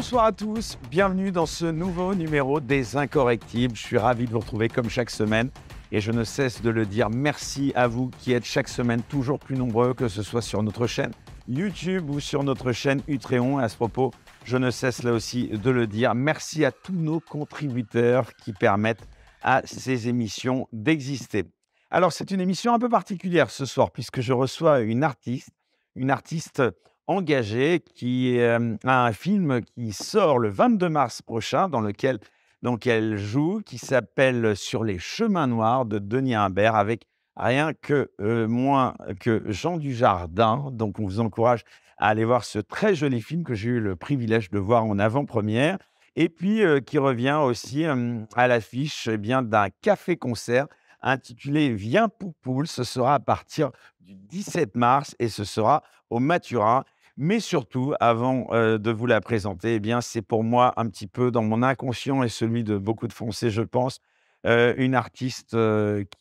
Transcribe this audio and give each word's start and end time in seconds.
Bonsoir 0.00 0.24
à 0.24 0.32
tous, 0.32 0.78
bienvenue 0.90 1.30
dans 1.30 1.44
ce 1.44 1.66
nouveau 1.66 2.14
numéro 2.14 2.58
des 2.58 2.96
Incorrectibles. 2.96 3.76
Je 3.76 3.82
suis 3.82 3.98
ravi 3.98 4.24
de 4.24 4.30
vous 4.30 4.38
retrouver 4.38 4.70
comme 4.70 4.88
chaque 4.88 5.10
semaine 5.10 5.50
et 5.92 6.00
je 6.00 6.10
ne 6.10 6.24
cesse 6.24 6.62
de 6.62 6.70
le 6.70 6.86
dire. 6.86 7.10
Merci 7.10 7.70
à 7.74 7.86
vous 7.86 8.10
qui 8.18 8.32
êtes 8.32 8.46
chaque 8.46 8.68
semaine 8.68 9.02
toujours 9.02 9.38
plus 9.38 9.56
nombreux, 9.56 9.92
que 9.92 10.08
ce 10.08 10.22
soit 10.22 10.40
sur 10.40 10.62
notre 10.62 10.86
chaîne 10.86 11.12
YouTube 11.48 12.08
ou 12.08 12.18
sur 12.18 12.44
notre 12.44 12.72
chaîne 12.72 13.02
Utréon. 13.08 13.58
À 13.58 13.68
ce 13.68 13.76
propos, 13.76 14.10
je 14.44 14.56
ne 14.56 14.70
cesse 14.70 15.02
là 15.02 15.12
aussi 15.12 15.48
de 15.48 15.70
le 15.70 15.86
dire. 15.86 16.14
Merci 16.14 16.64
à 16.64 16.72
tous 16.72 16.94
nos 16.94 17.20
contributeurs 17.20 18.32
qui 18.36 18.54
permettent 18.54 19.06
à 19.42 19.60
ces 19.66 20.08
émissions 20.08 20.66
d'exister. 20.72 21.44
Alors, 21.90 22.14
c'est 22.14 22.30
une 22.30 22.40
émission 22.40 22.72
un 22.72 22.78
peu 22.78 22.88
particulière 22.88 23.50
ce 23.50 23.66
soir 23.66 23.90
puisque 23.90 24.22
je 24.22 24.32
reçois 24.32 24.80
une 24.80 25.04
artiste, 25.04 25.50
une 25.94 26.10
artiste 26.10 26.62
engagée 27.06 27.80
qui 27.80 28.38
euh, 28.38 28.76
a 28.84 29.06
un 29.06 29.12
film 29.12 29.60
qui 29.62 29.92
sort 29.92 30.38
le 30.38 30.48
22 30.48 30.88
mars 30.88 31.22
prochain 31.22 31.68
dans 31.68 31.80
lequel 31.80 32.18
donc 32.62 32.86
elle 32.86 33.16
joue, 33.16 33.62
qui 33.64 33.78
s'appelle 33.78 34.54
Sur 34.54 34.84
les 34.84 34.98
chemins 34.98 35.46
noirs 35.46 35.86
de 35.86 35.98
Denis 35.98 36.34
Imbert 36.34 36.74
avec 36.74 37.06
rien 37.36 37.72
que 37.72 38.10
euh, 38.20 38.46
moins 38.46 38.94
que 39.18 39.42
Jean 39.46 39.78
Dujardin. 39.78 40.68
Donc, 40.72 40.98
on 40.98 41.04
vous 41.04 41.20
encourage 41.20 41.64
à 41.96 42.08
aller 42.08 42.24
voir 42.24 42.44
ce 42.44 42.58
très 42.58 42.94
joli 42.94 43.22
film 43.22 43.44
que 43.44 43.54
j'ai 43.54 43.70
eu 43.70 43.80
le 43.80 43.96
privilège 43.96 44.50
de 44.50 44.58
voir 44.58 44.84
en 44.84 44.98
avant-première 44.98 45.78
et 46.16 46.28
puis 46.28 46.62
euh, 46.62 46.80
qui 46.80 46.98
revient 46.98 47.38
aussi 47.42 47.84
à 47.86 48.48
l'affiche 48.48 49.08
eh 49.08 49.16
d'un 49.16 49.68
café-concert 49.80 50.66
intitulé 51.02 51.72
Viens 51.72 52.08
Poupoule. 52.08 52.66
Ce 52.66 52.84
sera 52.84 53.14
à 53.14 53.20
partir 53.20 53.70
du 54.00 54.14
17 54.14 54.76
mars 54.76 55.14
et 55.18 55.28
ce 55.28 55.44
sera 55.44 55.82
au 56.10 56.18
Maturin. 56.18 56.84
Mais 57.22 57.38
surtout, 57.38 57.92
avant 58.00 58.46
euh, 58.52 58.78
de 58.78 58.90
vous 58.90 59.04
la 59.04 59.20
présenter, 59.20 59.74
eh 59.74 59.78
bien, 59.78 60.00
c'est 60.00 60.22
pour 60.22 60.42
moi 60.42 60.72
un 60.78 60.88
petit 60.88 61.06
peu 61.06 61.30
dans 61.30 61.42
mon 61.42 61.62
inconscient 61.62 62.22
et 62.22 62.30
celui 62.30 62.64
de 62.64 62.78
beaucoup 62.78 63.06
de 63.06 63.12
Français, 63.12 63.50
je 63.50 63.60
pense, 63.60 64.00
euh, 64.46 64.72
une 64.78 64.94
artiste 64.94 65.54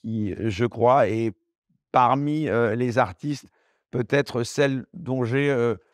qui, 0.01 0.35
je 0.37 0.65
crois, 0.65 1.07
est 1.07 1.31
parmi 1.93 2.47
les 2.75 2.97
artistes 2.97 3.47
peut-être 3.91 4.43
celle 4.43 4.85
dont 4.93 5.23
j'ai 5.23 5.49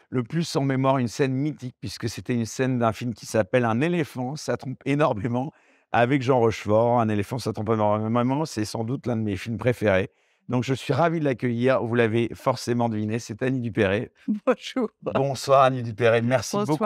le 0.10 0.24
plus 0.24 0.56
en 0.56 0.62
mémoire 0.62 0.98
une 0.98 1.08
scène 1.08 1.34
mythique, 1.34 1.76
puisque 1.80 2.10
c'était 2.10 2.34
une 2.34 2.46
scène 2.46 2.80
d'un 2.80 2.92
film 2.92 3.14
qui 3.14 3.28
s'appelle 3.28 3.64
Un 3.64 3.82
éléphant, 3.82 4.36
ça 4.36 4.58
trompe 4.58 4.82
énormément, 4.86 5.52
avec 5.92 6.22
Jean 6.22 6.40
Rochefort. 6.40 7.00
Un 7.00 7.10
éléphant, 7.10 7.38
ça 7.38 7.54
trompe 7.54 7.70
énormément, 7.70 8.46
c'est 8.46 8.66
sans 8.66 8.84
doute 8.84 9.06
l'un 9.06 9.18
de 9.18 9.22
mes 9.22 9.38
films 9.38 9.58
préférés. 9.58 10.10
Donc, 10.50 10.64
je 10.64 10.74
suis 10.74 10.94
ravi 10.94 11.20
de 11.20 11.26
l'accueillir. 11.26 11.84
Vous 11.84 11.96
l'avez 11.96 12.30
forcément 12.34 12.90
deviné, 12.90 13.20
c'est 13.20 13.42
Annie 13.42 13.62
Dupéré. 13.62 14.12
Bonjour. 14.46 14.90
Bonsoir, 15.02 15.64
Annie 15.64 15.84
Dupéré. 15.84 16.22
Merci 16.22 16.58
beaucoup 16.66 16.86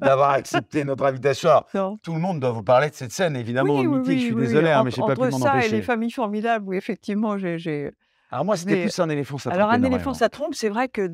d'avoir 0.00 0.30
accepté 0.30 0.84
notre 0.84 1.04
invitation. 1.04 1.50
Alors, 1.50 1.96
tout 2.02 2.14
le 2.14 2.20
monde 2.20 2.40
doit 2.40 2.50
vous 2.50 2.62
parler 2.62 2.90
de 2.90 2.94
cette 2.94 3.12
scène, 3.12 3.36
évidemment, 3.36 3.82
mythique. 3.82 4.18
je 4.18 4.24
suis 4.24 4.34
désolé, 4.34 4.70
hein, 4.70 4.82
mais 4.84 4.90
je 4.90 5.00
n'ai 5.00 5.06
pas 5.06 5.14
pu 5.14 5.20
m'en 5.20 5.26
empêcher. 5.26 5.42
ça 5.42 5.66
et 5.66 5.68
les 5.68 5.82
familles 5.82 6.10
formidables, 6.10 6.66
oui, 6.66 6.76
effectivement, 6.76 7.36
j'ai 7.38 7.90
alors 8.34 8.44
moi, 8.44 8.56
c'était 8.56 8.82
plus 8.82 8.98
un 8.98 9.08
éléphant, 9.10 9.38
ça 9.38 9.50
trompe. 9.50 9.60
Alors 9.60 9.70
un 9.70 9.82
éléphant, 9.84 10.12
ça 10.12 10.28
trompe, 10.28 10.54
c'est 10.56 10.68
vrai 10.68 10.88
que 10.88 11.08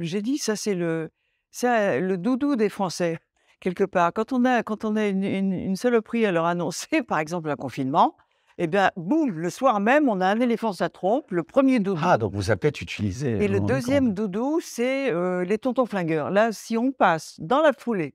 j'ai 0.00 0.20
dit, 0.20 0.36
ça 0.36 0.56
c'est 0.56 0.74
le, 0.74 1.10
le 1.62 2.16
doudou 2.16 2.54
des 2.54 2.68
Français, 2.68 3.18
quelque 3.60 3.84
part. 3.84 4.12
Quand 4.12 4.34
on 4.34 4.44
a, 4.44 4.62
quand 4.62 4.84
on 4.84 4.94
a 4.94 5.06
une, 5.06 5.24
une, 5.24 5.76
saloperie 5.76 6.26
à 6.26 6.32
leur 6.32 6.44
annoncer, 6.44 7.02
par 7.08 7.18
exemple 7.18 7.48
un 7.48 7.56
confinement, 7.56 8.14
eh 8.58 8.66
bien, 8.66 8.90
boum, 8.96 9.30
le 9.30 9.50
soir 9.50 9.80
même, 9.80 10.08
on 10.08 10.20
a 10.20 10.26
un 10.26 10.40
éléphant, 10.40 10.72
ça 10.72 10.88
trompe, 10.88 11.30
le 11.30 11.42
premier 11.42 11.78
doudou. 11.78 12.00
Ah, 12.02 12.16
donc 12.16 12.32
vous 12.34 12.50
avez 12.50 12.58
peut-être 12.58 12.80
utilisé. 12.80 13.32
Et 13.42 13.48
le 13.48 13.60
deuxième 13.60 14.14
doudou, 14.14 14.60
c'est 14.62 15.12
euh, 15.12 15.44
les 15.44 15.58
tontons 15.58 15.84
flingueurs. 15.86 16.30
Là, 16.30 16.52
si 16.52 16.78
on 16.78 16.92
passe 16.92 17.36
dans 17.38 17.60
la 17.60 17.72
foulée 17.72 18.14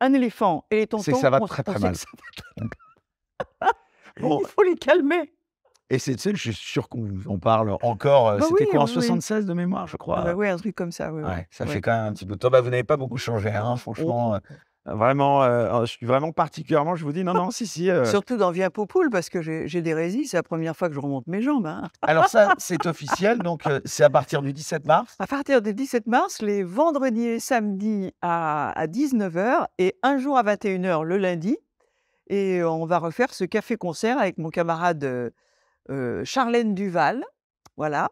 un 0.00 0.12
éléphant 0.12 0.64
et 0.70 0.76
les 0.76 0.86
tontons... 0.86 1.02
C'est 1.02 1.14
ça 1.14 1.30
va 1.30 1.40
très 1.40 1.62
très 1.62 1.78
mal. 1.78 1.94
Il 4.20 4.46
faut 4.46 4.62
les 4.64 4.74
calmer. 4.74 5.32
Et 5.90 5.98
c'est 5.98 6.20
je 6.20 6.36
suis 6.36 6.52
sûr 6.52 6.88
qu'on 6.88 7.38
parle 7.38 7.76
encore. 7.82 8.28
Euh, 8.28 8.38
bah 8.38 8.46
c'était 8.48 8.66
quoi 8.66 8.80
en 8.80 8.86
76 8.86 9.46
de 9.46 9.54
mémoire, 9.54 9.86
je 9.86 9.96
crois. 9.96 10.24
Ah 10.26 10.34
oui, 10.34 10.46
un 10.48 10.56
truc 10.58 10.74
comme 10.74 10.92
ça. 10.92 11.10
ça 11.50 11.66
fait 11.66 11.80
quand 11.80 11.92
même 11.92 12.06
un 12.06 12.12
petit 12.12 12.26
peu 12.26 12.34
de 12.34 12.38
temps. 12.38 12.50
Bah, 12.50 12.60
vous 12.60 12.68
n'avez 12.68 12.84
pas 12.84 12.98
beaucoup 12.98 13.16
changé, 13.16 13.48
hein, 13.48 13.76
franchement. 13.76 14.34
Euh, 14.34 14.38
vraiment, 14.94 15.42
euh, 15.42 15.84
je 15.84 15.92
suis 15.92 16.06
vraiment 16.06 16.32
particulièrement, 16.32 16.96
je 16.96 17.04
vous 17.04 17.12
dis, 17.12 17.24
non, 17.24 17.34
non, 17.34 17.50
si, 17.50 17.66
si. 17.66 17.90
Surtout 18.04 18.36
dans 18.36 18.50
Via 18.50 18.70
Popoule, 18.70 19.10
parce 19.10 19.28
que 19.28 19.40
j'ai 19.42 19.82
des 19.82 19.94
résis, 19.94 20.28
c'est 20.28 20.36
la 20.36 20.42
première 20.42 20.76
fois 20.76 20.88
que 20.88 20.94
je 20.94 21.00
remonte 21.00 21.26
mes 21.26 21.42
jambes. 21.42 21.66
Hein. 21.66 21.88
Alors 22.02 22.28
ça, 22.28 22.54
c'est 22.58 22.86
officiel, 22.86 23.38
donc 23.38 23.62
c'est 23.84 24.04
à 24.04 24.10
partir 24.10 24.42
du 24.42 24.52
17 24.52 24.86
mars? 24.86 25.14
À 25.18 25.26
partir 25.26 25.62
du 25.62 25.74
17 25.74 26.06
mars, 26.06 26.42
les 26.42 26.62
vendredis 26.62 27.26
et 27.26 27.40
samedis 27.40 28.12
à, 28.22 28.70
à 28.70 28.86
19h 28.86 29.66
et 29.78 29.96
un 30.02 30.18
jour 30.18 30.36
à 30.36 30.42
21h 30.42 31.02
le 31.02 31.16
lundi. 31.16 31.56
Et 32.28 32.62
on 32.62 32.84
va 32.84 32.98
refaire 32.98 33.32
ce 33.32 33.44
café-concert 33.44 34.18
avec 34.18 34.38
mon 34.38 34.50
camarade 34.50 35.32
Charlène 36.24 36.74
Duval, 36.74 37.24
voilà, 37.76 38.10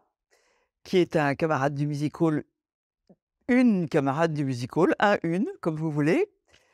qui 0.83 0.97
est 0.97 1.15
un 1.15 1.35
camarade 1.35 1.75
du 1.75 1.85
music 1.85 2.19
hall, 2.21 2.43
une 3.49 3.87
camarade 3.89 4.33
du 4.33 4.45
music 4.45 4.75
hall, 4.77 4.95
un, 4.99 5.17
une, 5.23 5.47
comme 5.61 5.75
vous 5.75 5.91
voulez. 5.91 6.29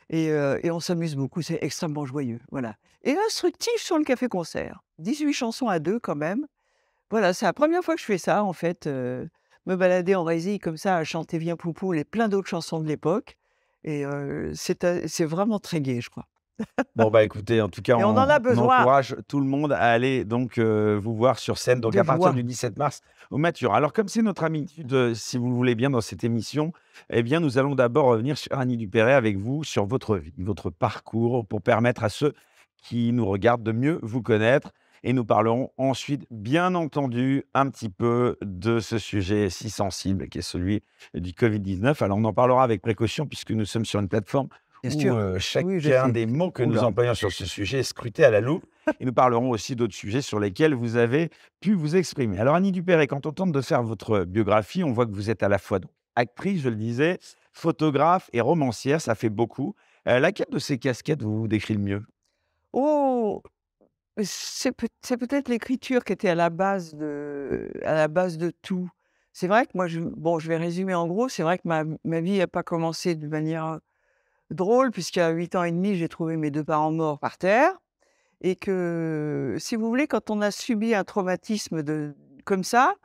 Et, 0.09 0.31
on 0.69 0.79
s'amuse 0.79 1.15
beaucoup, 1.15 1.41
c'est 1.41 1.59
extrêmement 1.61 2.05
joyeux, 2.05 2.39
voilà. 2.51 2.75
Et 3.03 3.15
instructif 3.27 3.81
sur 3.81 3.97
le 3.97 4.03
café-concert. 4.03 4.83
18 4.99 5.33
chansons 5.33 5.67
à 5.67 5.79
deux 5.79 5.99
quand 5.99 6.15
même. 6.15 6.45
Voilà, 7.09 7.33
c'est 7.33 7.45
la 7.45 7.53
première 7.53 7.83
fois 7.83 7.95
que 7.95 8.01
je 8.01 8.05
fais 8.05 8.17
ça, 8.17 8.43
en 8.43 8.53
fait, 8.53 8.87
me 8.87 9.75
balader 9.75 10.15
en 10.15 10.23
résil 10.23 10.59
comme 10.59 10.77
ça, 10.77 10.97
à 10.97 11.03
chanter 11.03 11.37
Viens 11.37 11.55
Poupou 11.55 11.93
et 11.93 12.03
plein 12.03 12.27
d'autres 12.27 12.49
chansons 12.49 12.79
de 12.79 12.87
l'époque. 12.87 13.37
Et 13.83 14.03
c'est 14.53 15.25
vraiment 15.25 15.59
très 15.59 15.81
gai, 15.81 16.01
je 16.01 16.09
crois. 16.09 16.27
Bon, 16.95 17.09
bah 17.09 17.23
écoutez, 17.23 17.61
en 17.61 17.69
tout 17.69 17.81
cas, 17.81 17.97
on, 17.97 18.15
encourage 18.15 19.15
tout 19.27 19.39
le 19.39 19.45
monde 19.45 19.71
à 19.71 19.79
aller 19.79 20.25
donc 20.25 20.57
euh, 20.57 20.99
vous 21.01 21.15
voir 21.15 21.39
sur 21.39 21.57
scène, 21.57 21.81
donc 21.81 21.95
à 21.95 22.03
partir 22.03 22.33
du 22.33 22.43
17 22.43 22.77
mars 22.77 23.01
au 23.31 23.37
Mature. 23.37 23.73
Alors, 23.73 23.93
comme 23.93 24.07
c'est 24.07 24.21
notre 24.21 24.43
habitude, 24.43 25.13
si 25.15 25.37
vous 25.37 25.49
le 25.49 25.55
voulez 25.55 25.75
bien, 25.75 25.89
dans 25.89 26.01
cette 26.01 26.23
émission, 26.23 26.71
eh 27.09 27.23
bien, 27.23 27.39
nous 27.39 27.57
allons 27.57 27.75
d'abord 27.75 28.05
revenir 28.05 28.37
sur 28.37 28.57
Annie 28.57 28.77
Dupéret 28.77 29.13
avec 29.13 29.37
vous, 29.37 29.63
sur 29.63 29.85
votre 29.85 30.17
vie, 30.17 30.33
votre 30.37 30.69
parcours, 30.69 31.45
pour 31.45 31.61
permettre 31.61 32.03
à 32.03 32.09
ceux 32.09 32.33
qui 32.77 33.11
nous 33.11 33.25
regardent 33.25 33.63
de 33.63 33.71
mieux 33.71 33.99
vous 34.03 34.21
connaître. 34.21 34.71
Et 35.05 35.11
nous 35.11 35.25
parlerons 35.25 35.69
ensuite, 35.77 36.25
bien 36.31 36.75
entendu, 36.75 37.43
un 37.53 37.69
petit 37.69 37.89
peu 37.89 38.37
de 38.41 38.79
ce 38.79 38.97
sujet 38.97 39.49
si 39.49 39.69
sensible 39.69 40.29
qui 40.29 40.37
est 40.37 40.43
celui 40.43 40.81
du 41.13 41.31
Covid-19. 41.31 42.01
Alors, 42.01 42.17
on 42.17 42.23
en 42.23 42.31
parlera 42.31 42.63
avec 42.63 42.81
précaution 42.81 43.25
puisque 43.25 43.51
nous 43.51 43.65
sommes 43.65 43.83
sur 43.83 43.99
une 43.99 44.07
plateforme 44.07 44.47
Bien 44.83 45.39
chacun 45.39 46.09
des 46.09 46.25
mots 46.25 46.51
que 46.51 46.63
nous 46.63 46.79
employons 46.79 47.13
sur 47.13 47.31
ce 47.31 47.45
sujet 47.45 47.79
est 47.79 47.83
scruté 47.83 48.25
à 48.25 48.31
la 48.31 48.41
loupe. 48.41 48.65
Et 48.99 49.05
nous 49.05 49.13
parlerons 49.13 49.49
aussi 49.49 49.77
d'autres 49.77 49.93
sujets 49.93 50.21
sur 50.21 50.39
lesquels 50.39 50.73
vous 50.73 50.97
avez 50.97 51.29
pu 51.61 51.73
vous 51.73 51.95
exprimer. 51.95 52.37
Alors, 52.37 52.55
Annie 52.55 52.73
Dupéré, 52.73 53.07
quand 53.07 53.25
on 53.25 53.31
tente 53.31 53.53
de 53.53 53.61
faire 53.61 53.81
votre 53.81 54.25
biographie, 54.25 54.83
on 54.83 54.91
voit 54.91 55.05
que 55.05 55.13
vous 55.13 55.29
êtes 55.29 55.41
à 55.41 55.47
la 55.47 55.57
fois 55.57 55.79
actrice, 56.15 56.61
je 56.61 56.69
le 56.69 56.75
disais, 56.75 57.17
photographe 57.53 58.29
et 58.33 58.41
romancière. 58.41 58.99
Ça 58.99 59.15
fait 59.15 59.29
beaucoup. 59.29 59.73
Euh, 60.09 60.19
laquelle 60.19 60.47
de 60.51 60.59
ces 60.59 60.77
casquettes 60.77 61.23
vous, 61.23 61.47
décrit 61.47 61.75
le 61.75 61.79
mieux? 61.79 62.03
Oh, 62.73 63.41
c'est 64.21 64.73
peut-être 64.73 65.47
l'écriture 65.47 66.03
qui 66.03 66.11
était 66.11 66.29
à 66.29 66.35
la 66.35 66.49
base 66.49 66.93
de, 66.93 67.71
à 67.85 67.93
la 67.93 68.09
base 68.09 68.37
de 68.37 68.51
tout. 68.61 68.89
C'est 69.31 69.47
vrai 69.47 69.65
que 69.65 69.71
moi, 69.75 69.87
je, 69.87 70.01
bon, 70.01 70.39
je 70.39 70.49
vais 70.49 70.57
résumer 70.57 70.93
en 70.93 71.07
gros. 71.07 71.29
C'est 71.29 71.43
vrai 71.43 71.57
que 71.57 71.67
ma, 71.67 71.83
ma 72.03 72.19
vie 72.19 72.37
n'a 72.37 72.47
pas 72.47 72.63
commencé 72.63 73.15
de 73.15 73.27
manière 73.27 73.79
drôle, 74.49 74.91
puisqu'à 74.91 75.29
8 75.29 75.55
ans 75.55 75.63
et 75.63 75.71
demi, 75.71 75.95
j'ai 75.95 76.09
trouvé 76.09 76.37
mes 76.37 76.51
deux 76.51 76.63
parents 76.63 76.91
morts 76.91 77.19
par 77.19 77.37
terre. 77.37 77.77
Et 78.41 78.55
que, 78.55 79.55
si 79.59 79.75
vous 79.75 79.87
voulez, 79.87 80.07
quand 80.07 80.29
on 80.29 80.41
a 80.41 80.51
subi 80.51 80.93
un 80.93 81.03
traumatisme 81.03 81.81
de, 81.81 82.15
comme 82.45 82.63
ça, 82.63 82.95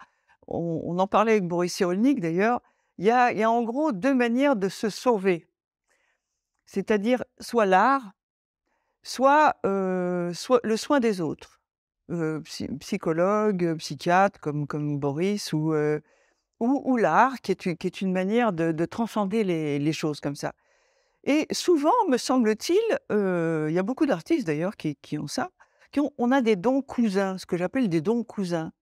on, 0.49 0.99
en 0.99 1.07
parlait 1.07 1.33
avec 1.33 1.47
Boris 1.47 1.73
Cyrulnik 1.73 2.21
d'ailleurs, 2.21 2.61
il 2.99 3.05
y 3.05 3.11
a, 3.11 3.33
y 3.33 3.43
a 3.43 3.51
en 3.51 3.63
gros 3.63 3.93
deux 3.93 4.15
manières 4.15 4.57
de 4.57 4.69
se 4.69 4.89
sauver. 4.89 5.47
C'est-à-dire 6.67 7.25
soit 7.41 7.67
l'art, 7.67 8.13
soit, 9.03 9.57
soit 10.35 10.61
le 10.65 10.77
soin 10.77 11.01
des 11.01 11.21
autres. 11.21 11.61
psychologue, 12.81 13.77
psychiatre 13.79 14.41
comme, 14.41 14.67
comme 14.67 14.99
Boris, 14.99 15.53
ou, 15.53 15.73
ou, 16.61 16.97
l'art, 16.97 17.41
qui, 17.41 17.55
qui 17.57 17.87
est, 17.87 18.01
une 18.01 18.13
manière 18.13 18.53
de, 18.53 18.85
transcender 18.85 19.45
les, 19.45 19.93
choses 19.93 20.21
comme 20.21 20.37
ça. 20.37 20.53
Et 21.29 21.47
souvent, 21.53 21.93
me 22.09 22.17
semble-t-il, 22.17 22.81
il 23.11 23.73
y 23.75 23.79
a 23.79 23.83
beaucoup 23.83 24.07
d'artistes 24.07 24.47
d'ailleurs 24.47 24.77
qui, 24.77 25.19
ont 25.19 25.27
ça, 25.27 25.51
qui 25.93 26.01
ont, 26.01 26.11
on 26.17 26.33
a 26.33 26.41
des 26.41 26.57
dons 26.57 26.81
cousins, 26.81 27.37
ce 27.37 27.45
que 27.45 27.59
j'appelle 27.59 27.91
des 27.91 28.01
dons 28.01 28.25
cousins. 28.25 28.73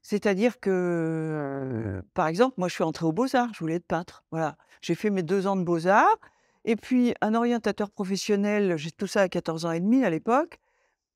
C'est-à-dire 0.00 0.58
que, 0.58 2.02
par 2.14 2.28
exemple, 2.28 2.54
moi 2.56 2.68
je 2.68 2.74
suis 2.74 2.82
entrée 2.82 3.04
aux 3.04 3.12
Beaux-Arts, 3.12 3.50
je 3.52 3.58
voulais 3.58 3.74
être 3.74 3.86
peintre. 3.86 4.24
Voilà. 4.30 4.56
J'ai 4.80 4.94
fait 4.94 5.10
mes 5.10 5.22
deux 5.22 5.46
ans 5.46 5.56
de 5.56 5.64
Beaux-Arts. 5.64 6.18
Et 6.64 6.76
puis, 6.76 7.14
un 7.20 7.34
orientateur 7.34 7.90
professionnel, 7.90 8.78
j'ai 8.78 8.90
tout 8.90 9.06
ça 9.06 9.20
à 9.20 9.28
14 9.28 9.66
ans 9.66 9.72
et 9.72 9.80
demi 9.80 10.02
à 10.02 10.08
l'époque, 10.08 10.60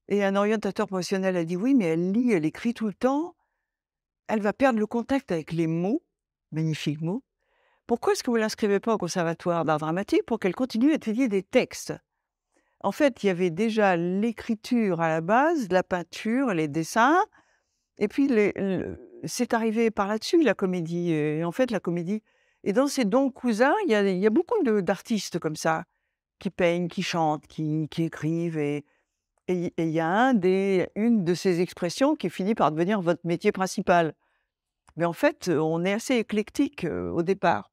et 0.08 0.22
un 0.22 0.36
orientateur 0.36 0.86
professionnel 0.88 1.36
a 1.38 1.44
dit 1.44 1.56
Oui, 1.56 1.74
mais 1.74 1.86
elle 1.86 2.12
lit, 2.12 2.32
elle 2.32 2.44
écrit 2.44 2.74
tout 2.74 2.86
le 2.86 2.92
temps, 2.92 3.34
elle 4.26 4.42
va 4.42 4.52
perdre 4.52 4.78
le 4.78 4.86
contact 4.86 5.32
avec 5.32 5.52
les 5.52 5.66
mots, 5.66 6.02
magnifiques 6.52 7.00
mots, 7.00 7.22
pourquoi 7.88 8.12
est-ce 8.12 8.22
que 8.22 8.30
vous 8.30 8.36
ne 8.36 8.42
l'inscrivez 8.42 8.80
pas 8.80 8.94
au 8.94 8.98
conservatoire 8.98 9.64
d'art 9.64 9.78
dramatique 9.78 10.24
pour 10.26 10.38
qu'elle 10.38 10.54
continue 10.54 10.92
à 10.92 10.96
étudier 10.96 11.26
des 11.26 11.42
textes? 11.42 11.94
En 12.80 12.92
fait, 12.92 13.24
il 13.24 13.28
y 13.28 13.30
avait 13.30 13.50
déjà 13.50 13.96
l'écriture 13.96 15.00
à 15.00 15.08
la 15.08 15.22
base, 15.22 15.68
la 15.70 15.82
peinture, 15.82 16.52
les 16.52 16.68
dessins, 16.68 17.24
et 17.96 18.06
puis 18.06 18.30
c'est 19.24 19.54
arrivé 19.54 19.90
par 19.90 20.06
là-dessus 20.06 20.42
la 20.42 20.52
comédie. 20.52 21.12
Et 21.12 21.42
en 21.44 21.50
fait, 21.50 21.70
la 21.70 21.80
comédie. 21.80 22.22
Et 22.62 22.74
dans 22.74 22.88
ces 22.88 23.06
dons 23.06 23.30
cousins, 23.30 23.74
il 23.86 23.90
y 23.90 24.26
a, 24.26 24.30
beaucoup 24.30 24.62
d'artistes 24.82 25.38
comme 25.38 25.56
ça 25.56 25.84
qui 26.38 26.50
peignent, 26.50 26.88
qui 26.88 27.02
chantent, 27.02 27.46
qui, 27.46 27.88
écrivent. 27.96 28.58
Et, 28.58 28.84
il 29.48 29.72
y 29.78 29.98
a 29.98 30.34
une 30.94 31.24
de 31.24 31.34
ces 31.34 31.62
expressions 31.62 32.16
qui 32.16 32.28
finit 32.28 32.54
par 32.54 32.70
devenir 32.70 33.00
votre 33.00 33.22
métier 33.24 33.50
principal. 33.50 34.14
Mais 34.96 35.06
en 35.06 35.14
fait, 35.14 35.48
on 35.48 35.86
est 35.86 35.94
assez 35.94 36.16
éclectique 36.16 36.84
au 36.84 37.22
départ. 37.22 37.70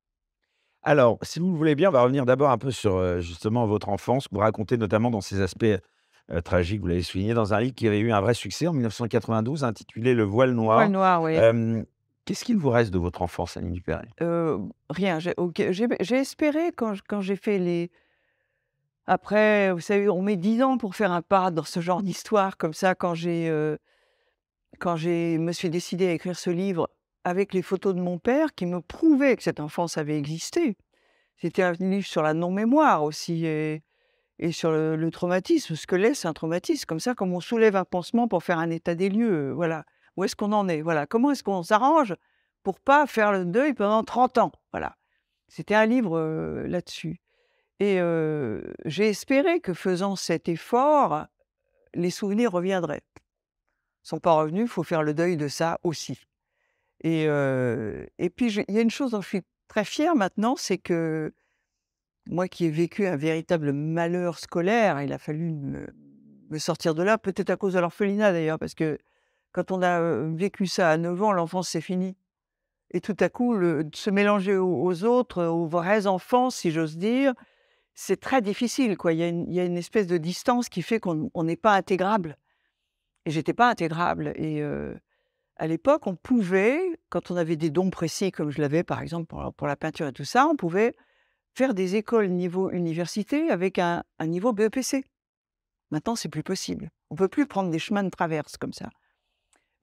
Alors, 0.88 1.18
si 1.24 1.40
vous 1.40 1.52
le 1.52 1.58
voulez 1.58 1.76
bien, 1.76 1.90
on 1.90 1.92
va 1.92 2.04
revenir 2.04 2.26
d'abord 2.26 2.52
un 2.52 2.60
peu 2.60 2.70
sur 2.70 3.20
justement 3.20 3.66
votre 3.66 3.90
enfance. 3.90 4.28
Vous 4.32 4.40
racontez 4.40 4.78
notamment 4.78 5.10
dans 5.10 5.20
ces 5.20 5.42
aspects 5.42 5.66
tragiques, 6.44 6.82
vous 6.82 6.88
l'avez 6.88 7.02
souligné, 7.02 7.34
dans 7.34 7.56
un 7.56 7.60
livre 7.60 7.74
qui 7.74 7.88
avait 7.88 8.00
eu 8.00 8.12
un 8.12 8.22
vrai 8.22 8.36
succès 8.36 8.68
en 8.68 8.74
1992, 8.74 9.64
intitulé 9.64 10.14
Le 10.14 10.24
voile 10.24 10.52
noir. 10.52 10.78
Voile 10.78 10.92
noir, 10.92 11.22
oui. 11.24 11.38
Qu'est-ce 12.26 12.44
qu'il 12.44 12.58
vous 12.58 12.70
reste 12.70 12.92
de 12.92 12.98
votre 12.98 13.22
enfance, 13.22 13.58
Annie 13.58 13.72
Dupéret 13.72 14.08
Rien. 14.90 15.18
J'ai 15.20 16.16
espéré 16.16 16.72
quand, 16.76 16.94
quand 17.08 17.22
j'ai 17.22 17.36
fait 17.36 17.58
les. 17.58 17.92
Après, 19.08 19.72
vous 19.72 19.82
savez, 19.82 20.08
on 20.08 20.22
met 20.22 20.36
dix 20.36 20.62
ans 20.64 20.78
pour 20.78 20.96
faire 20.96 21.12
un 21.12 21.22
pas 21.22 21.52
dans 21.52 21.64
ce 21.64 21.80
genre 21.80 22.04
d'histoire 22.04 22.58
comme 22.58 22.74
ça. 22.74 22.94
Quand 22.96 23.16
j'ai, 23.16 23.52
quand 24.80 24.96
j'ai, 24.96 25.38
me 25.38 25.52
suis 25.52 25.70
décidé 25.70 26.08
à 26.08 26.12
écrire 26.14 26.38
ce 26.38 26.50
livre, 26.50 26.90
avec 27.26 27.56
les 27.56 27.64
photos 27.64 27.96
de 27.96 28.00
mon 28.00 28.20
père 28.20 28.54
qui 28.54 28.68
me 28.68 28.80
prouvaient 28.80 29.36
que 29.36 29.44
cette 29.44 29.60
enfance 29.60 29.98
avait 29.98 30.18
existé. 30.18 30.78
C'était 31.38 31.64
un 31.64 31.72
livre 31.74 32.06
sur 32.06 32.22
la 32.22 32.36
non-mémoire 32.36 33.04
aussi 33.04 33.48
et, 33.48 33.82
sur 34.52 34.72
le, 34.72 35.10
traumatisme, 35.10 35.76
ce 35.76 35.88
que 35.88 35.96
laisse 35.96 36.26
un 36.26 36.34
traumatisme, 36.34 36.86
comme 36.86 37.00
ça, 37.00 37.16
comme 37.16 37.34
on 37.34 37.42
soulève 37.42 37.76
un 37.76 37.84
pansement 37.84 38.28
pour 38.28 38.44
faire 38.44 38.60
un 38.60 38.70
état 38.70 38.94
des 38.94 39.10
lieux. 39.10 39.52
Voilà. 39.52 39.86
Où 40.16 40.24
est-ce 40.24 40.36
qu'on 40.36 40.54
en 40.54 40.70
est 40.70 40.82
Voilà. 40.82 41.08
Comment 41.08 41.32
est-ce 41.32 41.44
qu'on 41.44 41.64
s'arrange 41.64 42.16
pour 42.64 42.80
pas 42.80 43.08
faire 43.08 43.32
le 43.32 43.44
deuil 43.44 43.74
pendant 43.74 44.04
30 44.04 44.38
ans 44.38 44.52
Voilà. 44.72 44.96
C'était 45.48 45.76
un 45.76 45.88
livre 45.88 46.20
là-dessus. 46.68 47.22
Et 47.80 48.00
j'ai 48.86 49.10
espéré 49.10 49.62
que 49.62 49.74
faisant 49.74 50.16
cet 50.16 50.48
effort, 50.48 51.26
les 51.96 52.12
souvenirs 52.12 52.52
reviendraient. 52.52 53.04
Ils 54.04 54.10
sont 54.10 54.20
pas 54.20 54.34
revenus, 54.34 54.66
il 54.66 54.70
faut 54.70 54.84
faire 54.84 55.02
le 55.02 55.16
deuil 55.16 55.38
de 55.38 55.48
ça 55.48 55.80
aussi. 55.84 56.20
Et, 57.08 58.30
puis, 58.36 58.52
il 58.68 58.76
y 58.76 58.80
a 58.80 58.82
une 58.82 58.90
chose 58.90 59.12
dont 59.12 59.22
je 59.22 59.28
suis 59.28 59.42
très 59.68 59.86
fière 59.86 60.16
maintenant, 60.16 60.56
c'est 60.58 60.80
que 60.80 61.32
moi 62.28 62.48
qui 62.48 62.66
ai 62.66 62.72
vécu 62.72 63.06
un 63.06 63.16
véritable 63.16 63.74
malheur 63.74 64.40
scolaire, 64.40 65.02
il 65.04 65.14
a 65.14 65.20
fallu 65.20 65.52
me, 65.52 66.58
sortir 66.58 66.96
de 66.96 67.04
là, 67.04 67.20
peut-être 67.20 67.52
à 67.52 67.58
cause 67.58 67.74
de 67.74 67.80
l'orphelinat 67.80 68.32
d'ailleurs, 68.32 68.58
parce 68.58 68.74
que 68.74 68.98
quand 69.52 69.72
on 69.72 69.84
a 69.84 70.02
vécu 70.34 70.66
ça 70.66 70.90
à 70.90 70.98
9 70.98 71.22
ans, 71.22 71.32
l'enfance 71.32 71.70
c'est 71.70 71.82
fini. 71.82 72.18
Et 72.90 73.02
tout 73.02 73.18
à 73.20 73.30
coup, 73.30 73.56
se 73.94 74.10
mélanger 74.10 74.56
aux, 74.58 75.04
autres, 75.04 75.46
aux 75.46 75.68
vrais 75.68 76.08
enfants, 76.08 76.50
si 76.50 76.72
j'ose 76.72 76.98
dire, 76.98 77.34
c'est 77.94 78.20
très 78.20 78.42
difficile. 78.42 78.96
Il, 79.06 79.18
y 79.18 79.60
a 79.60 79.66
une, 79.66 79.78
espèce 79.78 80.08
de 80.08 80.18
distance 80.18 80.70
qui 80.70 80.82
fait 80.82 81.00
qu'on 81.00 81.44
n'est 81.44 81.56
pas 81.56 81.74
intégrable. 81.74 82.38
Et 83.26 83.32
j'étais 83.32 83.54
pas 83.54 83.70
intégrable. 83.70 84.34
À 85.58 85.68
l'époque, 85.68 86.08
on 86.08 86.16
pouvait, 86.16 86.80
quand 87.10 87.32
on 87.32 87.38
avait 87.38 87.56
des 87.56 87.70
dons 87.70 87.90
précis, 87.90 88.32
comme 88.32 88.52
je 88.52 88.62
l'avais 88.62 88.84
par 88.84 89.02
exemple 89.02 89.28
pour, 89.28 89.68
la 89.68 89.76
peinture 89.76 90.08
et 90.08 90.14
tout 90.14 90.26
ça, 90.26 90.48
on 90.48 90.56
pouvait 90.56 90.96
faire 91.54 91.74
des 91.74 91.96
écoles 91.96 92.28
niveau 92.28 92.70
université 92.72 93.50
avec 93.50 93.80
un, 93.80 94.04
niveau 94.22 94.52
BEPC. 94.52 95.06
Maintenant, 95.92 96.16
c'est 96.16 96.30
plus 96.30 96.44
possible. 96.44 96.90
On 97.10 97.16
peut 97.16 97.30
plus 97.30 97.46
prendre 97.46 97.70
des 97.70 97.80
chemins 97.80 98.04
de 98.04 98.10
traverse 98.10 98.58
comme 98.58 98.74
ça. 98.74 98.90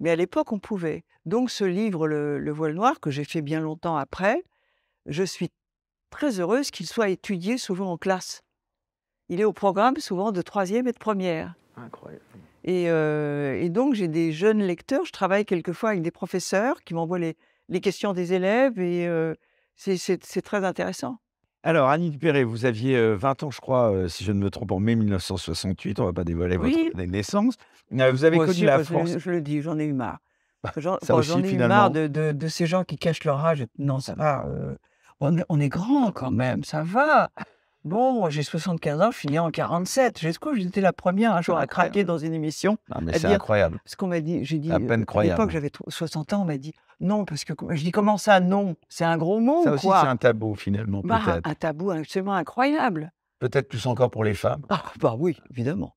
Mais 0.01 0.11
à 0.11 0.17
l'époque, 0.17 0.53
on 0.53 0.59
pouvait. 0.59 1.05
Donc, 1.25 1.51
ce 1.51 1.65
livre, 1.65 2.07
le, 2.07 2.51
voile 2.51 2.75
noir, 2.75 3.01
que 3.01 3.11
j'ai 3.11 3.25
fait 3.25 3.41
bien 3.41 3.61
longtemps 3.61 3.97
après, 3.97 4.43
je 5.07 5.23
suis 5.23 5.51
très 6.11 6.41
heureuse 6.41 6.71
qu'il 6.71 6.87
soit 6.87 7.09
étudié 7.09 7.57
souvent 7.57 7.93
en 7.93 7.97
classe. 7.97 8.43
Il 9.29 9.41
est 9.41 9.45
au 9.45 9.53
programme 9.53 9.97
souvent 9.97 10.33
de 10.33 10.43
troisième 10.43 10.87
et 10.89 10.93
de 10.93 10.99
première. 10.99 11.55
Incroyable. 11.77 12.23
Et, 12.65 13.69
donc, 13.71 13.95
j'ai 13.95 14.09
des 14.09 14.33
jeunes 14.33 14.63
lecteurs. 14.63 15.05
Je 15.05 15.13
travaille 15.13 15.45
quelquefois 15.45 15.91
avec 15.91 16.03
des 16.03 16.11
professeurs 16.11 16.83
qui 16.85 16.95
m'envoient 16.95 17.19
les, 17.19 17.37
questions 17.81 18.13
des 18.13 18.33
élèves 18.33 18.79
et 18.79 19.09
c'est 19.77 20.43
très 20.43 20.65
intéressant. 20.65 21.19
Alors, 21.65 21.89
Annie 21.89 22.11
Dupéré, 22.11 22.43
vous 22.43 22.65
aviez 22.65 23.15
20 23.15 23.45
ans, 23.45 23.51
je 23.51 23.61
crois, 23.61 24.09
si 24.09 24.25
je 24.25 24.33
ne 24.33 24.39
me 24.39 24.51
trompe, 24.51 24.73
en 24.73 24.81
mai 24.81 24.97
1968. 24.97 26.01
On 26.01 26.03
ne 26.03 26.09
va 26.09 26.13
pas 26.13 26.25
dévoiler 26.25 26.57
votre 26.57 27.03
naissance. 27.03 27.57
Vous 27.91 28.25
avez 28.25 28.39
connu 28.39 28.65
la 28.65 28.83
France. 28.83 29.19
Je, 29.19 29.31
le 29.31 29.41
dis, 29.41 29.63
j'en 29.63 29.79
ai 29.79 29.85
eu 29.85 29.93
marre. 29.93 30.19
Bah, 30.63 30.73
j'en 30.77 30.99
ai 31.43 31.53
eu 31.53 31.59
marre 31.59 31.91
de, 31.91 32.49
ces 32.49 32.67
gens 32.67 32.85
qui 32.85 32.97
cachent 32.97 33.25
leur 33.25 33.45
âge. 33.45 33.65
Non, 33.79 34.01
ça 34.01 34.15
va. 34.15 34.47
on, 35.21 35.37
on, 35.49 35.61
est 35.61 35.69
grand 35.69 36.13
quand 36.13 36.31
même, 36.31 36.65
ça 36.65 36.83
va. 36.83 37.31
Bon, 37.85 38.31
j'ai 38.31 38.43
75 38.43 39.01
ans, 39.01 39.11
je 39.11 39.19
finis 39.19 39.39
en 39.39 39.51
47. 39.51 40.19
J'ai 40.21 40.33
quoi 40.35 40.55
J'étais 40.55 40.81
la 40.81 40.93
première 40.93 41.35
un 41.35 41.43
jour 41.43 41.59
à 41.59 41.67
craquer 41.67 42.05
dans 42.05 42.19
une 42.19 42.33
émission. 42.33 42.79
Non, 42.89 43.01
mais 43.03 43.19
c'est 43.19 43.27
incroyable. 43.27 43.81
Ce 43.85 43.97
qu'on 43.97 44.07
m'a 44.07 44.21
dit, 44.21 44.45
j'ai 44.45 44.59
dit, 44.59 44.71
à 44.71 44.79
peine 44.79 45.05
à 45.15 45.23
l'époque, 45.23 45.51
j'avais 45.51 45.71
60 45.89 46.33
ans, 46.33 46.43
on 46.43 46.45
m'a 46.45 46.59
dit 46.59 46.73
non, 47.01 47.25
parce 47.25 47.45
que 47.45 47.53
je 47.71 47.83
dis 47.83 47.91
comment 47.91 48.17
ça, 48.17 48.39
non? 48.39 48.77
C'est 48.89 49.05
un 49.05 49.19
gros 49.19 49.41
mot 49.41 49.65
Ça 49.65 49.73
aussi, 49.73 49.89
c'est 49.89 50.07
un 50.07 50.17
tabou 50.17 50.55
finalement, 50.55 51.01
bah, 51.05 51.21
peut-être. 51.25 51.49
Un 51.49 51.55
tabou 51.55 51.91
absolument 51.91 52.35
incroyable. 52.35 53.13
Peut-être 53.41 53.69
plus 53.69 53.87
encore 53.87 54.11
pour 54.11 54.23
les 54.23 54.35
femmes. 54.35 54.63
Ah, 54.69 54.85
bah 55.01 55.17
oui, 55.19 55.37
évidemment. 55.51 55.97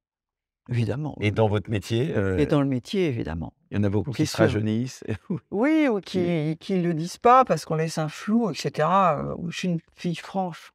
Évidemment. 0.67 1.15
Et 1.21 1.29
dans 1.29 1.47
votre 1.47 1.69
métier 1.69 2.11
euh, 2.17 2.39
Et 2.39 2.47
dans 2.47 2.59
le 2.59 2.67
métier, 2.67 3.05
évidemment. 3.05 3.53
Il 3.69 3.77
y 3.77 3.79
en 3.79 3.83
a 3.83 3.89
beaucoup 3.89 4.09
qui 4.09 4.25
se 4.25 4.35
rajeunissent. 4.35 5.03
oui, 5.51 5.87
ou 5.87 6.01
qui 6.01 6.17
ne 6.19 6.81
le 6.81 6.93
disent 6.95 7.19
pas 7.19 7.45
parce 7.45 7.65
qu'on 7.65 7.75
laisse 7.75 7.99
un 7.99 8.09
flou, 8.09 8.49
etc. 8.49 8.87
Euh, 8.89 9.35
je 9.49 9.57
suis 9.57 9.67
une 9.67 9.79
fille 9.95 10.15
franche. 10.15 10.73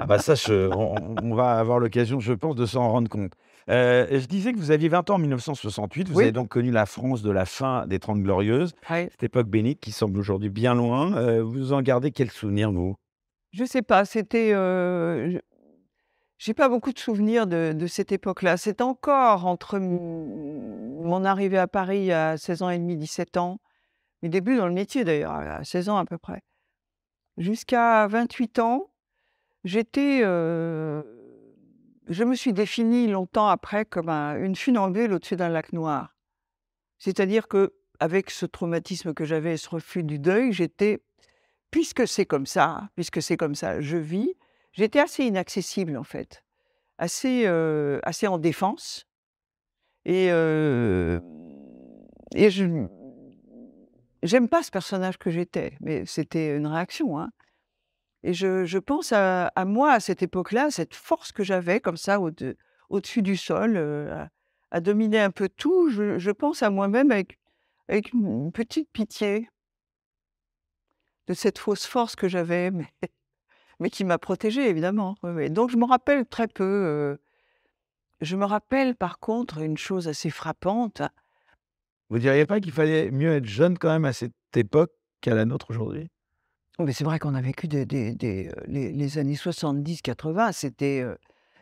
Ah 0.00 0.06
bah 0.06 0.18
ça, 0.18 0.34
on, 0.50 1.34
va 1.34 1.58
avoir 1.58 1.78
l'occasion, 1.78 2.20
je 2.20 2.32
pense, 2.32 2.56
de 2.56 2.64
s'en 2.64 2.88
rendre 2.88 3.10
compte. 3.10 3.32
Euh, 3.68 4.06
je 4.10 4.24
disais 4.26 4.52
que 4.54 4.58
vous 4.58 4.70
aviez 4.70 4.88
20 4.88 5.10
ans 5.10 5.16
en 5.16 5.18
1968. 5.18 6.08
Vous 6.08 6.20
avez 6.20 6.32
donc 6.32 6.48
connu 6.48 6.70
la 6.70 6.86
France 6.86 7.20
de 7.20 7.30
la 7.30 7.44
fin 7.44 7.86
des 7.86 7.98
Trente 7.98 8.22
Glorieuses, 8.22 8.72
cette 8.88 9.22
époque 9.22 9.48
bénite 9.48 9.78
qui 9.78 9.92
semble 9.92 10.18
aujourd'hui 10.18 10.48
bien 10.48 10.74
loin. 10.74 11.14
Euh, 11.16 11.42
vous 11.42 11.74
en 11.74 11.82
gardez 11.82 12.12
quel 12.12 12.30
souvenir, 12.30 12.72
vous? 12.72 12.96
Je 13.52 13.64
sais 13.64 13.82
pas. 13.82 14.06
C'était. 14.06 14.52
Euh, 14.54 15.38
j'ai 16.38 16.54
pas 16.54 16.70
beaucoup 16.70 16.94
de 16.94 16.98
souvenirs 16.98 17.46
de, 17.46 17.86
cette 17.86 18.10
époque-là. 18.10 18.56
C'est 18.56 18.80
encore 18.80 19.44
entre 19.44 19.78
mon 19.78 21.24
arrivée 21.26 21.58
à 21.58 21.66
Paris 21.66 22.10
à 22.10 22.38
16 22.38 22.62
ans 22.62 22.70
et 22.70 22.78
demi, 22.78 22.96
17 22.96 23.36
ans, 23.36 23.60
mes 24.22 24.30
débuts 24.30 24.56
dans 24.56 24.66
le 24.66 24.72
métier 24.72 25.04
d'ailleurs, 25.04 25.32
à 25.32 25.62
16 25.62 25.90
ans 25.90 25.98
à 25.98 26.06
peu 26.06 26.16
près, 26.16 26.40
jusqu'à 27.36 28.06
28 28.06 28.58
ans 28.60 28.89
J'étais, 29.64 30.20
je 30.22 31.04
me 32.24 32.34
suis 32.34 32.52
définie 32.52 33.08
longtemps 33.08 33.48
après 33.48 33.84
comme 33.84 34.08
une 34.08 34.56
funambule 34.56 35.12
au-dessus 35.12 35.36
d'un 35.36 35.48
lac 35.48 35.72
noir. 35.72 36.16
C'est-à-dire 36.98 37.48
que 37.48 37.74
avec 37.98 38.30
ce 38.30 38.46
traumatisme 38.46 39.12
que 39.12 39.24
j'avais 39.24 39.56
ce 39.56 39.68
refus 39.68 40.02
du 40.02 40.18
deuil, 40.18 40.52
j'étais 40.52 41.02
puisque 41.70 42.08
c'est 42.08 42.26
comme 42.26 42.46
ça, 42.46 42.88
puisque 42.94 43.20
c'est 43.22 43.36
comme 43.36 43.54
ça, 43.54 43.80
je 43.80 43.96
vis, 43.98 44.34
j'étais 44.72 45.00
assez 45.00 45.24
inaccessible 45.24 45.96
en 45.96 46.04
fait, 46.04 46.42
assez, 46.98 47.46
assez 48.02 48.26
en 48.26 48.38
défense 48.38 49.06
et 50.06 50.28
et 52.34 52.50
je 52.50 52.64
j'aime 54.22 54.48
pas 54.48 54.62
ce 54.62 54.70
personnage 54.70 55.18
que 55.18 55.30
j'étais, 55.30 55.76
mais 55.80 56.04
c'était 56.06 56.56
une 56.56 56.66
réaction, 56.66 57.18
hein. 57.18 57.30
Et 58.22 58.34
je, 58.34 58.78
pense 58.78 59.12
à, 59.12 59.50
moi 59.66 59.92
à 59.92 60.00
cette 60.00 60.22
époque-là, 60.22 60.70
cette 60.70 60.94
force 60.94 61.32
que 61.32 61.42
j'avais 61.42 61.80
comme 61.80 61.96
ça 61.96 62.20
au-dessus 62.90 63.22
du 63.22 63.36
sol, 63.36 63.76
à, 64.70 64.80
dominer 64.80 65.20
un 65.20 65.30
peu 65.30 65.48
tout. 65.48 65.90
Je, 65.90 66.30
pense 66.30 66.62
à 66.62 66.70
moi-même 66.70 67.10
avec, 67.10 67.38
une 68.12 68.52
petite 68.52 68.90
pitié 68.92 69.48
de 71.26 71.34
cette 71.34 71.58
fausse 71.58 71.86
force 71.86 72.14
que 72.14 72.28
j'avais, 72.28 72.70
mais, 72.70 73.90
qui 73.90 74.04
m'a 74.04 74.18
protégée, 74.18 74.68
évidemment. 74.68 75.16
Donc 75.22 75.70
je 75.70 75.76
me 75.76 75.86
rappelle 75.86 76.26
très 76.26 76.48
peu. 76.48 77.18
je 78.20 78.36
me 78.36 78.44
rappelle 78.44 78.96
par 78.96 79.18
contre 79.18 79.58
une 79.58 79.78
chose 79.78 80.08
assez 80.08 80.28
frappante. 80.28 81.02
Vous 82.10 82.18
diriez 82.18 82.44
pas 82.44 82.60
qu'il 82.60 82.72
fallait 82.72 83.10
mieux 83.10 83.36
être 83.36 83.46
jeune 83.46 83.78
quand 83.78 83.88
même 83.88 84.04
à 84.04 84.12
cette 84.12 84.34
époque 84.56 84.90
qu'à 85.22 85.34
la 85.34 85.44
nôtre 85.44 85.70
aujourd'hui? 85.70 86.10
Mais 86.78 86.92
c'est 86.92 87.04
vrai 87.04 87.18
qu'on 87.18 87.34
a 87.34 87.40
vécu 87.40 87.68
des, 87.68 87.84
des, 87.84 88.50
les, 88.66 89.18
années 89.18 89.34
70-80, 89.34 90.52
c'était, 90.52 91.04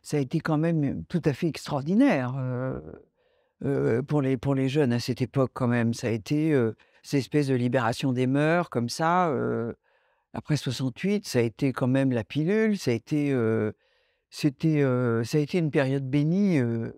ça 0.03 0.17
a 0.17 0.21
été 0.21 0.41
quand 0.41 0.59
même 0.59 1.05
tout 1.07 1.23
à 1.25 1.33
fait 1.33 1.49
extraordinaire 1.49 2.35
pour, 4.07 4.23
les, 4.23 4.37
pour 4.37 4.55
les 4.55 4.69
jeunes 4.69 4.93
à 4.93 5.01
cette 5.01 5.21
époque 5.21 5.51
quand 5.55 5.67
même. 5.67 5.93
Ça 5.93 6.07
a 6.07 6.11
été 6.11 6.57
cette 7.03 7.19
espèce 7.19 7.49
de 7.49 7.55
libération 7.55 8.13
des 8.13 8.27
mœurs 8.27 8.71
comme 8.71 8.89
ça. 8.89 9.33
après 10.35 10.57
68, 10.57 11.27
ça 11.27 11.41
a 11.41 11.43
été 11.43 11.73
quand 11.73 11.89
même 11.89 12.13
la 12.13 12.23
pilule, 12.23 12.79
ça 12.79 12.93
a 12.93 12.95
été, 12.95 13.33
euh, 13.33 13.73
c'était, 14.31 14.83
euh, 14.83 15.25
ça 15.25 15.39
a 15.39 15.41
été 15.41 15.59
une 15.59 15.71
période 15.71 16.09
bénie 16.09 16.59
euh, 16.59 16.93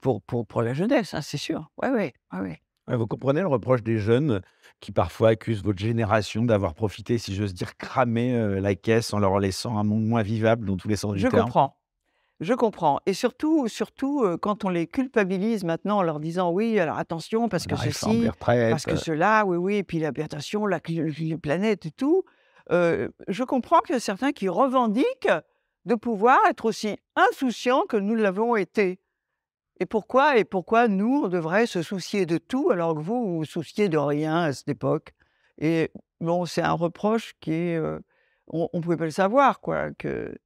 pour, 0.00 0.22
pour, 0.22 0.46
pour 0.46 0.62
la 0.62 0.74
jeunesse, 0.74 1.14
hein, 1.14 1.22
c'est 1.22 1.36
sûr. 1.36 1.70
Ouais, 1.82 1.90
ouais, 1.90 2.12
ouais, 2.32 2.40
ouais. 2.40 2.62
Ouais, 2.90 2.96
Vous 2.96 3.06
comprenez 3.06 3.40
le 3.40 3.46
reproche 3.46 3.82
des 3.82 3.98
jeunes 3.98 4.42
qui 4.80 4.92
parfois 4.92 5.30
accusent 5.30 5.62
votre 5.62 5.78
génération 5.78 6.42
d'avoir 6.44 6.74
profité, 6.74 7.16
si 7.18 7.34
j'ose 7.34 7.54
dire, 7.54 7.76
cramer 7.76 8.34
euh, 8.34 8.60
la 8.60 8.74
caisse 8.74 9.12
en 9.14 9.18
leur 9.18 9.38
laissant 9.38 9.78
un 9.78 9.84
monde 9.84 10.04
moins 10.04 10.22
vivable 10.22 10.66
dans 10.66 10.76
tous 10.76 10.88
les 10.88 10.96
sens 10.96 11.14
du 11.14 11.20
Je 11.20 11.28
terme? 11.28 11.52
comprends. 11.52 11.76
Je 12.40 12.54
comprends. 12.54 13.00
Et 13.06 13.14
surtout, 13.14 13.68
surtout 13.68 14.22
euh, 14.24 14.38
quand 14.38 14.64
on 14.64 14.70
les 14.70 14.86
culpabilise 14.88 15.64
maintenant 15.64 15.98
en 15.98 16.02
leur 16.02 16.20
disant 16.20 16.52
oui, 16.52 16.78
alors 16.80 16.98
attention, 16.98 17.48
parce 17.48 17.66
La 17.66 17.68
que 17.68 17.76
des 17.76 17.92
ceci, 17.92 18.32
parce 18.68 18.86
que 18.86 18.96
cela, 18.96 19.44
oui, 19.46 19.56
oui, 19.58 19.76
et 19.76 19.84
puis 19.84 20.00
la, 20.00 20.80
cli- 20.80 21.30
la 21.30 21.38
planète 21.38 21.86
et 21.86 21.90
tout. 21.92 22.24
euh, 22.72 23.08
je 23.28 23.44
comprends 23.44 23.80
qu'il 23.80 23.94
y 23.94 23.96
a 23.96 24.00
certains 24.00 24.32
qui 24.32 24.48
revendiquent 24.48 25.30
de 25.86 25.94
pouvoir 25.96 26.38
être 26.50 26.66
aussi 26.66 26.98
insouciants 27.16 27.84
que 27.88 27.96
nous 27.98 28.14
l'avons 28.16 28.56
été. 28.56 28.99
Et 29.80 29.86
pourquoi 29.86 30.36
Et 30.38 30.44
pourquoi 30.44 30.88
nous, 30.88 31.22
on 31.24 31.28
devrait 31.28 31.66
se 31.66 31.82
soucier 31.82 32.26
de 32.26 32.38
tout 32.38 32.70
alors 32.70 32.94
que 32.94 33.00
vous, 33.00 33.24
vous 33.26 33.36
vous 33.38 33.44
souciez 33.44 33.88
de 33.88 33.96
rien 33.98 34.36
à 34.42 34.52
cette 34.52 34.68
époque? 34.68 35.14
Et 35.58 35.90
bon, 36.20 36.44
c'est 36.46 36.62
un 36.62 36.72
reproche 36.72 37.34
qui 37.40 37.52
est... 37.52 37.76
euh, 37.76 37.98
on 38.48 38.68
ne 38.74 38.80
pouvait 38.80 38.96
pas 38.96 39.04
le 39.04 39.10
savoir, 39.10 39.60
quoi, 39.60 39.90
que 39.92 40.36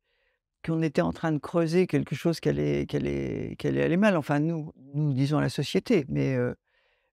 qu'on 0.65 0.83
était 0.83 1.03
en 1.03 1.13
train 1.13 1.33
de 1.33 1.39
creuser 1.39 1.87
quelque 1.87 2.15
chose 2.17 2.41
qui 2.41 2.49
allait, 2.49 2.87
qui 2.87 2.97
allait, 2.97 3.55
qui 3.59 3.67
allait 3.69 3.83
aller 3.83 3.97
mal. 3.99 4.17
Enfin, 4.17 4.41
nous, 4.41 4.73
nous 4.95 5.13
disons 5.13 5.39
la 5.41 5.51
société. 5.51 6.07
Mais, 6.09 6.35
euh, 6.37 6.55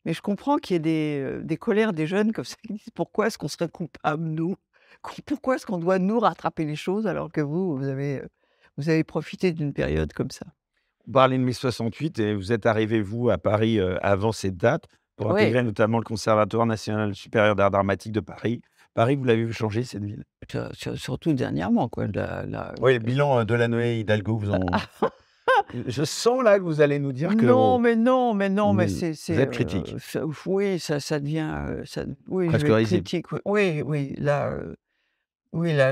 mais 0.05 0.13
je 0.13 0.21
comprends 0.21 0.57
qu'il 0.57 0.75
y 0.75 0.77
ait 0.77 0.79
des, 0.79 1.19
euh, 1.21 1.43
des 1.43 1.57
colères 1.57 1.93
des 1.93 2.07
jeunes 2.07 2.33
comme 2.33 2.45
ça 2.45 2.55
qui 2.65 2.73
disent 2.73 2.91
pourquoi 2.95 3.27
est-ce 3.27 3.37
qu'on 3.37 3.47
serait 3.49 3.69
coupable, 3.69 4.23
nous? 4.23 4.55
Pourquoi 5.27 5.55
est-ce 5.55 5.65
qu'on 5.65 5.79
doit 5.79 5.99
nous 5.99 6.19
rattraper 6.19 6.65
les 6.65 6.75
choses 6.75 7.07
alors 7.07 7.31
que 7.31 7.41
vous, 7.41 7.77
vous 7.77 7.87
avez, 7.87 8.21
vous 8.77 8.89
avez 8.89 9.03
profité 9.03 9.51
d'une 9.53 9.73
période 9.73 10.13
comme 10.13 10.31
ça? 10.31 10.45
On 11.11 11.13
parlait 11.13 11.37
de 11.37 11.43
mai 11.43 11.51
68 11.51 12.19
et 12.19 12.33
vous 12.33 12.53
êtes 12.53 12.65
arrivé, 12.65 13.01
vous, 13.01 13.29
à 13.29 13.37
Paris 13.37 13.81
euh, 13.81 13.97
avant 14.01 14.31
cette 14.31 14.55
date 14.55 14.85
pour 15.17 15.31
Oui. 15.31 15.41
intégrer 15.41 15.61
notamment 15.61 15.97
le 15.97 16.05
Conservatoire 16.05 16.65
national 16.65 17.13
supérieur 17.15 17.53
d'art 17.57 17.69
dramatique 17.69 18.13
de 18.13 18.21
Paris. 18.21 18.61
Paris, 18.93 19.17
vous 19.17 19.25
l'avez 19.25 19.43
vu 19.43 19.51
changer, 19.51 19.83
cette 19.83 20.05
ville? 20.05 20.23
Sur- 20.49 20.69
sur- 20.73 20.97
Surtout 20.97 21.33
dernièrement, 21.33 21.89
quoi. 21.89 22.07
la- 22.07 22.45
la- 22.45 22.73
Oui, 22.81 22.93
le 22.93 22.99
bilan 22.99 23.39
euh, 23.39 23.43
de 23.43 23.53
la 23.55 23.67
Noé 23.67 23.99
Hidalgo, 23.99 24.37
vous 24.37 24.51
en... 24.51 24.61
Je 25.85 26.03
sens 26.05 26.41
là 26.43 26.57
que 26.59 26.63
vous 26.63 26.79
allez 26.79 26.97
nous 26.97 27.11
dire 27.11 27.35
que... 27.35 27.45
Non, 27.45 27.77
mais 27.77 27.97
non, 27.97 28.33
mais 28.33 28.47
non, 28.47 28.71
mais 28.73 28.85
Vous- 28.85 28.93
c'est. 28.93 29.09
vous 29.11 29.15
c'est, 29.17 29.33
êtes 29.33 29.49
euh, 29.49 29.51
critique. 29.51 29.93
ça- 29.99 30.23
oui, 30.45 30.79
ça, 30.79 31.01
ça 31.01 31.19
devient. 31.19 31.51
euh, 31.67 31.83
ça, 31.83 32.05
oui, 32.29 32.47
je 32.49 32.57
critique. 32.85 33.29
Oui, 33.33 33.41
oui, 33.45 33.81
oui, 33.85 34.15
là. 34.17 34.47
euh, 34.51 34.75
oui, 35.51 35.73
là. 35.75 35.91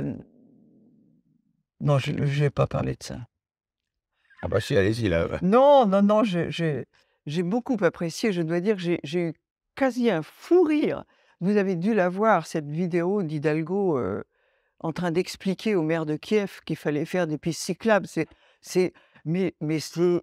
Non, 1.81 1.97
je 1.99 2.13
ne 2.13 2.23
vais 2.23 2.49
pas 2.49 2.67
parler 2.67 2.93
de 2.93 3.03
ça. 3.03 3.17
Ah 4.41 4.47
bah 4.47 4.59
si, 4.59 4.75
allez-y, 4.75 5.09
là. 5.09 5.27
Non, 5.41 5.85
non, 5.85 6.01
non, 6.01 6.23
j'ai- 6.23 6.85
beaucoup 7.43 7.77
apprécié. 7.81 8.31
Je 8.31 8.41
dois 8.41 8.59
dire 8.59 8.77
j'ai- 8.77 8.99
eu 9.03 9.33
quasi 9.75 10.09
un 10.09 10.21
fou 10.21 10.63
rire. 10.63 11.03
Vous 11.41 11.57
avez 11.57 11.75
dû 11.75 11.93
la 11.93 12.09
voir, 12.09 12.47
cette 12.47 12.69
vidéo 12.69 13.23
d'Hidalgo 13.23 13.97
euh, 13.97 14.23
en 14.79 14.91
train 14.91 15.11
d'expliquer 15.11 15.75
au 15.75 15.81
maire 15.83 16.05
de 16.05 16.15
Kiev 16.15 16.59
qu'il 16.65 16.75
fallait 16.75 17.05
faire 17.05 17.27
des 17.27 17.37
pistes 17.37 17.61
cyclables. 17.61 18.07
C'est, 18.61 18.93
mais, 19.25 19.55
mais 19.61 19.79
c'est, 19.79 20.21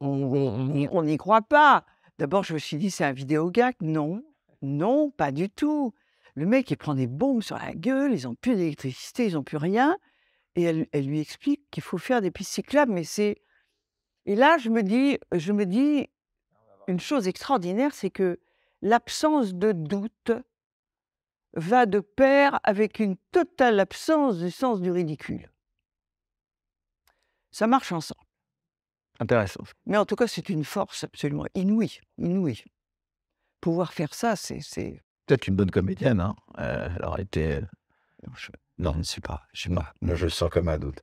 on 0.00 1.02
n'y 1.02 1.16
croit 1.16 1.42
pas. 1.42 1.84
D'abord, 2.18 2.42
je 2.44 2.54
me 2.54 2.58
suis 2.58 2.76
dit, 2.76 2.90
c'est 2.90 3.04
un 3.04 3.12
vidéo 3.12 3.50
gag. 3.50 3.74
Non, 3.80 4.22
non, 4.62 5.10
pas 5.10 5.30
du 5.30 5.48
tout. 5.48 5.94
Le 6.34 6.46
mec, 6.46 6.70
il 6.70 6.76
prend 6.76 6.94
des 6.94 7.06
bombes 7.06 7.42
sur 7.42 7.56
la 7.58 7.72
gueule, 7.74 8.12
ils 8.14 8.24
n'ont 8.24 8.34
plus 8.34 8.56
d'électricité, 8.56 9.26
ils 9.26 9.34
n'ont 9.34 9.42
plus 9.42 9.56
rien. 9.56 9.96
Et 10.56 10.62
elle, 10.62 10.86
elle 10.92 11.06
lui 11.06 11.20
explique 11.20 11.62
qu'il 11.70 11.82
faut 11.82 11.98
faire 11.98 12.20
des 12.20 12.30
pistes 12.30 12.52
cyclables, 12.52 12.92
mais 12.92 13.04
c'est. 13.04 13.36
Et 14.28 14.34
là, 14.36 14.58
je 14.58 14.68
me 14.68 14.82
dis, 14.82 15.18
je 15.32 15.52
me 15.54 15.64
dis 15.64 16.06
une 16.86 17.00
chose 17.00 17.26
extraordinaire, 17.28 17.94
c'est 17.94 18.10
que 18.10 18.38
l'absence 18.82 19.54
de 19.54 19.72
doute 19.72 20.32
va 21.54 21.86
de 21.86 22.00
pair 22.00 22.60
avec 22.62 22.98
une 22.98 23.16
totale 23.32 23.80
absence 23.80 24.38
du 24.38 24.50
sens 24.50 24.82
du 24.82 24.90
ridicule. 24.90 25.50
Ça 27.52 27.66
marche 27.66 27.90
ensemble. 27.90 28.20
Intéressant. 29.18 29.64
Mais 29.86 29.96
en 29.96 30.04
tout 30.04 30.14
cas, 30.14 30.26
c'est 30.26 30.50
une 30.50 30.62
force 30.64 31.04
absolument 31.04 31.46
inouïe, 31.54 31.98
inouïe. 32.18 32.64
Pouvoir 33.62 33.94
faire 33.94 34.12
ça, 34.12 34.36
c'est. 34.36 34.60
Peut-être 35.24 35.48
une 35.48 35.56
bonne 35.56 35.70
comédienne, 35.70 36.20
hein. 36.20 36.36
Euh, 36.58 36.90
elle 36.94 37.04
aurait 37.06 37.22
été... 37.22 37.60
je- 38.36 38.50
Non, 38.78 38.92
je 38.92 38.98
ne 38.98 39.02
sais 39.02 39.20
pas, 39.20 39.42
je 39.52 39.62
sais 39.64 39.68
non, 39.70 39.80
pas. 39.80 39.92
moi, 40.00 40.14
je 40.14 40.24
le 40.24 40.30
sens 40.30 40.48
comme 40.50 40.68
un 40.68 40.78
doute. 40.78 41.00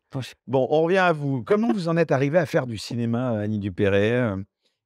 Bon, 0.48 0.66
on 0.70 0.84
revient 0.84 0.98
à 1.00 1.12
vous. 1.14 1.44
Comment 1.44 1.72
vous 1.74 1.90
en 1.90 1.98
êtes 1.98 2.12
arrivé 2.12 2.38
à 2.38 2.46
faire 2.46 2.68
du 2.68 2.78
cinéma, 2.78 3.32
Annie 3.40 3.60
Dupéret 3.60 4.12
Euh, 4.12 4.38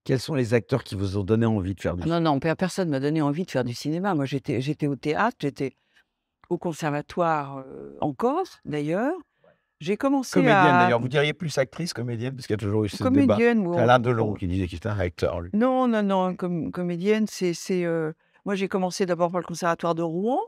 Quels 0.05 0.19
sont 0.19 0.34
les 0.34 0.53
acteurs 0.55 0.84
qui 0.84 0.96
vous 0.96 1.17
ont 1.17 1.24
donné 1.24 1.46
envie 1.46 1.75
de 1.75 1.81
faire 1.81 1.96
du 1.96 2.03
Ah 2.05 2.08
Non, 2.08 2.19
non, 2.19 2.39
per- 2.39 2.55
personne 2.58 2.89
m'a 2.89 3.00
donné 3.00 3.22
envie 3.22 3.46
de 3.46 3.51
faire 3.51 3.63
du 3.63 3.74
cinéma. 3.74 4.15
Moi, 4.15 4.25
j'étais, 4.25 4.60
j'étais 4.62 4.88
au 4.88 4.96
théâtre, 4.96 5.38
j'étais 5.39 5.74
au 6.50 6.58
conservatoire 6.58 7.60
euh, 7.60 7.96
en 8.01 8.13
Corse, 8.13 8.60
d'ailleurs. 8.65 9.13
J'ai 9.81 9.96
commencé 9.96 10.34
Comédienne, 10.34 10.58
à... 10.58 10.84
d'ailleurs. 10.84 11.00
Vous 11.00 11.08
diriez 11.08 11.34
plus 11.34 11.58
actrice, 11.58 11.93
comédienne, 11.93 12.36
parce 12.36 12.48
qu'il 12.48 12.53
y 12.53 12.55
a 12.55 12.58
toujours 12.58 12.84
eu 12.86 12.89
ce 12.89 12.98
débat. 13.03 13.36
Comédienne, 13.36 13.65
ou 13.65 13.75
C'est 13.75 13.79
Alain 13.81 14.00
Delon 14.00 14.34
qui 14.34 14.48
disait 14.48 14.67
qu'il 14.67 14.77
était 14.77 14.89
un 14.89 15.00
acteur, 15.00 15.39
lui. 15.41 15.51
Non, 15.53 15.88
non, 15.88 16.03
non, 16.03 16.36
comédienne, 16.36 17.27
c'est, 17.29 17.53
c'est, 17.53 17.86
euh, 17.86 18.12
moi 18.46 18.55
j'ai 18.55 18.67
commencé 18.67 19.05
d'abord 19.05 19.31
par 19.31 19.39
le 19.39 19.46
conservatoire 19.46 19.96
de 19.96 20.01
Rouen. 20.01 20.39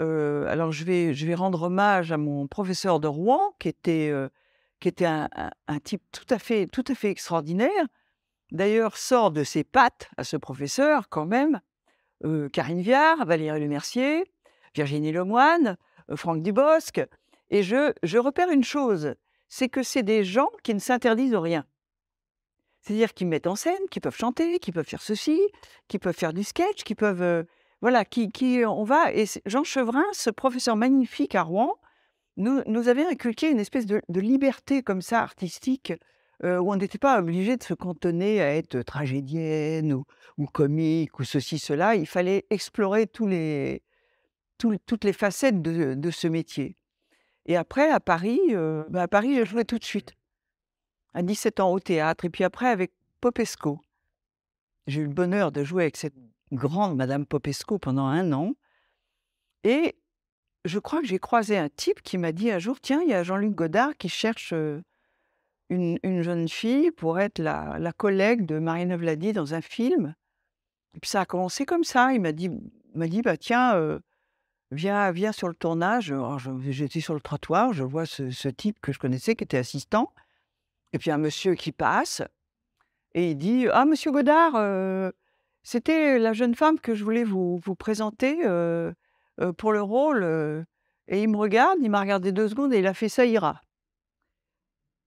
Euh, 0.00 0.46
alors 0.46 0.72
je 0.72 0.84
vais, 0.84 1.14
je 1.14 1.26
vais 1.26 1.34
rendre 1.34 1.62
hommage 1.62 2.12
à 2.12 2.16
mon 2.16 2.46
professeur 2.46 3.00
de 3.00 3.08
Rouen, 3.08 3.54
qui 3.58 3.68
était, 3.68 4.10
euh, 4.10 4.28
qui 4.80 4.88
était 4.88 5.06
un, 5.06 5.28
type 5.82 6.02
tout 6.12 6.26
à 6.30 6.38
fait, 6.38 6.66
tout 6.66 6.84
à 6.88 6.94
fait 6.94 7.10
extraordinaire. 7.10 7.86
D'ailleurs, 8.52 8.96
sort 8.96 9.30
de 9.32 9.42
ses 9.42 9.64
pattes 9.64 10.08
à 10.16 10.24
ce 10.24 10.36
professeur 10.36 11.08
quand 11.08 11.26
même 11.26 11.60
euh, 12.24 12.48
Karine 12.48 12.80
Viard, 12.80 13.24
Valérie 13.24 13.60
Lemercier, 13.60 14.24
Virginie 14.74 15.12
Lemoine, 15.12 15.76
Franck 16.14 16.42
Dubosc. 16.42 17.00
Et 17.50 17.62
je, 17.62 17.92
je 18.02 18.18
repère 18.18 18.50
une 18.50 18.64
chose, 18.64 19.14
c'est 19.48 19.68
que 19.68 19.82
c'est 19.82 20.02
des 20.02 20.24
gens 20.24 20.50
qui 20.62 20.74
ne 20.74 20.78
s'interdisent 20.78 21.34
rien. 21.34 21.64
C'est-à-dire 22.80 23.14
qu'ils 23.14 23.26
mettent 23.26 23.48
en 23.48 23.56
scène, 23.56 23.88
qui 23.90 23.98
peuvent 23.98 24.16
chanter, 24.16 24.60
qui 24.60 24.70
peuvent 24.70 24.86
faire 24.86 25.02
ceci, 25.02 25.40
qui 25.88 25.98
peuvent 25.98 26.16
faire 26.16 26.34
du 26.34 26.44
sketch, 26.44 26.84
qui 26.84 26.94
peuvent... 26.94 27.46
voilà, 27.86 28.04
qui, 28.04 28.64
on 28.66 28.82
va... 28.82 29.12
Et 29.12 29.26
Jean 29.46 29.62
Chevrin, 29.62 30.02
ce 30.12 30.28
professeur 30.28 30.74
magnifique 30.74 31.36
à 31.36 31.44
Rouen, 31.44 31.78
nous, 32.36 32.88
avait 32.88 33.06
inculqué 33.06 33.48
une 33.48 33.60
espèce 33.60 33.86
de, 33.86 34.02
liberté 34.08 34.82
comme 34.82 35.00
ça, 35.00 35.20
artistique, 35.20 35.92
euh, 36.42 36.58
où 36.58 36.72
on 36.72 36.74
n'était 36.74 36.98
pas 36.98 37.20
obligé 37.20 37.56
de 37.56 37.62
se 37.62 37.74
cantonner 37.74 38.42
à 38.42 38.56
être 38.56 38.82
tragédienne 38.82 39.92
ou, 39.92 40.02
ou 40.36 40.46
comique 40.46 41.20
ou 41.20 41.22
ceci, 41.22 41.60
cela. 41.60 41.94
Il 41.94 42.08
fallait 42.08 42.44
explorer 42.50 43.08
les, 43.20 43.84
toutes 44.58 45.04
les 45.04 45.12
facettes 45.12 45.62
de, 45.62 45.94
de 45.94 46.10
ce 46.10 46.26
métier. 46.26 46.76
Et 47.44 47.54
après, 47.54 47.88
à 47.88 48.00
Paris, 48.00 48.40
euh, 48.50 48.82
bah, 48.88 49.02
à 49.02 49.08
Paris, 49.08 49.36
j'ai 49.36 49.46
joué 49.46 49.64
tout 49.64 49.78
de 49.78 49.84
suite. 49.84 50.12
À 51.14 51.22
17 51.22 51.60
ans 51.60 51.70
au 51.70 51.78
théâtre. 51.78 52.24
Et 52.24 52.30
puis 52.30 52.42
après, 52.42 52.66
avec 52.66 52.90
Popesco. 53.20 53.80
J'ai 54.88 55.02
eu 55.02 55.06
le 55.06 55.14
bonheur 55.14 55.52
de 55.52 55.62
jouer 55.62 55.84
avec 55.84 55.96
cette 55.96 56.16
grande 56.52 56.96
Madame 56.96 57.26
Popesco 57.26 57.78
pendant 57.78 58.06
un 58.06 58.32
an. 58.32 58.54
Et 59.64 59.96
je 60.64 60.78
crois 60.78 61.00
que 61.00 61.06
j'ai 61.06 61.18
croisé 61.18 61.56
un 61.56 61.68
type 61.68 62.02
qui 62.02 62.18
m'a 62.18 62.32
dit 62.32 62.50
un 62.50 62.58
jour, 62.58 62.80
tiens, 62.80 63.02
il 63.02 63.08
y 63.08 63.14
a 63.14 63.22
Jean-Luc 63.22 63.54
Godard 63.54 63.96
qui 63.96 64.08
cherche 64.08 64.52
une, 65.68 65.98
une 66.02 66.22
jeune 66.22 66.48
fille 66.48 66.90
pour 66.90 67.18
être 67.20 67.38
la, 67.38 67.78
la 67.78 67.92
collègue 67.92 68.46
de 68.46 68.58
Marina 68.58 68.96
Vladi 68.96 69.32
dans 69.32 69.54
un 69.54 69.60
film. 69.60 70.14
Et 70.94 71.00
puis 71.00 71.10
ça 71.10 71.22
a 71.22 71.26
commencé 71.26 71.66
comme 71.66 71.84
ça. 71.84 72.12
Il 72.12 72.20
m'a 72.20 72.32
dit, 72.32 72.50
m'a 72.94 73.08
dit 73.08 73.22
bah, 73.22 73.36
tiens, 73.36 74.00
viens, 74.70 75.10
viens 75.10 75.32
sur 75.32 75.48
le 75.48 75.54
tournage. 75.54 76.14
J'étais 76.68 77.00
sur 77.00 77.14
le 77.14 77.20
trottoir, 77.20 77.72
je 77.72 77.84
vois 77.84 78.06
ce, 78.06 78.48
type 78.48 78.80
que 78.80 78.92
je 78.92 78.98
connaissais 78.98 79.34
qui 79.34 79.44
était 79.44 79.58
assistant. 79.58 80.12
Et 80.92 80.98
puis 80.98 81.10
un 81.10 81.18
monsieur 81.18 81.54
qui 81.54 81.72
passe 81.72 82.22
et 83.14 83.32
il 83.32 83.36
dit 83.36 83.66
Ah, 83.72 83.84
monsieur 83.84 84.12
Godard, 84.12 84.54
c'était 85.66 86.20
la 86.20 86.32
jeune 86.32 86.54
femme 86.54 86.78
que 86.78 86.94
je 86.94 87.02
voulais 87.02 87.24
vous, 87.24 87.58
vous 87.64 87.74
présenter 87.74 88.46
euh, 88.46 88.92
euh, 89.40 89.52
pour 89.52 89.72
le 89.72 89.82
rôle. 89.82 90.22
euh. 90.22 90.62
Et 91.08 91.22
il 91.22 91.28
me 91.28 91.36
regarde, 91.36 91.78
il 91.82 91.90
m'a 91.90 92.00
regardé 92.00 92.30
deux 92.30 92.48
secondes 92.48 92.72
et 92.72 92.78
il 92.78 92.86
a 92.86 92.94
fait 92.94 93.08
ça 93.08 93.24
ira. 93.24 93.60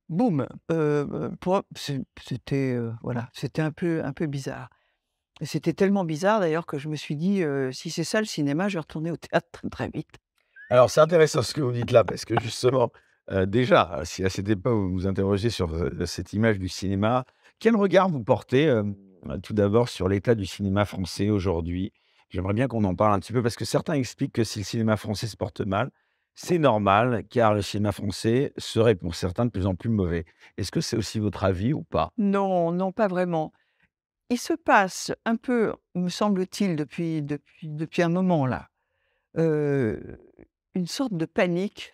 Boum 0.10 0.46
C'était 1.78 2.74
euh, 2.74 2.92
voilà, 3.02 3.30
c'était 3.32 3.62
un 3.62 3.72
peu, 3.72 4.04
un 4.04 4.12
peu 4.12 4.26
bizarre. 4.26 4.70
C'était 5.42 5.72
tellement 5.72 6.04
bizarre 6.04 6.42
d'ailleurs 6.42 6.66
que 6.66 6.78
je 6.78 6.90
me 6.90 6.98
suis 6.98 7.16
dit 7.16 7.42
euh, 7.42 7.72
si 7.72 7.90
c'est 7.90 8.04
ça 8.04 8.20
le 8.20 8.26
cinéma, 8.26 8.68
je 8.68 8.74
vais 8.74 8.82
retourner 8.82 9.12
au 9.12 9.18
théâtre 9.18 9.48
très, 9.54 9.70
très 9.70 9.88
vite. 9.88 10.18
Alors, 10.70 10.90
c'est 10.90 11.00
intéressant 11.00 11.42
ce 11.42 11.54
que 11.54 11.62
vous 11.62 11.72
dites 11.72 11.92
là, 11.92 12.04
parce 12.04 12.26
que 12.26 12.38
justement, 12.42 12.92
euh, 13.32 13.46
déjà, 13.46 14.02
si 14.04 14.26
à 14.26 14.30
cette 14.30 14.50
époque 14.50 14.74
vous 14.74 14.92
vous 14.92 15.08
interrogez 15.08 15.50
sur 15.50 15.74
euh, 15.74 16.06
cette 16.06 16.34
image 16.34 16.60
du 16.60 16.68
cinéma, 16.68 17.24
quel 17.60 17.78
regard 17.78 18.10
vous 18.10 18.22
portez 18.24 18.68
euh, 18.68 18.84
tout 19.44 19.54
d'abord 19.54 19.90
sur 19.90 20.08
l'état 20.08 20.36
du 20.36 20.46
cinéma 20.46 20.86
français 20.86 21.30
aujourd'hui 21.30 21.92
J'aimerais 22.30 22.54
bien 22.54 22.68
qu'on 22.68 22.84
en 22.84 22.96
parle 22.96 23.14
un 23.14 23.20
petit 23.20 23.34
peu 23.34 23.42
parce 23.42 23.56
que 23.56 23.66
certains 23.66 23.94
expliquent 23.94 24.34
que 24.34 24.44
si 24.44 24.60
le 24.60 24.66
cinéma 24.66 24.98
français 24.98 25.26
se 25.26 25.36
porte 25.36 25.62
mal, 25.62 25.90
c'est 26.36 26.60
normal 26.60 27.24
car 27.30 27.56
le 27.56 27.62
cinéma 27.62 27.92
français 27.92 28.54
serait 28.58 28.96
pour 28.96 29.16
certains 29.16 29.46
de 29.46 29.52
plus 29.52 29.66
en 29.66 29.76
plus 29.76 29.90
mauvais. 29.90 30.26
Est-ce 30.58 30.72
que 30.72 30.80
c'est 30.80 30.96
aussi 30.96 31.20
votre 31.20 31.44
avis 31.44 31.74
ou 31.74 31.84
pas? 31.84 32.12
Non, 32.18 32.72
non, 32.72 32.92
pas 32.92 33.08
vraiment. 33.08 33.52
Il 34.30 34.38
se 34.38 34.54
passe 34.54 35.12
un 35.26 35.38
peu, 35.38 35.74
me 35.96 36.10
semble-t-il, 36.10 36.76
depuis, 36.76 37.24
depuis, 37.24 37.68
depuis 37.68 38.04
un 38.04 38.10
moment 38.10 38.46
là, 38.46 38.70
euh, 39.38 40.00
une 40.76 40.86
sorte 40.86 41.14
de 41.14 41.26
panique 41.26 41.94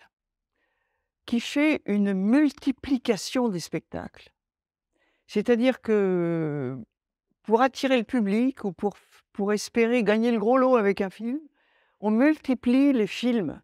qui 1.24 1.40
fait 1.40 1.80
une 1.86 2.12
multiplication 2.12 3.48
des 3.48 3.58
spectacles. 3.58 4.30
C'est-à-dire 5.26 5.80
que 5.80 6.78
pour 7.46 7.62
attirer 7.62 7.96
le 7.96 8.04
public 8.04 8.64
ou 8.64 8.72
pour, 8.72 8.96
pour 9.32 9.52
espérer 9.52 10.02
gagner 10.02 10.32
le 10.32 10.38
gros 10.38 10.58
lot 10.58 10.76
avec 10.76 11.00
un 11.00 11.10
film, 11.10 11.38
on 12.00 12.10
multiplie 12.10 12.92
les 12.92 13.06
films. 13.06 13.60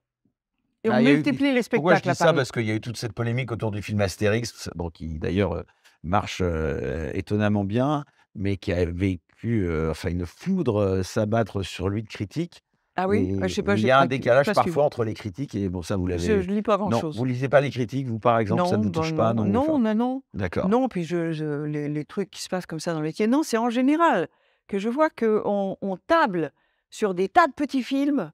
Et 0.85 0.91
on 0.91 0.95
Ah, 0.95 1.03
eu- 1.03 1.15
multiplie 1.15 1.53
les 1.53 1.63
Pourquoi 1.63 1.95
je 1.95 2.01
spectacles 2.01 2.09
dis 2.11 2.17
ça? 2.19 2.33
Parce 2.33 2.51
qu'il 2.53 2.65
y 2.65 2.71
a 2.71 2.75
eu 2.75 2.81
toute 2.81 2.97
cette 2.97 3.13
polémique 3.13 3.53
autour 3.53 3.71
du 3.71 3.83
film 3.83 4.01
Astérix, 4.01 4.71
bon, 4.75 4.91
qui 4.91 5.19
d'ailleurs 5.19 5.53
euh, 5.53 5.63
marche 6.03 6.41
euh, 6.43 7.11
étonnamment 7.15 7.65
bien, 7.65 8.05
mais 8.35 8.57
qui 8.57 8.73
a 8.73 8.85
vécu 8.85 9.67
euh, 9.67 9.91
enfin, 9.91 10.11
une 10.11 10.27
foudre 10.27 11.03
s'abattre 11.03 11.63
sur 11.63 11.89
lui 11.89 12.03
de 12.03 12.09
critiques. 12.09 12.63
Ah 12.95 13.09
oui? 13.09 13.39
Ah, 13.41 13.47
Et 13.47 13.49
je 13.49 13.55
sais 13.55 13.63
pas, 13.63 13.75
il 13.77 13.85
y 13.87 13.91
a 13.91 13.99
un 14.01 14.07
décalage 14.07 14.47
parfois 14.47 14.63
suivi. 14.65 14.79
entre 14.81 15.05
les 15.05 15.15
critiques 15.15 15.55
et 15.55 15.69
bon, 15.71 15.81
ça, 15.83 15.97
vous 15.97 16.07
l'avez. 16.07 16.43
je 16.43 16.51
lis 16.51 16.61
pas 16.63 16.77
Non, 16.77 16.89
grand-chose. 16.91 17.17
vous 17.17 17.25
lisez 17.25 17.49
pas 17.49 17.61
les 17.63 17.71
critiques, 17.71 18.07
vous, 18.07 18.19
par 18.19 18.39
exemple, 18.39 18.67
ça 18.67 18.73
ne 18.73 18.77
Non, 18.77 18.83
vous 18.83 18.91
touche 18.91 19.11
ben 19.13 19.17
pas? 19.17 19.33
non, 19.35 19.45
Non, 19.45 19.67
non, 19.67 19.79
non, 19.79 19.95
non. 19.95 20.23
D'accord. 20.35 20.69
Non, 20.69 20.89
puis 20.89 21.05
je, 21.05 21.33
je- 21.33 21.63
les, 21.65 21.89
les 21.89 22.05
trucs 22.05 22.31
qui 22.31 22.43
se 22.43 22.49
passent 22.51 22.67
comme 22.67 22.81
ça 22.81 22.93
dans 22.93 23.01
le 23.01 23.07
métier. 23.07 23.27
Non, 23.27 23.43
c'est 23.43 23.57
en 23.57 23.71
général 23.71 24.29
que 24.69 24.79
je 24.79 24.91
vois 24.91 25.09
qu'on 25.09 25.77
on 25.81 25.97
table 25.97 26.53
sur 26.91 27.15
des 27.15 27.29
tas 27.31 27.47
de 27.47 27.53
petits 27.53 27.83
films 27.83 28.31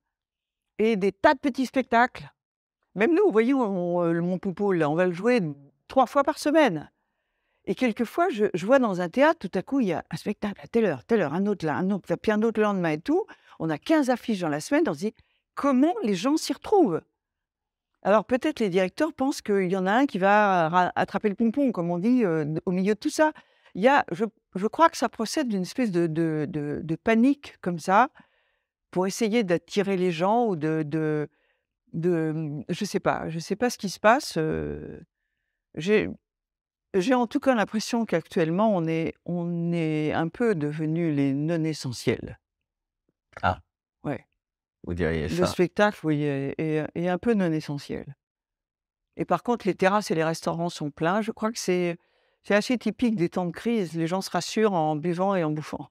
et 0.78 0.96
des 0.96 1.12
tas 1.12 1.34
de 1.34 1.38
petits 1.38 1.66
spectacles. 1.66 2.28
Même 2.96 3.14
nous, 3.14 3.22
vous 3.26 3.32
voyez, 3.32 3.54
on- 3.54 4.02
euh, 4.02 4.20
Mon 4.20 4.38
Poupeau, 4.38 4.72
là, 4.72 4.90
on 4.90 4.94
va 4.96 5.06
le 5.06 5.12
jouer 5.12 5.40
trois 5.86 6.06
fois 6.06 6.24
par 6.24 6.38
semaine. 6.38 6.90
Et 7.64 7.74
quelquefois, 7.76 8.28
je, 8.30 8.46
je 8.54 8.66
vois 8.66 8.78
dans 8.80 9.00
un 9.00 9.08
théâtre, 9.08 9.38
tout 9.46 9.56
à 9.56 9.62
coup, 9.62 9.78
il 9.80 9.88
y 9.88 9.92
a 9.92 10.02
un 10.10 10.16
spectacle 10.16 10.60
à 10.64 10.66
telle 10.66 10.86
heure, 10.86 11.04
telle 11.04 11.20
heure, 11.20 11.34
un 11.34 11.46
autre 11.46 11.64
là, 11.66 11.76
un 11.76 11.90
autre, 11.90 12.16
puis 12.16 12.32
un 12.32 12.42
autre 12.42 12.58
le 12.58 12.64
lendemain 12.64 12.90
et 12.90 13.00
tout. 13.00 13.24
On 13.58 13.70
a 13.70 13.78
15 13.78 14.10
affiches 14.10 14.40
dans 14.40 14.48
la 14.48 14.60
semaine, 14.60 14.84
on 14.86 14.94
se 14.94 14.98
dit 14.98 15.14
comment 15.54 15.94
les 16.02 16.14
gens 16.14 16.36
s'y 16.36 16.52
retrouvent? 16.52 17.00
Alors 18.02 18.24
peut-être 18.24 18.60
les 18.60 18.70
directeurs 18.70 19.12
pensent 19.12 19.42
qu'il 19.42 19.70
y 19.70 19.76
en 19.76 19.86
a 19.86 19.92
un 19.92 20.06
qui 20.06 20.18
va 20.18 20.68
ra- 20.68 20.92
attraper 20.94 21.28
le 21.28 21.34
pompon, 21.34 21.72
comme 21.72 21.90
on 21.90 21.98
dit, 21.98 22.24
euh, 22.24 22.44
au 22.64 22.70
milieu 22.70 22.94
de 22.94 22.98
tout 22.98 23.10
ça. 23.10 23.32
Il 23.74 23.82
y 23.82 23.88
a, 23.88 24.04
je, 24.12 24.66
crois 24.66 24.88
que 24.88 24.96
ça 24.96 25.08
procède 25.08 25.48
d'une 25.48 25.62
espèce 25.62 25.90
de, 25.90 26.96
panique 27.02 27.56
comme 27.60 27.78
ça, 27.78 28.10
pour 28.90 29.06
essayer 29.06 29.44
d'attirer 29.44 29.96
les 29.96 30.10
gens 30.10 30.46
ou 30.46 30.56
de, 30.56 30.84
de, 30.84 31.28
je 32.68 32.84
sais 32.84 33.00
pas, 33.00 33.28
je 33.28 33.38
sais 33.38 33.56
pas 33.56 33.70
ce 33.70 33.78
qui 33.78 33.88
se 33.88 34.00
passe. 34.00 34.34
euh, 34.36 35.00
j'ai, 35.74 36.08
en 37.14 37.26
tout 37.26 37.40
cas 37.40 37.54
l'impression 37.54 38.06
qu'actuellement 38.06 38.74
on 38.74 38.86
est, 38.86 39.14
on 39.26 39.72
est 39.72 40.12
un 40.12 40.28
peu 40.28 40.54
devenus 40.54 41.14
les 41.14 41.34
non 41.34 41.64
essentiels. 41.64 42.38
Ah. 43.42 43.60
Ouais. 44.04 44.24
Vous 44.84 44.94
diriez 44.94 45.28
Le 45.28 45.34
ça. 45.36 45.46
spectacle, 45.46 45.98
oui, 46.04 46.22
est, 46.22 46.54
est- 46.58 46.86
est 46.94 47.08
un 47.08 47.18
peu 47.18 47.34
non 47.34 47.52
essentiel. 47.52 48.16
Et 49.16 49.24
par 49.24 49.42
contre, 49.42 49.66
les 49.66 49.74
terrasses 49.74 50.10
et 50.10 50.14
les 50.14 50.24
restaurants 50.24 50.68
sont 50.68 50.90
pleins. 50.90 51.20
Je 51.22 51.32
crois 51.32 51.50
que 51.52 51.58
c'est 51.58 51.96
c'est 52.44 52.54
assez 52.54 52.78
typique 52.78 53.16
des 53.16 53.28
temps 53.28 53.46
de 53.46 53.50
crise. 53.50 53.92
Les 53.94 54.06
gens 54.06 54.20
se 54.20 54.30
rassurent 54.30 54.72
en 54.72 54.94
buvant 54.96 55.34
et 55.34 55.42
en 55.44 55.50
bouffant. 55.50 55.88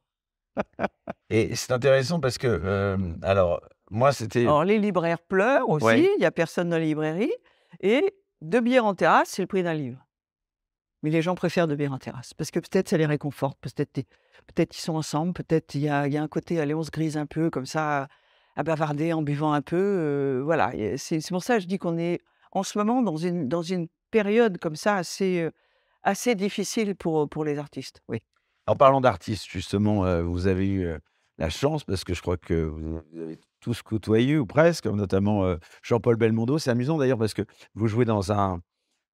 Et 1.29 1.55
c'est 1.55 1.71
intéressant 1.71 2.19
parce 2.19 2.37
que, 2.37 2.47
euh, 2.47 2.97
alors, 3.21 3.61
moi, 3.91 4.11
c'était. 4.13 4.41
Alors, 4.41 4.63
les 4.63 4.79
libraires 4.79 5.19
pleurent 5.19 5.69
aussi. 5.69 5.85
Ouais. 5.85 6.01
Il 6.15 6.19
n'y 6.19 6.25
a 6.25 6.31
personne 6.31 6.69
dans 6.69 6.77
les 6.77 6.85
librairies. 6.85 7.33
Et 7.81 8.15
deux 8.41 8.61
bières 8.61 8.85
en 8.85 8.95
terrasse, 8.95 9.29
c'est 9.29 9.41
le 9.43 9.47
prix 9.47 9.61
d'un 9.61 9.73
livre. 9.73 10.03
Mais 11.03 11.09
les 11.09 11.21
gens 11.21 11.35
préfèrent 11.35 11.67
bières 11.67 11.93
en 11.93 11.99
terrasse 11.99 12.33
parce 12.33 12.51
que 12.51 12.59
peut-être 12.59 12.89
ça 12.89 12.97
les 12.97 13.05
réconforte. 13.05 13.59
Peut-être 13.61 14.77
ils 14.77 14.81
sont 14.81 14.95
ensemble. 14.95 15.33
Peut-être 15.33 15.75
il 15.75 15.81
y 15.81 15.89
a, 15.89 16.01
un 16.01 16.27
côté, 16.27 16.59
allez, 16.59 16.73
on 16.73 16.83
se 16.83 16.91
grise 16.91 17.17
un 17.17 17.25
peu 17.25 17.49
comme 17.49 17.65
ça, 17.65 18.07
à 18.55 18.63
bavarder 18.63 19.13
en 19.13 19.21
buvant 19.21 19.53
un 19.53 19.61
peu. 19.61 19.77
euh, 19.77 20.41
voilà. 20.43 20.71
C'est 20.97 21.25
pour 21.29 21.43
ça 21.43 21.55
que 21.55 21.63
je 21.63 21.67
dis 21.67 21.77
qu'on 21.77 21.97
est 21.97 22.19
en 22.51 22.63
ce 22.63 22.77
moment 22.77 23.01
dans 23.01 23.17
une, 23.17 23.47
dans 23.47 23.61
une 23.61 23.87
période 24.09 24.57
comme 24.57 24.75
ça 24.75 24.95
assez, 24.95 25.41
euh, 25.41 25.51
assez 26.03 26.33
difficile 26.33 26.95
pour, 26.95 27.29
pour 27.29 27.45
les 27.45 27.59
artistes. 27.59 28.01
Oui. 28.07 28.19
En 28.65 28.75
parlant 28.75 28.99
d'artistes, 28.99 29.45
justement, 29.47 30.05
euh, 30.05 30.23
vous 30.23 30.47
avez 30.47 30.67
eu 30.67 30.89
la 31.37 31.49
chance, 31.49 31.83
parce 31.83 32.03
que 32.03 32.13
je 32.13 32.21
crois 32.21 32.37
que 32.37 32.53
vous 32.53 33.01
avez 33.21 33.39
tous 33.59 33.81
côtoyé, 33.83 34.37
ou 34.37 34.45
presque, 34.45 34.87
notamment 34.87 35.55
Jean-Paul 35.83 36.15
Belmondo. 36.15 36.57
C'est 36.57 36.71
amusant 36.71 36.97
d'ailleurs 36.97 37.19
parce 37.19 37.35
que 37.35 37.43
vous 37.75 37.87
jouez 37.87 38.05
dans 38.05 38.31
un 38.31 38.59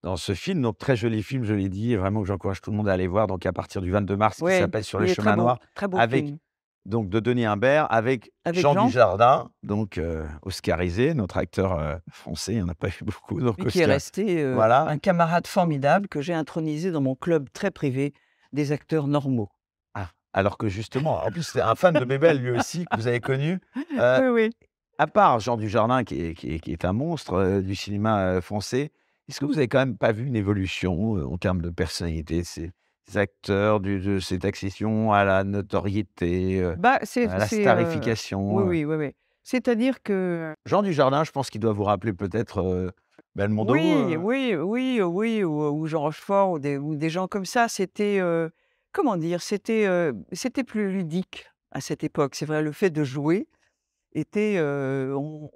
dans 0.03 0.17
ce 0.17 0.33
film, 0.33 0.61
donc 0.61 0.77
très 0.77 0.95
joli 0.95 1.23
film, 1.23 1.43
je 1.45 1.53
l'ai 1.53 1.69
dit, 1.69 1.93
et 1.93 1.97
vraiment 1.97 2.21
que 2.21 2.27
j'encourage 2.27 2.61
tout 2.61 2.71
le 2.71 2.77
monde 2.77 2.89
à 2.89 2.93
aller 2.93 3.07
voir, 3.07 3.27
donc 3.27 3.45
à 3.45 3.53
partir 3.53 3.81
du 3.81 3.89
22 3.91 4.15
mars, 4.17 4.37
qui 4.37 4.45
s'appelle 4.51 4.83
Sur 4.83 4.99
les 4.99 5.13
chemins 5.13 5.35
noirs, 5.37 5.59
très 5.75 5.87
beau 5.87 5.97
avec 5.97 6.25
film. 6.25 6.37
donc 6.85 7.09
de 7.09 7.19
Denis 7.21 7.45
Imbert, 7.45 7.87
avec, 7.91 8.31
Avec 8.43 8.59
Jean, 8.59 8.73
Jean. 8.73 8.85
Dujardin, 8.87 9.49
donc 9.63 9.97
euh, 9.97 10.25
oscarisé, 10.41 11.13
notre 11.13 11.37
acteur 11.37 11.79
euh, 11.79 11.95
français, 12.11 12.51
il 12.53 12.57
n'y 12.57 12.61
en 12.63 12.67
a 12.69 12.75
pas 12.75 12.89
eu 12.89 12.97
beaucoup, 13.03 13.39
donc 13.39 13.57
Mais 13.59 13.65
qui 13.67 13.79
est 13.79 13.83
Oscar- 13.83 13.93
resté 13.93 14.41
euh, 14.43 14.53
Voilà. 14.55 14.87
un 14.87 14.97
camarade 14.97 15.47
formidable 15.47 16.07
que 16.09 16.21
j'ai 16.21 16.33
intronisé 16.33 16.91
dans 16.91 17.01
mon 17.01 17.15
club 17.15 17.47
très 17.53 17.71
privé 17.71 18.13
des 18.51 18.71
acteurs 18.73 19.07
normaux. 19.07 19.49
Ah, 19.93 20.09
alors 20.33 20.57
que 20.57 20.67
justement, 20.67 21.23
en 21.25 21.31
plus, 21.31 21.43
c'est 21.43 21.61
un 21.61 21.75
fan 21.75 21.93
de 21.93 22.03
Bébel, 22.05 22.39
lui 22.39 22.51
aussi, 22.51 22.85
que 22.85 22.97
vous 22.97 23.07
avez 23.07 23.19
connu. 23.21 23.59
Euh, 23.99 24.31
oui, 24.33 24.43
oui. 24.47 24.49
À 24.97 25.07
part 25.07 25.39
Jean 25.39 25.55
Dujardin, 25.55 26.03
qui 26.03 26.21
est, 26.21 26.33
qui 26.33 26.55
est, 26.55 26.59
qui 26.59 26.71
est 26.71 26.83
un 26.85 26.93
monstre 26.93 27.61
du 27.61 27.75
cinéma 27.75 28.41
français, 28.41 28.91
est-ce 29.29 29.39
que 29.39 29.45
vous 29.45 29.57
avez 29.57 29.67
quand 29.67 29.79
même 29.79 29.97
pas 29.97 30.11
vu 30.11 30.25
une 30.25 30.35
évolution 30.35 31.17
euh, 31.17 31.25
en 31.25 31.37
termes 31.37 31.61
de 31.61 31.69
personnalité 31.69 32.43
ces, 32.43 32.71
ces 33.07 33.17
acteurs, 33.17 33.79
du- 33.79 33.99
de 33.99 34.19
cette 34.19 34.45
accession 34.45 35.11
à 35.11 35.23
la 35.23 35.43
notoriété, 35.43 36.61
euh, 36.61 36.75
Bah, 36.77 36.99
à 37.01 37.37
la 37.37 37.43
euh, 37.43 37.47
starification 37.47 38.55
oui, 38.55 38.63
oui, 38.63 38.85
oui, 38.85 38.95
oui. 38.95 39.11
C'est-à-dire 39.43 40.01
que 40.03 40.53
Jean 40.65 40.81
Dujardin, 40.83 41.23
je 41.23 41.31
pense 41.31 41.49
qu'il 41.49 41.59
doit 41.61 41.73
vous 41.73 41.83
rappeler 41.83 42.13
peut-être 42.13 42.93
Belmondo. 43.35 43.73
oui, 43.73 44.15
oui, 44.15 44.55
oui, 44.55 45.01
oui, 45.01 45.43
ou, 45.43 45.67
ou 45.69 45.87
Jean 45.87 46.01
Rochefort 46.01 46.51
ou 46.51 46.59
des, 46.59 46.77
ou 46.77 46.95
des 46.95 47.09
gens 47.09 47.27
comme 47.27 47.45
ça, 47.45 47.67
c'était 47.67 48.21
comment 48.93 49.17
dire, 49.17 49.41
c'était 49.41 50.11
c'était 50.31 50.63
plus 50.63 50.91
ludique 50.93 51.45
à 51.71 51.81
cette 51.81 52.05
époque. 52.05 52.35
C'est 52.35 52.45
vrai, 52.45 52.61
le 52.61 52.71
fait 52.71 52.89
de 52.89 53.03
jouer 53.03 53.47
était, 54.13 54.59
on 54.61 55.49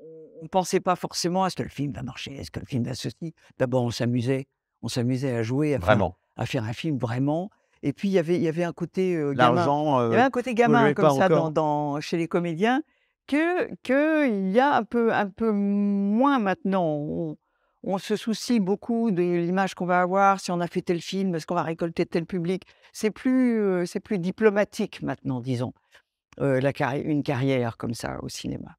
ne 0.43 0.47
pensait 0.47 0.80
pas 0.80 0.95
forcément 0.95 1.43
à 1.43 1.50
ce 1.50 1.56
que 1.56 1.63
le 1.63 1.69
film 1.69 1.91
va 1.93 2.04
marcher, 2.04 2.36
est-ce 2.36 2.52
que 2.52 2.60
le 2.60 2.65
film 2.65 2.84
va 2.84 2.93
ceci. 2.93 3.34
D'abord, 3.58 3.84
on 3.84 3.91
s'amusait, 3.91 4.47
on 4.82 4.88
s'amusait 4.88 5.36
à 5.36 5.43
jouer, 5.43 5.73
à 5.76 5.80
faire, 5.80 5.95
à 6.36 6.45
un 6.67 6.73
film 6.73 6.97
vraiment. 6.97 7.50
Et 7.84 7.93
puis 7.93 8.08
il 8.10 8.12
y 8.12 8.19
avait, 8.19 8.36
il 8.36 8.41
y 8.41 8.47
avait 8.47 8.63
un 8.63 8.73
côté 8.73 9.15
euh, 9.15 9.34
gamin. 9.34 9.56
L'argent. 9.56 10.08
Il 10.08 10.12
y 10.12 10.15
avait 10.15 10.23
un 10.23 10.30
côté 10.30 10.54
gamin 10.54 10.93
comme 10.93 11.06
ça 11.19 11.28
dans, 11.52 12.02
chez 12.02 12.17
les 12.17 12.28
comédiens 12.28 12.82
que 13.28 13.73
qu'il 13.84 14.52
y 14.52 14.60
a 14.60 14.76
un 14.76 14.84
peu, 14.84 15.13
un 15.13 15.28
peu 15.30 15.52
moins 15.52 16.39
maintenant. 16.39 16.86
On, 16.86 17.38
on 17.84 17.97
se 18.00 18.15
soucie 18.15 18.60
beaucoup 18.60 19.12
de 19.12 19.21
l'image 19.21 19.73
qu'on 19.76 19.86
va 19.86 20.02
avoir, 20.02 20.39
si 20.39 20.52
on 20.52 20.60
a 20.60 20.67
fait 20.67 20.82
tel 20.82 21.00
film, 21.02 21.36
est-ce 21.36 21.45
qu'on 21.45 21.56
va 21.56 21.63
récolter 21.63 22.06
tel 22.06 22.26
public. 22.26 22.63
C'est 22.91 23.12
plus, 23.12 23.62
euh, 23.62 23.86
c'est 23.86 24.00
plus 24.00 24.17
diplomatique 24.19 25.02
maintenant, 25.04 25.39
disons, 25.39 25.73
euh, 26.41 26.60
la 26.60 26.71
carri- 26.73 27.04
une 27.04 27.21
carrière 27.23 27.78
comme 27.78 27.93
ça 27.93 28.17
au 28.23 28.30
cinéma. 28.30 28.76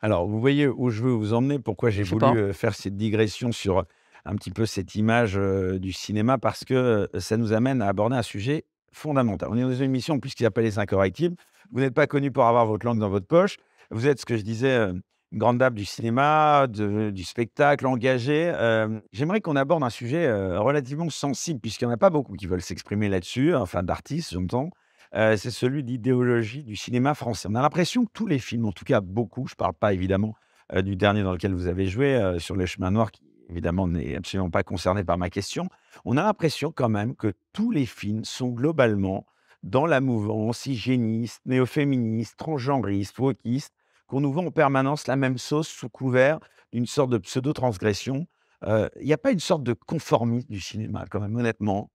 Alors, 0.00 0.26
vous 0.26 0.40
voyez 0.40 0.66
où 0.66 0.90
je 0.90 1.02
veux 1.02 1.12
vous 1.12 1.34
emmener, 1.34 1.58
pourquoi 1.58 1.90
j'ai 1.90 2.02
voulu 2.02 2.20
pas. 2.48 2.52
faire 2.52 2.74
cette 2.74 2.96
digression 2.96 3.52
sur 3.52 3.84
un 4.24 4.34
petit 4.34 4.50
peu 4.50 4.66
cette 4.66 4.94
image 4.94 5.36
euh, 5.36 5.78
du 5.78 5.92
cinéma, 5.92 6.38
parce 6.38 6.64
que 6.64 7.08
ça 7.18 7.36
nous 7.36 7.52
amène 7.52 7.82
à 7.82 7.88
aborder 7.88 8.16
un 8.16 8.22
sujet 8.22 8.64
fondamental. 8.92 9.48
On 9.50 9.56
est 9.56 9.62
dans 9.62 9.72
une 9.72 9.82
émission, 9.84 10.14
en 10.14 10.18
plus, 10.18 10.34
qui 10.34 10.42
s'appelle 10.42 10.64
Les 10.64 10.78
Incorrectibles. 10.78 11.36
Vous 11.72 11.80
n'êtes 11.80 11.94
pas 11.94 12.06
connu 12.06 12.30
pour 12.30 12.44
avoir 12.44 12.66
votre 12.66 12.84
langue 12.86 12.98
dans 12.98 13.08
votre 13.08 13.26
poche. 13.26 13.56
Vous 13.90 14.06
êtes, 14.06 14.20
ce 14.20 14.26
que 14.26 14.36
je 14.36 14.42
disais, 14.42 14.72
euh, 14.72 14.92
une 15.32 15.38
grande 15.38 15.58
dame 15.58 15.74
du 15.74 15.84
cinéma, 15.84 16.66
de- 16.66 17.10
du 17.10 17.22
spectacle, 17.24 17.86
engagée. 17.86 18.50
Euh, 18.54 19.00
J'aimerais 19.12 19.40
qu'on 19.40 19.54
aborde 19.56 19.82
un 19.84 19.90
sujet 19.90 20.30
relativement 20.58 21.08
sensible, 21.08 21.60
puisqu'il 21.60 21.84
n'y 21.86 21.92
en 21.92 21.94
a 21.94 21.98
pas 21.98 22.10
beaucoup 22.10 22.34
qui 22.34 22.46
veulent 22.46 22.62
s'exprimer 22.62 23.08
là-dessus, 23.08 23.54
enfin 23.54 23.82
d'artistes, 23.82 24.32
j'entends. 24.32 24.70
Euh, 25.14 25.36
c'est 25.36 25.50
celui 25.50 25.82
d'idéologie 25.82 26.62
du 26.62 26.76
cinéma 26.76 27.14
français. 27.14 27.48
On 27.50 27.54
a 27.56 27.62
l'impression 27.62 28.04
que 28.04 28.10
tous 28.12 28.26
les 28.26 28.38
films, 28.38 28.66
en 28.66 28.72
tout 28.72 28.84
cas 28.84 29.00
beaucoup, 29.00 29.46
je 29.48 29.54
ne 29.54 29.56
parle 29.56 29.74
pas 29.74 29.92
évidemment 29.92 30.36
euh, 30.72 30.82
du 30.82 30.94
dernier 30.94 31.22
dans 31.22 31.32
lequel 31.32 31.52
vous 31.52 31.66
avez 31.66 31.86
joué, 31.86 32.14
euh, 32.14 32.38
sur 32.38 32.56
les 32.56 32.66
chemins 32.66 32.92
noirs, 32.92 33.10
qui 33.10 33.22
évidemment 33.48 33.88
n'est 33.88 34.14
absolument 34.14 34.50
pas 34.50 34.62
concerné 34.62 35.02
par 35.02 35.18
ma 35.18 35.28
question, 35.28 35.68
on 36.04 36.16
a 36.16 36.22
l'impression 36.22 36.70
quand 36.70 36.88
même 36.88 37.16
que 37.16 37.32
tous 37.52 37.72
les 37.72 37.86
films 37.86 38.24
sont 38.24 38.50
globalement 38.50 39.26
dans 39.64 39.86
la 39.86 40.00
mouvance 40.00 40.66
hygiéniste, 40.66 41.42
néo-féministe, 41.44 42.36
transgenriste, 42.36 43.18
wokiste, 43.18 43.74
qu'on 44.06 44.20
nous 44.20 44.32
vend 44.32 44.46
en 44.46 44.50
permanence 44.52 45.08
la 45.08 45.16
même 45.16 45.38
sauce 45.38 45.68
sous 45.68 45.88
couvert 45.88 46.38
d'une 46.72 46.86
sorte 46.86 47.10
de 47.10 47.18
pseudo-transgression. 47.18 48.26
Il 48.64 49.04
n'y 49.04 49.12
a 49.12 49.18
pas 49.18 49.32
une 49.32 49.40
sorte 49.40 49.62
de 49.62 49.72
conformisme 49.72 50.48
du 50.48 50.60
cinéma, 50.60 51.04
quand 51.10 51.20
même, 51.20 51.36
honnêtement. 51.36 51.90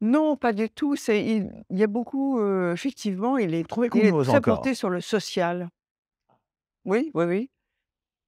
Non, 0.00 0.36
pas 0.36 0.52
du 0.52 0.68
tout. 0.68 0.96
C'est 0.96 1.24
il 1.24 1.50
il 1.70 1.78
y 1.78 1.82
a 1.82 1.86
beaucoup, 1.86 2.40
effectivement, 2.72 3.38
il 3.38 3.54
est 3.54 3.66
Trouvez 3.66 3.88
il 3.94 4.06
est 4.06 4.12
très 4.12 4.36
encore. 4.36 4.56
porté 4.56 4.74
sur 4.74 4.90
le 4.90 5.00
social. 5.00 5.68
Oui, 6.84 7.10
oui, 7.14 7.24
oui. 7.24 7.50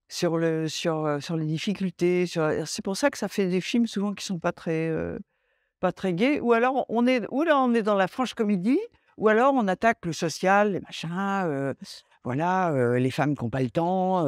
Sur 0.09 0.38
le 0.38 0.68
sur, 0.68 1.18
sur 1.20 1.37
les 1.37 1.44
difficultés, 1.46 2.26
sur, 2.26 2.50
c'est 2.66 2.83
pour 2.83 2.96
ça 2.96 3.11
que 3.11 3.18
ça 3.18 3.28
fait 3.28 3.46
des 3.46 3.61
films 3.61 3.87
souvent 3.87 4.14
qui 4.14 4.24
sont 4.24 4.38
pas 4.38 4.52
très, 4.52 4.88
heu, 4.88 5.18
pas 5.81 5.92
très 5.92 6.14
gais 6.14 6.40
ou 6.40 6.54
alors 6.54 6.87
on 6.88 7.07
est 7.07 7.26
ou 7.31 7.42
là 7.42 7.59
on 7.59 7.74
est 7.74 7.83
dans 7.83 7.94
la 7.94 8.09
franche 8.09 8.35
comédie 8.35 8.81
ou 9.18 9.28
alors 9.28 9.52
on 9.54 9.68
attaque 9.68 10.07
le 10.07 10.12
social, 10.14 10.72
les 10.72 10.81
machins, 10.81 11.74
voilà, 12.24 12.98
les 12.98 13.11
femmes 13.11 13.37
qui 13.37 13.44
ont 13.44 13.50
pas 13.50 13.62
le 13.62 13.70
temps, 13.70 14.26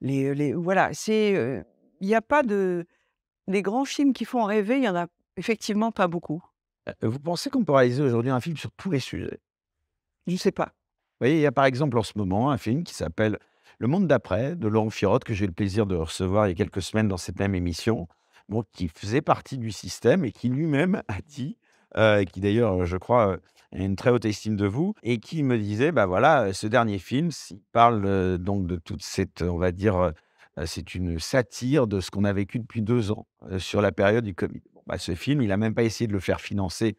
les 0.00 0.34
les 0.34 0.52
voilà, 0.54 0.90
c'est, 0.94 1.64
il 2.00 2.08
y 2.08 2.14
a 2.14 2.22
pas 2.22 2.42
de 2.44 2.86
les 3.48 3.62
grands 3.62 3.84
films 3.84 4.12
qui 4.12 4.24
font 4.24 4.44
rêver, 4.44 4.76
il 4.78 4.84
y 4.84 4.88
en 4.88 4.96
a 4.96 5.06
effectivement 5.36 5.90
pas 5.92 6.08
beaucoup. 6.08 6.42
Vous 7.02 7.20
pensez 7.20 7.50
qu'on 7.50 7.64
peut 7.64 7.72
réaliser 7.72 8.02
aujourd'hui 8.02 8.30
un 8.30 8.40
film 8.40 8.56
sur 8.56 8.70
tous 8.72 8.90
les 8.90 9.00
sujets? 9.00 9.38
Je 10.26 10.36
sais 10.36 10.52
pas. 10.52 10.66
Vous 10.66 11.26
voyez, 11.26 11.36
il 11.36 11.40
y 11.40 11.46
a 11.46 11.52
par 11.52 11.64
exemple 11.64 11.98
en 11.98 12.02
ce 12.02 12.12
moment 12.16 12.50
un 12.50 12.58
film 12.58 12.84
qui 12.84 12.94
s'appelle 12.94 13.38
Le 13.78 13.86
monde 13.86 14.06
d'après 14.06 14.56
de 14.56 14.68
Laurent 14.68 14.90
Firotte 14.90 15.24
que 15.24 15.34
j'ai 15.34 15.44
eu 15.44 15.48
le 15.48 15.54
plaisir 15.54 15.86
de 15.86 15.96
recevoir 15.96 16.46
il 16.46 16.50
y 16.50 16.52
a 16.52 16.56
quelques 16.56 16.82
semaines 16.82 17.08
dans 17.08 17.16
cette 17.16 17.38
même 17.38 17.54
émission. 17.54 18.08
Bon, 18.48 18.64
qui 18.72 18.88
faisait 18.88 19.22
partie 19.22 19.58
du 19.58 19.70
système 19.70 20.24
et 20.24 20.32
qui 20.32 20.48
lui-même 20.48 21.02
a 21.08 21.20
dit, 21.26 21.56
et 21.96 22.24
qui 22.30 22.40
d'ailleurs, 22.40 22.84
je 22.84 22.96
crois, 22.96 23.38
a 23.72 23.76
une 23.78 23.96
très 23.96 24.10
haute 24.10 24.24
estime 24.24 24.56
de 24.56 24.66
vous 24.66 24.94
et 25.02 25.18
qui 25.18 25.42
me 25.42 25.56
disait: 25.58 25.92
«Bah, 25.92 26.06
voilà, 26.06 26.52
ce 26.52 26.66
dernier 26.66 26.98
film, 26.98 27.30
s'il 27.30 27.60
parle, 27.72 28.38
donc 28.38 28.66
de 28.66 28.76
toute 28.76 29.02
cette, 29.02 29.42
on 29.42 29.58
va 29.58 29.70
dire, 29.70 30.12
c'est 30.66 30.94
une 30.94 31.18
satire 31.18 31.86
de 31.86 32.00
ce 32.00 32.10
qu'on 32.10 32.24
a 32.24 32.32
vécu 32.32 32.58
depuis 32.58 32.82
2 32.82 33.12
ans, 33.12 33.26
sur 33.58 33.80
la 33.80 33.92
période 33.92 34.24
du 34.24 34.34
Covid». 34.34 34.62
Bah, 34.86 34.98
ce 34.98 35.14
film, 35.14 35.42
il 35.42 35.52
a 35.52 35.56
même 35.56 35.74
pas 35.74 35.84
essayé 35.84 36.08
de 36.08 36.12
le 36.12 36.20
faire 36.20 36.40
financer, 36.40 36.96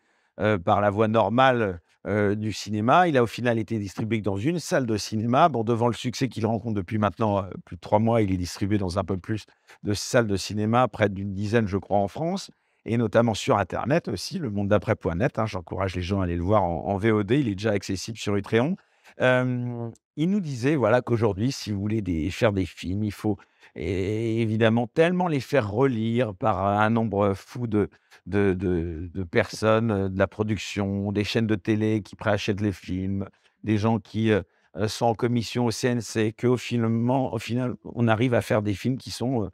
par 0.66 0.82
la 0.82 0.90
voie 0.90 1.08
normale, 1.08 1.82
du 2.06 2.52
cinéma. 2.52 3.08
Il 3.08 3.18
a 3.18 3.24
au 3.24 3.28
final 3.28 3.58
été 3.60 3.80
distribué 3.80 4.22
dans 4.22 4.36
une 4.36 4.60
salle 4.60 4.86
de 4.86 4.98
cinéma. 4.98 5.48
Bon, 5.50 5.64
devant 5.64 5.88
le 5.88 5.94
succès 5.94 6.28
qu'il 6.28 6.46
rencontre 6.46 6.76
depuis 6.76 6.98
maintenant, 6.98 7.46
plus 7.66 7.78
de 7.78 7.82
3 7.82 8.00
mois, 8.00 8.22
il 8.22 8.32
est 8.34 8.38
distribué 8.38 8.78
dans 8.78 9.00
un 9.00 9.04
peu 9.04 9.18
plus 9.18 9.46
de 9.84 9.94
salles 9.94 10.28
de 10.28 10.36
cinéma, 10.36 10.88
près 10.88 11.10
d'une 11.10 11.34
dizaine, 11.34 11.68
je 11.68 11.78
crois, 11.78 11.98
en 11.98 12.08
France 12.08 12.52
et 12.86 12.98
notamment 12.98 13.34
sur 13.34 13.58
internet 13.58 14.10
aussi, 14.10 14.40
lemonded'après.net, 14.40 15.40
hein. 15.40 15.46
J'encourage 15.46 15.96
les 15.96 16.02
gens 16.02 16.20
à 16.20 16.26
aller 16.26 16.36
le 16.36 16.44
voir 16.44 16.64
en 16.64 16.98
VOD. 16.98 17.32
Il 17.32 17.48
est 17.48 17.56
déjà 17.56 17.72
accessible 17.72 18.18
sur 18.18 18.36
Utréon. 18.36 18.76
Hem, 19.20 19.92
il 20.18 20.30
nous 20.30 20.42
disait, 20.42 20.76
voilà, 20.76 21.02
qu'aujourd'hui, 21.02 21.54
si 21.54 21.72
vous 21.72 21.80
voulez 21.80 22.30
faire 22.30 22.52
des 22.52 22.66
films, 22.66 23.06
il 23.06 23.14
faut 23.14 23.38
é 23.76 24.38
évidemment 24.42 24.88
tellement 24.88 25.28
les 25.28 25.40
faire 25.40 25.70
relire 25.72 26.36
par 26.36 26.66
un 26.66 26.90
nombre 26.90 27.34
fou 27.36 27.68
de 27.68 27.90
de 28.26 28.54
de 28.54 29.10
de 29.14 29.24
personnes, 29.24 29.92
heu, 29.92 30.10
de 30.10 30.18
la 30.20 30.28
production, 30.28 31.12
des 31.12 31.24
chaînes 31.24 31.48
de 31.48 31.56
télé 31.56 32.02
qui 32.02 32.16
préachètent 32.16 32.62
les 32.62 32.72
films, 32.72 33.28
des 33.64 33.78
gens 33.78 34.00
qui, 34.00 34.30
heu 34.32 34.44
heu, 34.78 34.88
sont 34.88 35.06
en 35.08 35.16
commission 35.16 35.66
au 35.66 35.72
CNC, 35.72 36.34
qu'au 36.40 36.58
finalement 36.58 37.34
au 37.34 37.40
final, 37.40 37.76
on 37.86 38.08
arrive 38.08 38.34
à 38.34 38.42
faire 38.42 38.62
des 38.62 38.74
films 38.74 38.98
qui 38.98 39.12
sont, 39.12 39.50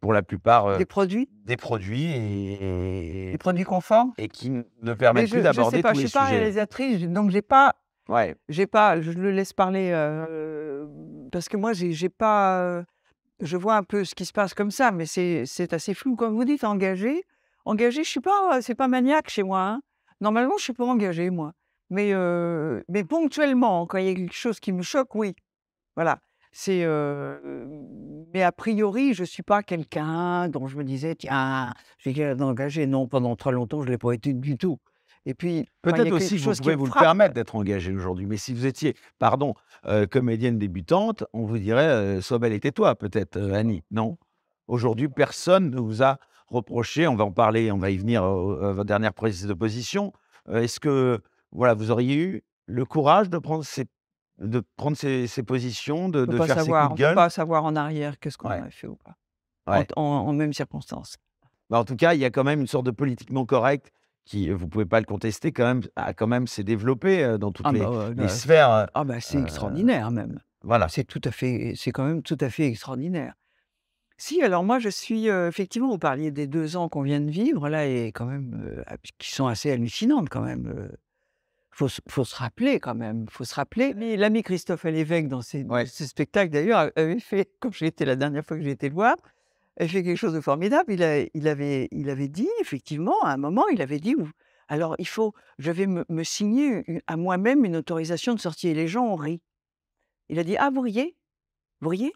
pour 0.00 0.12
la 0.12 0.22
plupart, 0.22 0.78
Des 0.78 0.84
produits? 0.86 1.28
des 1.46 1.56
produits 1.56 2.04
et 2.04 3.32
Des 3.32 3.34
et 3.34 3.38
produits 3.38 3.64
conformes? 3.64 4.12
et 4.18 4.28
qui 4.28 4.50
ne 4.50 4.94
permettent 4.94 5.26
je 5.26 5.32
plus 5.32 5.42
d'aborder 5.42 5.82
tous 5.82 5.94
je 5.94 5.98
les 6.00 6.06
suis 6.06 6.08
pas 6.10 6.24
sujets. 6.26 6.38
réalisatrice, 6.38 7.02
donc 7.08 7.30
j'ai 7.30 7.42
pas 7.42 7.74
Ouais. 8.08 8.36
j'ai 8.48 8.66
pas 8.66 9.00
je 9.00 9.10
le 9.12 9.30
laisse 9.32 9.52
parler, 9.52 9.90
parce 11.32 11.48
que 11.48 11.56
moi 11.56 11.72
j'ai 11.72 12.08
pas, 12.08 12.84
je 13.44 13.56
vois 13.56 13.76
un 13.76 13.82
peu 13.84 14.04
ce 14.04 14.14
qui 14.14 14.24
se 14.24 14.32
passe 14.32 14.54
comme 14.54 14.70
ça, 14.70 14.90
mais 14.92 15.06
c'est 15.06 15.72
assez 15.72 15.94
flou. 15.94 16.16
Comme 16.16 16.34
vous 16.34 16.44
dites, 16.44 16.64
engagée 16.64 17.24
engagée, 17.66 18.04
je 18.04 18.10
suis 18.10 18.20
pas, 18.20 18.60
c'est 18.62 18.74
pas 18.74 18.88
maniaque 18.88 19.30
chez 19.30 19.42
moi, 19.42 19.60
hein. 19.62 19.80
Normalement, 20.20 20.54
je 20.58 20.64
suis 20.64 20.72
pas 20.74 20.84
engagée 20.84 21.30
moi, 21.30 21.52
mais 21.90 22.12
heu, 22.12 22.84
mais 22.88 23.04
ponctuellement, 23.04 23.86
quand 23.86 23.98
il 23.98 24.06
y 24.06 24.10
a 24.10 24.14
quelque 24.14 24.34
chose 24.34 24.60
qui 24.60 24.72
me 24.72 24.82
choque, 24.82 25.14
oui. 25.14 25.34
Voilà, 25.96 26.18
c'est, 26.52 26.84
heu, 26.84 27.40
mais 28.34 28.42
a 28.42 28.52
priori, 28.52 29.14
je 29.14 29.24
suis 29.24 29.42
pas 29.42 29.62
quelqu'un 29.62 30.48
dont 30.48 30.66
je 30.66 30.76
me 30.76 30.84
disais: 30.84 31.14
«Tiens, 31.16 31.72
je 31.98 32.02
suis 32.02 32.14
quelqu'un 32.14 32.36
d'engagé». 32.36 32.86
Non, 32.86 33.06
pendant 33.08 33.36
très 33.36 33.52
longtemps, 33.52 33.82
je 33.82 33.88
l'ai 33.88 33.98
pas 33.98 34.12
été 34.12 34.32
du 34.34 34.56
tout 34.58 34.78
et 35.26 35.34
puis 35.34 35.68
Peut-être 35.82 36.12
a 36.12 36.12
aussi 36.12 36.38
vous 36.38 36.54
pouvez 36.54 36.74
vous 36.76 36.86
le 36.86 36.94
permettre 36.94 37.34
d'être 37.34 37.54
engagée 37.56 37.92
aujourd'hui, 37.92 38.24
mais 38.26 38.38
si 38.38 38.54
vous 38.54 38.64
étiez, 38.64 38.94
pardon, 39.18 39.52
heu, 39.86 40.06
comédienne 40.06 40.58
débutante, 40.58 41.24
on 41.34 41.44
vous 41.44 41.58
dirait, 41.58 42.16
heu: 42.16 42.20
«Sois 42.22 42.38
belle 42.38 42.54
et 42.54 42.60
tais-toi» 42.60 42.94
peut-être, 42.96 43.36
heu, 43.36 43.52
Annie, 43.52 43.82
non? 43.90 44.16
Aujourd'hui, 44.66 45.08
personne 45.08 45.70
ne 45.70 45.78
vous 45.78 46.02
a 46.02 46.18
reproché, 46.48 47.06
on 47.06 47.16
va 47.16 47.24
en 47.24 47.32
parler, 47.32 47.70
on 47.70 47.76
va 47.78 47.90
y 47.90 47.98
venir, 47.98 48.22
à 48.24 48.72
votre 48.72 48.84
dernière 48.84 49.12
prise 49.12 49.46
de 49.46 49.52
position. 49.52 50.12
Heu, 50.48 50.56
est-ce 50.62 50.80
que, 50.80 51.20
voilà, 51.52 51.74
vous 51.74 51.90
auriez 51.90 52.16
eu 52.16 52.42
le 52.66 52.84
courage 52.86 53.28
de 53.28 53.36
prendre 53.38 53.64
ces 53.64 53.84
de 54.38 54.62
prendre 54.76 54.96
ces 54.96 55.42
positions, 55.44 56.08
de 56.08 56.24
On 56.26 56.30
peut 56.30 56.34
de 56.34 56.40
pas 56.40 56.48
faire 56.48 56.60
ces 56.60 56.72
coups 56.74 56.88
savoir, 56.88 56.90
de 56.90 56.94
on 56.94 56.98
peut 56.98 57.08
gueule? 57.08 57.22
pas 57.22 57.28
savoir 57.30 57.64
en 57.64 57.76
arrière 57.76 58.18
qu'est-ce 58.18 58.38
qu'on 58.38 58.50
Ouais. 58.50 58.60
aurait 58.60 58.70
fait 58.70 58.86
ou 58.86 58.96
pas, 58.96 59.16
en 59.72 59.80
Ouais. 59.80 59.88
en 59.96 60.02
en 60.28 60.32
mêmes 60.34 60.52
circonstances. 60.54 61.16
Bah, 61.70 61.78
en 61.78 61.84
tout 61.84 61.96
cas, 61.96 62.14
il 62.14 62.20
y 62.20 62.24
a 62.24 62.30
quand 62.30 62.44
même 62.44 62.60
une 62.60 62.66
sorte 62.66 62.86
de 62.86 62.90
politiquement 62.90 63.46
correct 63.46 63.90
qui, 64.24 64.50
vous 64.50 64.68
pouvez 64.68 64.86
pas 64.86 65.00
le 65.00 65.06
contester 65.06 65.52
quand 65.52 65.64
même, 65.64 65.82
a 65.96 66.14
quand 66.14 66.26
même 66.26 66.46
s'est 66.46 66.64
développé, 66.64 67.36
dans 67.38 67.52
toutes 67.52 67.66
Ah 67.66 67.72
les 67.72 67.80
bah, 67.80 67.90
ouais, 67.90 68.14
les 68.14 68.22
là, 68.22 68.28
c 68.28 68.40
sphères, 68.40 68.88
ah 68.94 69.04
bah, 69.04 69.20
c'est 69.20 69.38
extraordinaire 69.40 70.10
même. 70.10 70.40
voilà. 70.62 70.88
C'est 70.88 71.04
tout 71.04 71.20
à 71.24 71.30
fait 71.30 71.74
c'est 71.76 71.92
quand 71.92 72.04
même 72.06 72.22
tout 72.22 72.38
à 72.40 72.48
fait 72.50 72.66
extraordinaire. 72.66 73.34
Si, 74.16 74.40
alors 74.42 74.62
moi 74.64 74.78
je 74.78 74.88
suis, 74.88 75.26
effectivement, 75.26 75.88
vous 75.88 75.98
parliez 75.98 76.30
des 76.30 76.46
2 76.46 76.76
ans 76.76 76.88
qu'on 76.88 77.02
vient 77.02 77.20
de 77.20 77.30
vivre 77.30 77.68
là 77.68 77.86
et 77.86 78.12
quand 78.12 78.26
même, 78.26 78.82
ah 78.86 78.96
qui 79.18 79.30
sont 79.34 79.46
assez 79.46 79.70
hallucinantes 79.70 80.28
quand 80.28 80.42
même. 80.42 80.90
Faut 81.72 81.88
se 81.88 82.00
faut 82.08 82.24
se 82.24 82.36
rappeler 82.36 82.78
quand 82.78 82.94
même, 82.94 83.26
faut 83.28 83.42
se 83.44 83.54
rappeler 83.56 83.94
mais 83.94 84.16
l'ami 84.16 84.42
Christophe 84.44 84.84
Lévesque 84.84 85.26
dans 85.26 85.42
ses 85.42 85.64
Ouais. 85.64 85.84
ses 85.86 86.06
spectacles 86.06 86.52
d'ailleurs 86.52 86.90
avait 86.94 87.18
fait, 87.18 87.50
quand 87.58 87.72
j'ai 87.72 87.86
été 87.86 88.04
la 88.04 88.14
dernière 88.14 88.44
fois 88.44 88.56
que 88.56 88.62
j'ai 88.62 88.70
été 88.70 88.88
le 88.88 88.94
voir, 88.94 89.16
avait 89.76 89.88
fait 89.88 90.02
quelque 90.02 90.16
chose 90.16 90.34
de 90.34 90.40
formidable. 90.40 90.92
Il 90.92 91.30
il 91.34 91.48
avait 91.48 91.88
il 91.90 92.10
avait 92.10 92.28
dit 92.28 92.48
effectivement, 92.60 93.20
à 93.22 93.32
un 93.32 93.36
moment, 93.36 93.66
il 93.68 93.82
avait 93.82 94.00
dit: 94.00 94.14
«Ou 94.14 94.28
alors 94.68 94.94
il 94.98 95.08
faut 95.08 95.32
je 95.58 95.70
vais 95.70 95.86
me 95.86 96.24
signer 96.24 96.84
à 97.06 97.16
moi-même 97.16 97.64
une 97.64 97.76
autorisation 97.76 98.34
de 98.34 98.40
sortie» 98.40 98.68
et 98.68 98.74
les 98.74 98.88
gens 98.88 99.06
ont 99.06 99.16
ri. 99.16 99.40
Il 100.28 100.38
a 100.38 100.44
dit: 100.44 100.56
«Ah 100.56 100.70
vous 100.70 100.80
riez? 100.80 101.16
Vous 101.80 101.88
riez? 101.90 102.12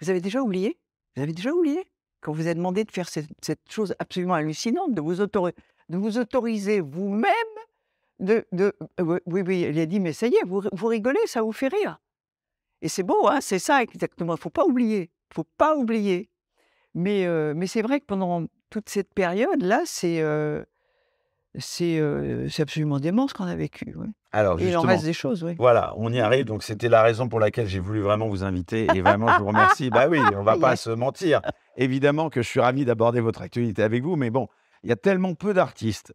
Vous 0.00 0.10
avez 0.10 0.20
déjà 0.20 0.40
oublié? 0.42 0.78
Vous 1.16 1.22
avez 1.22 1.32
déjà 1.32 1.52
oublié? 1.52 1.84
Qu'on 2.20 2.32
vous 2.32 2.48
a 2.48 2.54
demandé 2.54 2.84
de 2.84 2.90
faire 2.90 3.08
cette 3.08 3.70
chose 3.70 3.94
absolument 3.98 4.34
hallucinante, 4.34 4.94
de 4.94 5.00
vous 5.00 5.20
autori 5.20 5.52
de 5.88 5.96
vous 5.96 6.18
autoriser 6.18 6.80
vous-même 6.80 7.32
de 8.20 8.46
de» 8.52 8.74
oui, 9.00 9.42
oui, 9.46 9.60
il 9.68 9.78
a 9.78 9.86
dit: 9.86 10.00
«Mais 10.00 10.12
ça 10.12 10.26
y 10.26 10.34
est, 10.34 10.44
vous 10.44 10.62
vous 10.72 10.86
rigolez, 10.86 11.26
ça 11.26 11.42
vous 11.42 11.52
fait 11.52 11.68
rire?» 11.68 12.00
et 12.80 12.88
c'est 12.88 13.02
beau, 13.02 13.26
hein, 13.28 13.40
c'est 13.40 13.58
ça 13.58 13.82
exactement, 13.82 14.36
faut 14.36 14.50
pas 14.50 14.64
oublier, 14.64 15.10
faut 15.32 15.44
pas 15.56 15.76
oublier. 15.76 16.30
Mais 16.98 17.66
c'est 17.66 17.82
vrai 17.82 18.00
que 18.00 18.06
pendant 18.06 18.44
toute 18.70 18.88
cette 18.88 19.14
période-là, 19.14 19.82
c'est, 19.84 20.20
absolument 22.58 22.98
dément 22.98 23.28
ce 23.28 23.34
qu'on 23.34 23.44
a 23.44 23.54
vécu, 23.54 23.94
Alors 24.32 24.60
et 24.60 24.68
il 24.68 24.76
en 24.76 24.82
reste 24.82 25.04
des 25.04 25.12
choses, 25.12 25.44
oui. 25.44 25.54
voilà, 25.58 25.94
on 25.96 26.12
y 26.12 26.20
arrive, 26.20 26.44
donc 26.44 26.62
c'était 26.62 26.88
la 26.88 27.02
raison 27.02 27.28
pour 27.28 27.38
laquelle 27.38 27.68
j'ai 27.68 27.78
voulu 27.78 28.00
vraiment 28.00 28.28
vous 28.28 28.42
inviter 28.42 28.88
et 28.94 29.00
vraiment 29.00 29.28
je 29.32 29.38
vous 29.38 29.46
remercie. 29.46 29.90
Bah, 29.90 30.08
oui, 30.08 30.18
on 30.34 30.42
va 30.42 30.52
Ça 30.52 30.58
y 30.58 30.60
pas 30.60 30.76
se 30.76 30.90
mentir. 30.90 31.40
Évidemment 31.76 32.30
que 32.30 32.42
je 32.42 32.48
suis 32.48 32.60
ravi 32.60 32.84
d'aborder 32.84 33.20
votre 33.20 33.42
actualité 33.42 33.82
avec 33.82 34.02
vous, 34.02 34.16
mais 34.16 34.30
bon, 34.30 34.48
il 34.82 34.90
y 34.90 34.92
a 34.92 34.96
tellement 34.96 35.34
peu 35.34 35.54
d'artistes, 35.54 36.12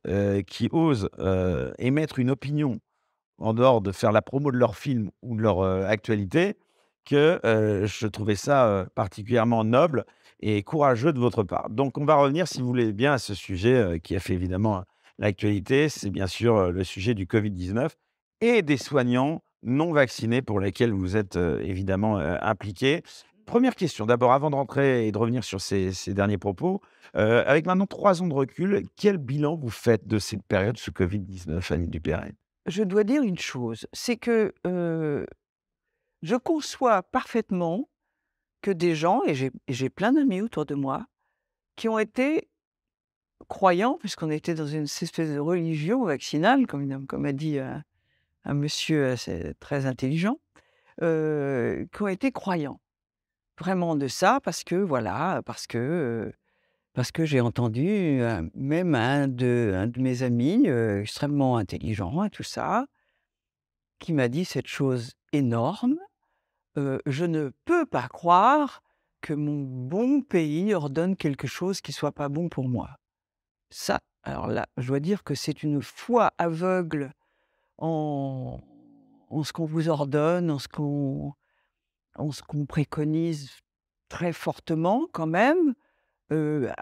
qui 0.47 0.67
osent, 0.71 1.09
émettre 1.77 2.19
une 2.19 2.29
opinion 2.29 2.79
en 3.37 3.53
dehors 3.53 3.81
de 3.81 3.93
faire 3.93 4.11
la 4.11 4.21
promo 4.21 4.51
de 4.51 4.57
leur 4.57 4.75
film 4.75 5.11
ou 5.21 5.37
de 5.37 5.41
leur, 5.41 5.63
actualité 5.63 6.57
que, 7.05 7.39
je 7.85 8.07
trouvais 8.07 8.35
ça, 8.35 8.85
particulièrement 8.95 9.63
noble 9.63 10.05
et 10.45 10.61
courageux 10.61 11.13
de 11.13 11.19
votre 11.19 11.43
part. 11.43 11.69
Donc 11.69 11.97
on 11.97 12.03
va 12.05 12.15
revenir, 12.15 12.47
si 12.49 12.59
vous 12.59 12.67
voulez 12.67 12.91
bien, 12.91 13.13
à 13.13 13.17
ce 13.17 13.33
sujet, 13.33 13.73
heu, 13.75 13.97
qui 13.97 14.13
a 14.15 14.19
fait 14.19 14.33
évidemment 14.33 14.83
l'actualité. 15.17 15.87
C'est 15.87 16.09
bien 16.09 16.27
sûr, 16.27 16.57
heu, 16.57 16.71
le 16.71 16.83
sujet 16.83 17.13
du 17.13 17.25
Covid-19 17.25 17.89
et 18.41 18.61
des 18.61 18.75
soignants 18.77 19.41
non 19.63 19.93
vaccinés 19.93 20.41
pour 20.41 20.59
lesquels 20.59 20.91
vous 20.91 21.15
êtes, 21.15 21.37
heu, 21.37 21.61
évidemment, 21.63 22.17
impliquée. 22.17 23.01
1re 23.45 23.75
question 23.75 24.05
d'abord 24.05 24.33
avant 24.33 24.49
de 24.49 24.55
rentrer 24.55 25.07
et 25.07 25.11
de 25.13 25.17
revenir 25.17 25.43
sur 25.45 25.61
ces 25.61 25.91
derniers 26.07 26.37
propos, 26.37 26.81
avec 27.13 27.65
maintenant 27.65 27.85
3 27.85 28.21
ans 28.21 28.27
de 28.27 28.33
recul, 28.33 28.83
quel 28.97 29.17
bilan 29.17 29.55
vous 29.55 29.69
faites 29.69 30.07
de 30.07 30.17
cette 30.19 30.43
période, 30.43 30.77
ce 30.77 30.91
Covid-19, 30.91 31.71
Annie 31.73 31.87
Dupéret? 31.89 32.33
Je 32.67 32.83
dois 32.83 33.03
dire 33.03 33.21
une 33.21 33.37
chose, 33.37 33.85
c'est 33.93 34.15
que, 34.17 34.53
je 36.21 36.35
conçois 36.37 37.03
parfaitement 37.03 37.89
que 38.63 38.71
des 38.71 38.95
gens 38.95 39.21
et 39.27 39.35
j'ai 39.35 39.89
plein 39.91 40.13
d'amis 40.13 40.41
autour 40.41 40.65
de 40.65 40.73
moi, 40.73 41.05
qui 41.75 41.87
ont 41.87 41.99
été 41.99 42.49
croyants, 43.47 43.97
puisqu'on 43.99 44.31
était 44.31 44.55
dans 44.55 44.65
une 44.65 44.85
espèce 44.85 45.29
de 45.29 45.37
religion 45.39 46.03
vaccinale, 46.05 46.65
comme 46.65 47.05
comme 47.05 47.25
a 47.25 47.33
dit 47.33 47.59
un 47.59 47.83
un 48.45 48.53
monsieur 48.53 49.15
très 49.59 49.85
intelligent, 49.85 50.39
heu, 51.01 51.87
qui 51.93 52.01
ont 52.01 52.07
été 52.07 52.31
croyants. 52.31 52.79
Vraiment 53.59 53.95
de 53.95 54.07
ça 54.07 54.39
parce 54.43 54.63
que 54.63 54.75
voilà, 54.75 55.41
parce 55.45 55.67
que, 55.67 55.77
heu 55.77 56.33
parce 56.93 57.11
que 57.11 57.25
j'ai 57.25 57.41
entendu 57.41 58.21
même 58.53 58.93
un 58.93 59.27
de, 59.27 59.73
un 59.75 59.87
de 59.87 59.99
mes 59.99 60.21
amis 60.21 60.67
extrêmement 60.67 61.57
intelligent 61.57 62.23
et 62.23 62.29
tout 62.29 62.43
ça, 62.43 62.85
qui 63.99 64.13
m'a 64.13 64.27
dit 64.27 64.45
cette 64.45 64.67
chose 64.67 65.13
énorme. 65.31 65.97
Je 66.75 67.25
ne 67.25 67.51
peux 67.65 67.85
pas 67.85 68.07
croire 68.07 68.81
que 69.21 69.33
mon 69.33 69.61
bon 69.61 70.21
pays 70.21 70.73
ordonne 70.73 71.15
quelque 71.15 71.47
chose 71.47 71.81
qui 71.81 71.93
soit 71.93 72.11
pas 72.11 72.29
bon 72.29 72.49
pour 72.49 72.67
moi. 72.67 72.97
Ça, 73.69 74.01
alors 74.23 74.47
là, 74.47 74.67
je 74.77 74.87
dois 74.87 74.99
dire 74.99 75.23
que 75.23 75.35
c'est 75.35 75.63
une 75.63 75.81
foi 75.81 76.33
aveugle 76.37 77.13
en, 77.77 78.59
ce 79.43 79.53
qu'on 79.53 79.65
vous 79.65 79.89
ordonne, 79.89 80.51
en 80.51 80.59
ce 80.59 80.67
qu'on 80.67 81.33
qu'on 82.47 82.65
préconise 82.65 83.51
très 84.09 84.33
fortement 84.33 85.07
quand 85.11 85.25
même, 85.25 85.73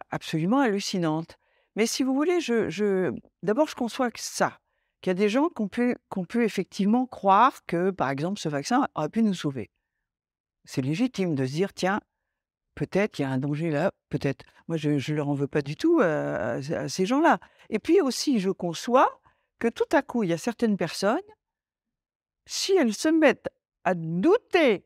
absolument 0.10 0.60
hallucinante. 0.60 1.38
Mais 1.76 1.86
si 1.86 2.04
vous 2.04 2.14
voulez, 2.14 2.40
d'abord, 3.44 3.68
je 3.68 3.76
conçois 3.76 4.12
que 4.12 4.20
ça, 4.20 4.60
qu'il 5.02 5.10
y 5.10 5.12
a 5.12 5.16
des 5.16 5.30
gens 5.30 5.50
qu'on 5.50 5.68
peut, 5.68 5.96
qu'on 6.10 6.26
peut 6.26 6.44
effectivement 6.44 7.06
croire 7.06 7.66
que, 7.66 7.92
par 7.92 8.10
exemple, 8.10 8.40
ce 8.40 8.50
vaccin 8.50 8.88
aurait 8.96 9.10
pu 9.10 9.24
nous 9.24 9.34
sauver. 9.34 9.70
C'est 10.66 10.82
légitime 10.82 11.36
de 11.36 11.46
se 11.46 11.52
dire, 11.52 11.74
tiens, 11.74 12.02
peut-être 12.76 13.14
qu'il 13.14 13.24
y 13.24 13.28
a 13.28 13.32
un 13.32 13.38
danger 13.38 13.72
là, 13.72 13.92
peut-être. 14.10 14.46
Moi, 14.68 14.78
je 14.78 14.90
ne 14.92 15.16
leur 15.16 15.30
en 15.30 15.34
veux 15.34 15.48
pas 15.48 15.62
du 15.62 15.76
tout 15.76 16.00
à, 16.02 16.54
à 16.54 16.90
ces 16.90 17.06
gens-là. 17.06 17.40
Et 17.70 17.80
puis 17.80 18.02
aussi, 18.02 18.40
je 18.40 18.50
conçois 18.50 19.22
que 19.60 19.68
tout 19.68 19.86
à 19.92 20.02
coup, 20.02 20.24
il 20.24 20.30
y 20.30 20.34
a 20.34 20.38
certaines 20.38 20.78
personnes, 20.78 21.20
si 22.46 22.74
elles 22.76 22.94
se 22.94 23.10
mettent 23.10 23.50
à 23.84 23.94
douter 23.94 24.86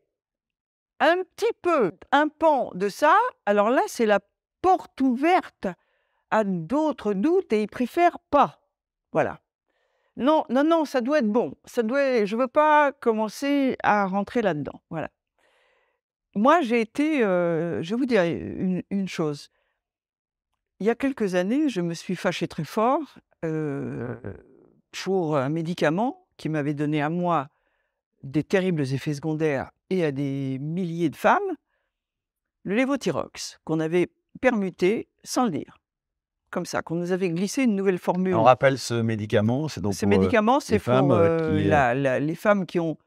un 1.00 1.22
petit 1.22 1.52
peu, 1.62 1.92
un 2.12 2.28
pan 2.28 2.70
de 2.74 2.88
ça, 2.88 3.16
alors 3.44 3.70
là, 3.70 3.82
c'est 3.86 4.06
la 4.06 4.20
porte 4.62 5.00
ouverte 5.00 5.66
à 6.30 6.44
d'autres 6.44 7.12
doutes 7.12 7.52
et 7.52 7.62
ils 7.62 7.68
préfèrent 7.68 8.18
pas. 8.30 8.60
Voilà. 9.12 9.40
Non, 10.16 10.44
non, 10.48 10.64
non, 10.64 10.84
ça 10.84 11.00
doit 11.00 11.18
être 11.18 11.30
bon. 11.30 11.54
Ça 11.64 11.82
doit, 11.82 12.24
je 12.24 12.36
veux 12.36 12.48
pas 12.48 12.92
commencer 12.92 13.76
à 13.82 14.06
rentrer 14.06 14.42
là-dedans. 14.42 14.80
Voilà. 14.90 15.10
Moi, 16.36 16.60
j'ai 16.60 16.82
été, 16.82 17.24
euh, 17.24 17.82
je 17.82 17.90
vais 17.94 17.98
vous 17.98 18.04
dire 18.04 18.22
une, 18.22 19.08
chose. 19.08 19.48
Il 20.80 20.86
y 20.86 20.90
a 20.90 20.94
quelques 20.94 21.34
années, 21.34 21.70
je 21.70 21.80
me 21.80 21.94
suis 21.94 22.14
fâchée 22.14 22.46
très 22.46 22.64
fort 22.64 23.00
euh, 23.46 24.14
pour 24.92 25.38
un 25.38 25.48
médicament 25.48 26.26
qui 26.36 26.50
m'avait 26.50 26.74
donné 26.74 27.00
à 27.00 27.08
moi 27.08 27.48
des 28.22 28.44
terribles 28.44 28.82
effets 28.82 29.14
secondaires 29.14 29.70
et 29.88 30.04
à 30.04 30.12
des 30.12 30.58
milliers 30.60 31.08
de 31.08 31.16
femmes, 31.16 31.40
le 32.64 32.74
lévothyrox, 32.74 33.58
qu'on 33.64 33.80
avait 33.80 34.08
permuté 34.42 35.08
sans 35.24 35.46
le 35.46 35.52
dire. 35.52 35.78
Comme 36.50 36.66
ça, 36.66 36.82
qu'on 36.82 36.96
nous 36.96 37.12
avait 37.12 37.30
glissé 37.30 37.62
une 37.62 37.76
nouvelle 37.76 37.98
formule. 37.98 38.34
On 38.34 38.42
rappelle 38.42 38.78
ce 38.78 38.94
médicament, 38.94 39.68
c'est 39.68 39.80
donc 39.80 39.94
Ce 39.94 40.04
médicament, 40.04 40.60
c'est 40.60 40.78
pour 40.78 40.84
femmes, 40.84 41.10
euh, 41.12 42.18
les 42.18 42.34
femmes 42.34 42.66
qui 42.66 42.78
ont, 42.78 42.98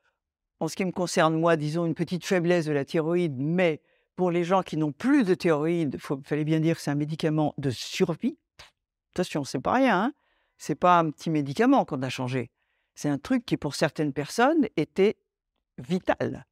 en 0.59 0.67
ce 0.67 0.75
qui 0.75 0.85
me 0.85 0.91
concerne 0.91 1.39
moi, 1.39 1.55
disons, 1.55 1.85
une 1.85 1.95
petite 1.95 2.25
faiblesse 2.25 2.65
de 2.65 2.71
la 2.71 2.85
thyroïde, 2.85 3.35
mais 3.37 3.81
pour 4.15 4.31
les 4.31 4.43
gens 4.43 4.63
qui 4.63 4.77
n'ont 4.77 4.91
plus 4.91 5.23
de 5.23 5.33
thyroïde, 5.33 5.97
il 5.97 6.23
fallait 6.23 6.43
bien 6.43 6.59
dire 6.59 6.75
que 6.75 6.81
c'est 6.81 6.91
un 6.91 6.95
médicament 6.95 7.53
de 7.57 7.69
survie. 7.69 8.37
Attention, 9.13 9.43
c'est 9.43 9.61
pas 9.61 9.73
rien, 9.73 10.03
hein 10.03 10.13
c'est 10.59 10.75
pas 10.75 10.99
un 10.99 11.09
petit 11.09 11.29
médicament 11.29 11.85
qu'on 11.85 12.03
a 12.03 12.09
changé. 12.09 12.51
C'est 12.93 13.09
un 13.09 13.17
truc 13.17 13.45
qui, 13.45 13.57
pour 13.57 13.75
certaines 13.75 14.13
personnes, 14.13 14.67
était 14.75 15.17
vital. 15.77 16.45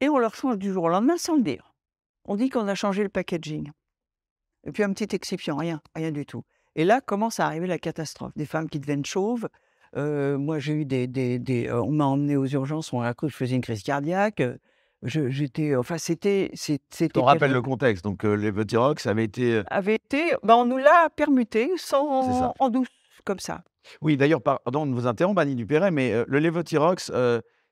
Et 0.00 0.08
on 0.08 0.16
leur 0.16 0.34
change 0.34 0.58
du 0.58 0.72
jour 0.72 0.84
au 0.84 0.88
lendemain 0.88 1.18
sans 1.18 1.36
le 1.36 1.42
dire. 1.42 1.74
On 2.24 2.36
dit 2.36 2.48
qu'on 2.48 2.68
a 2.68 2.74
changé 2.74 3.02
le 3.02 3.08
packaging. 3.08 3.70
Et 4.62 4.70
puis 4.70 4.84
un 4.84 4.92
petit 4.92 5.14
excipient, 5.14 5.56
rien, 5.56 5.82
rien 5.94 6.12
du 6.12 6.24
tout. 6.24 6.44
Et 6.76 6.84
là 6.84 7.00
commence 7.00 7.40
à 7.40 7.46
arriver 7.46 7.66
la 7.66 7.78
catastrophe. 7.78 8.32
Des 8.36 8.46
femmes 8.46 8.70
qui 8.70 8.78
deviennent 8.78 9.04
chauves. 9.04 9.48
Euh, 9.96 10.38
moi, 10.38 10.58
j'ai 10.58 10.72
eu 10.72 10.84
des, 10.84 11.06
des, 11.06 11.68
euh, 11.68 11.82
on 11.82 11.92
m'a 11.92 12.04
emmené 12.04 12.36
aux 12.36 12.46
urgences, 12.46 12.92
on 12.92 13.00
a 13.00 13.14
cru 13.14 13.28
que 13.28 13.32
je 13.32 13.36
faisais 13.36 13.54
une 13.54 13.62
crise 13.62 13.82
cardiaque. 13.82 14.42
j'étais, 15.02 15.76
enfin, 15.76 15.98
c'était, 15.98 16.50
c'était. 16.54 17.18
On 17.18 17.22
rappelle 17.22 17.52
le 17.52 17.62
contexte. 17.62 18.04
Donc, 18.04 18.24
euh, 18.24 18.34
les 18.34 18.52
avait 19.06 19.24
été. 19.24 19.62
Avait 19.70 19.94
été, 19.96 20.34
ben, 20.42 20.56
on 20.56 20.64
nous 20.64 20.78
l'a 20.78 21.08
permuté 21.14 21.70
sans, 21.76 22.54
en 22.58 22.70
douce, 22.70 22.88
comme 23.24 23.38
ça. 23.38 23.62
Oui, 24.00 24.16
d'ailleurs, 24.16 24.40
pardon 24.42 24.86
de 24.86 24.94
vous 24.94 25.06
interrompre, 25.06 25.40
Annie 25.40 25.54
Dupéret, 25.54 25.90
mais 25.90 26.24
le 26.26 26.38
lévothyrox, 26.38 27.12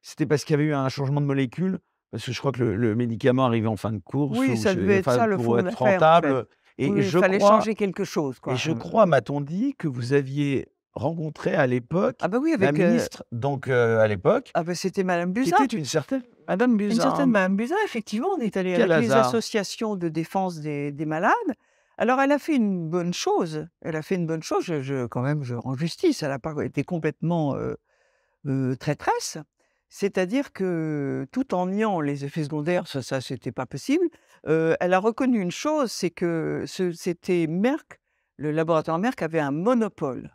c'était 0.00 0.26
parce 0.26 0.44
qu'il 0.44 0.54
y 0.54 0.58
avait 0.58 0.68
eu 0.68 0.74
un 0.74 0.88
changement 0.88 1.20
de 1.20 1.26
molécule? 1.26 1.78
Parce 2.10 2.26
que 2.26 2.32
je 2.32 2.38
crois 2.38 2.52
que 2.52 2.62
le, 2.62 2.94
médicament 2.94 3.46
arrivait 3.46 3.68
en 3.68 3.76
fin 3.76 3.90
de 3.90 3.98
course. 3.98 4.38
Oui, 4.38 4.58
ça 4.58 4.74
devait 4.74 4.98
être 4.98 5.10
ça 5.10 5.26
le 5.26 5.38
pour 5.38 5.58
être 5.58 5.76
rentable. 5.76 6.46
Et 6.78 6.86
il 6.86 7.02
fallait 7.02 7.40
changer 7.40 7.74
quelque 7.74 8.04
chose. 8.04 8.36
Et 8.48 8.56
je 8.56 8.72
crois, 8.72 9.06
m'a-t-on 9.06 9.40
dit, 9.40 9.74
que 9.78 9.88
vous 9.88 10.12
aviez 10.12 10.68
rencontré 10.94 11.54
à 11.54 11.66
l'époque 11.66 12.16
ah 12.20 12.28
bah 12.28 12.38
oui, 12.40 12.52
avec, 12.52 12.76
la 12.76 12.88
ministre, 12.88 13.24
donc 13.32 13.68
à 13.68 14.06
l'époque. 14.06 14.50
Ah 14.54 14.62
bah 14.62 14.74
c'était 14.74 15.04
Madame 15.04 15.32
Buzyn. 15.32 15.56
C'était 15.58 15.76
une 15.76 15.84
certaine 15.84 16.22
Madame 16.48 16.76
Buzyn. 16.76 16.94
Une 16.94 17.00
certaine 17.00 17.30
Madame 17.30 17.56
Buzyn, 17.56 17.76
effectivement, 17.84 18.28
on 18.36 18.40
est 18.40 18.56
allé 18.56 18.74
avec 18.74 19.02
les 19.02 19.12
associations 19.12 19.96
de 19.96 20.08
défense 20.08 20.60
des, 20.60 20.92
des, 20.92 21.06
malades. 21.06 21.32
Alors 21.98 22.20
elle 22.20 22.32
a 22.32 22.38
fait 22.38 22.56
une 22.56 22.88
bonne 22.88 23.14
chose. 23.14 23.66
Elle 23.80 23.96
a 23.96 24.02
fait 24.02 24.16
une 24.16 24.26
bonne 24.26 24.42
chose. 24.42 24.64
Je, 24.64 25.06
quand 25.06 25.22
même, 25.22 25.42
je 25.42 25.54
rends 25.54 25.76
justice. 25.76 26.22
Elle 26.22 26.30
n'a 26.30 26.38
pas 26.38 26.54
été 26.64 26.84
complètement 26.84 27.54
euh, 27.54 27.74
euh, 28.46 28.74
traîtresse. 28.76 29.38
C'est-à-dire 29.88 30.52
que 30.52 31.26
tout 31.32 31.54
en 31.54 31.66
niant 31.66 32.00
les 32.00 32.24
effets 32.24 32.44
secondaires, 32.44 32.86
ça, 32.86 33.02
ça 33.02 33.20
c'était 33.20 33.52
pas 33.52 33.66
possible, 33.66 34.08
elle 34.44 34.94
a 34.94 34.98
reconnu 34.98 35.38
une 35.38 35.50
chose, 35.50 35.92
c'est 35.92 36.08
que 36.08 36.64
c'était 36.66 37.46
Merck, 37.46 38.00
le 38.36 38.52
laboratoire 38.52 38.98
Merck 38.98 39.20
avait 39.20 39.38
un 39.38 39.50
monopole. 39.50 40.34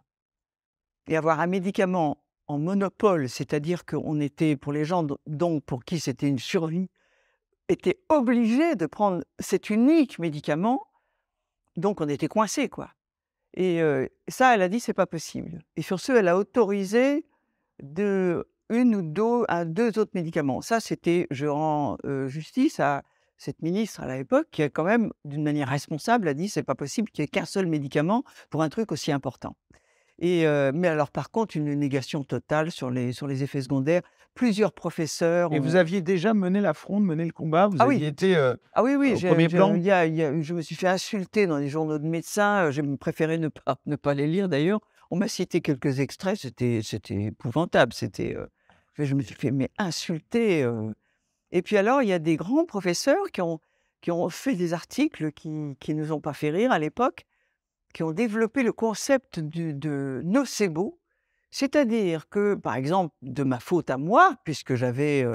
Et 1.08 1.18
avoir 1.18 1.40
un 1.40 1.48
médicament 1.48 2.24
en 2.48 2.58
monopole, 2.58 3.30
c'est-à-dire 3.30 3.86
qu'on 3.86 4.20
était, 4.20 4.56
pour 4.56 4.74
les 4.74 4.86
gens 4.86 5.06
donc 5.26 5.64
pour 5.64 5.84
qui 5.84 6.00
c'était 6.00 6.28
une 6.28 6.40
survie, 6.40 6.90
était 7.70 8.00
obligé 8.10 8.76
de 8.76 8.86
prendre 8.86 9.24
cet 9.40 9.70
unique 9.70 10.20
médicament, 10.20 10.88
donc 11.76 12.00
on 12.02 12.08
était 12.08 12.28
coincé, 12.28 12.70
quoi. 12.70 12.92
Et 13.54 13.82
ça, 14.28 14.54
elle 14.54 14.62
a 14.62 14.70
dit, 14.70 14.80
c'est 14.80 14.94
pas 14.94 15.08
possible. 15.08 15.64
Et 15.76 15.82
sur 15.82 16.00
ce, 16.00 16.12
elle 16.12 16.28
a 16.28 16.38
autorisé 16.38 17.26
une 17.80 18.96
ou 18.96 19.02
deux, 19.02 20.00
autres 20.00 20.12
médicaments. 20.14 20.62
Ça, 20.62 20.80
c'était, 20.80 21.28
je 21.32 21.48
rends 21.48 21.98
justice 22.28 22.80
à 22.80 23.04
cette 23.38 23.62
ministre 23.62 24.02
à 24.02 24.16
l'époque 24.16 24.48
qui 24.52 24.64
a 24.64 24.70
quand 24.70 24.84
même, 24.84 25.12
d'une 25.26 25.44
manière 25.44 25.70
responsable, 25.70 26.28
a 26.28 26.34
dit 26.34 26.50
c'est 26.50 26.64
pas 26.64 26.76
possible 26.76 27.10
qu'il 27.10 27.24
n'y 27.24 27.26
ait 27.26 27.30
qu'un 27.30 27.46
seul 27.46 27.66
médicament 27.66 28.24
pour 28.50 28.62
un 28.62 28.70
truc 28.70 28.92
aussi 28.92 29.12
important. 29.12 29.56
Et 30.20 30.46
mais 30.74 30.88
alors 30.88 31.12
par 31.12 31.32
contre 31.32 31.58
une 31.58 31.74
négation 31.74 32.24
totale 32.24 32.72
sur 32.72 32.90
les 32.90 33.14
sur 33.14 33.28
les 33.28 33.44
effets 33.44 33.62
secondaires. 33.62 34.02
Plusieurs 34.34 34.72
professeurs. 34.72 35.52
Et 35.52 35.60
vous 35.60 35.76
aviez 35.76 36.02
déjà 36.02 36.36
mené 36.36 36.62
la 36.62 36.76
fronde, 36.76 37.04
mené 37.04 37.26
le 37.26 37.32
combat? 37.32 37.68
Vous 37.68 37.78
ah 37.80 37.86
aviez 37.86 38.08
été 38.08 38.36
ah 38.74 38.84
oui 38.84 38.96
oui 38.96 39.14
au 39.16 39.28
premier 39.28 39.48
plan? 39.48 39.74
je 39.76 40.54
me 40.54 40.62
suis 40.62 40.76
fait 40.76 40.88
insulter 40.88 41.48
dans 41.48 41.58
les 41.58 41.70
journaux 41.70 41.98
de 41.98 42.08
médecins. 42.08 42.70
J'ai 42.70 42.84
préféré 42.98 43.38
ne 43.38 43.48
pas 43.48 43.78
ne 43.86 43.96
pas 43.96 44.14
les 44.14 44.28
lire 44.28 44.48
d'ailleurs. 44.48 44.80
On 45.10 45.18
m'a 45.18 45.28
cité 45.28 45.62
quelques 45.62 46.00
extraits. 46.00 46.38
C'était 46.38 46.82
épouvantable. 47.24 47.94
C'était 47.94 48.36
je 48.98 49.16
me 49.16 49.22
suis 49.22 49.36
fait 49.36 49.52
mais 49.52 49.70
insulter. 49.78 50.68
Et 51.52 51.62
puis 51.62 51.78
alors, 51.78 52.02
il 52.02 52.10
y 52.10 52.14
a 52.14 52.20
des 52.20 52.36
grands 52.36 52.66
professeurs 52.66 53.32
qui 53.32 53.42
ont, 53.42 53.60
qui 54.02 54.12
ont 54.12 54.30
fait 54.30 54.56
des 54.56 54.74
articles 54.74 55.32
qui 55.32 55.50
ne 55.50 55.94
nous 55.94 56.12
ont 56.12 56.20
pas 56.20 56.34
fait 56.34 56.50
rire 56.50 56.72
à 56.72 56.80
l'époque, 56.80 57.26
qui 57.98 58.04
ont 58.04 58.12
développé 58.12 58.62
le 58.62 58.72
concept 58.72 59.40
de 59.40 60.22
nocebo, 60.24 61.00
c'est-à-dire 61.50 62.30
que, 62.30 62.54
par 62.54 62.76
exemple, 62.76 63.16
de 63.24 63.42
ma 63.42 63.60
faute 63.60 63.90
à 63.90 63.98
moi, 63.98 64.36
puisque 64.44 64.76
j'avais 64.76 65.26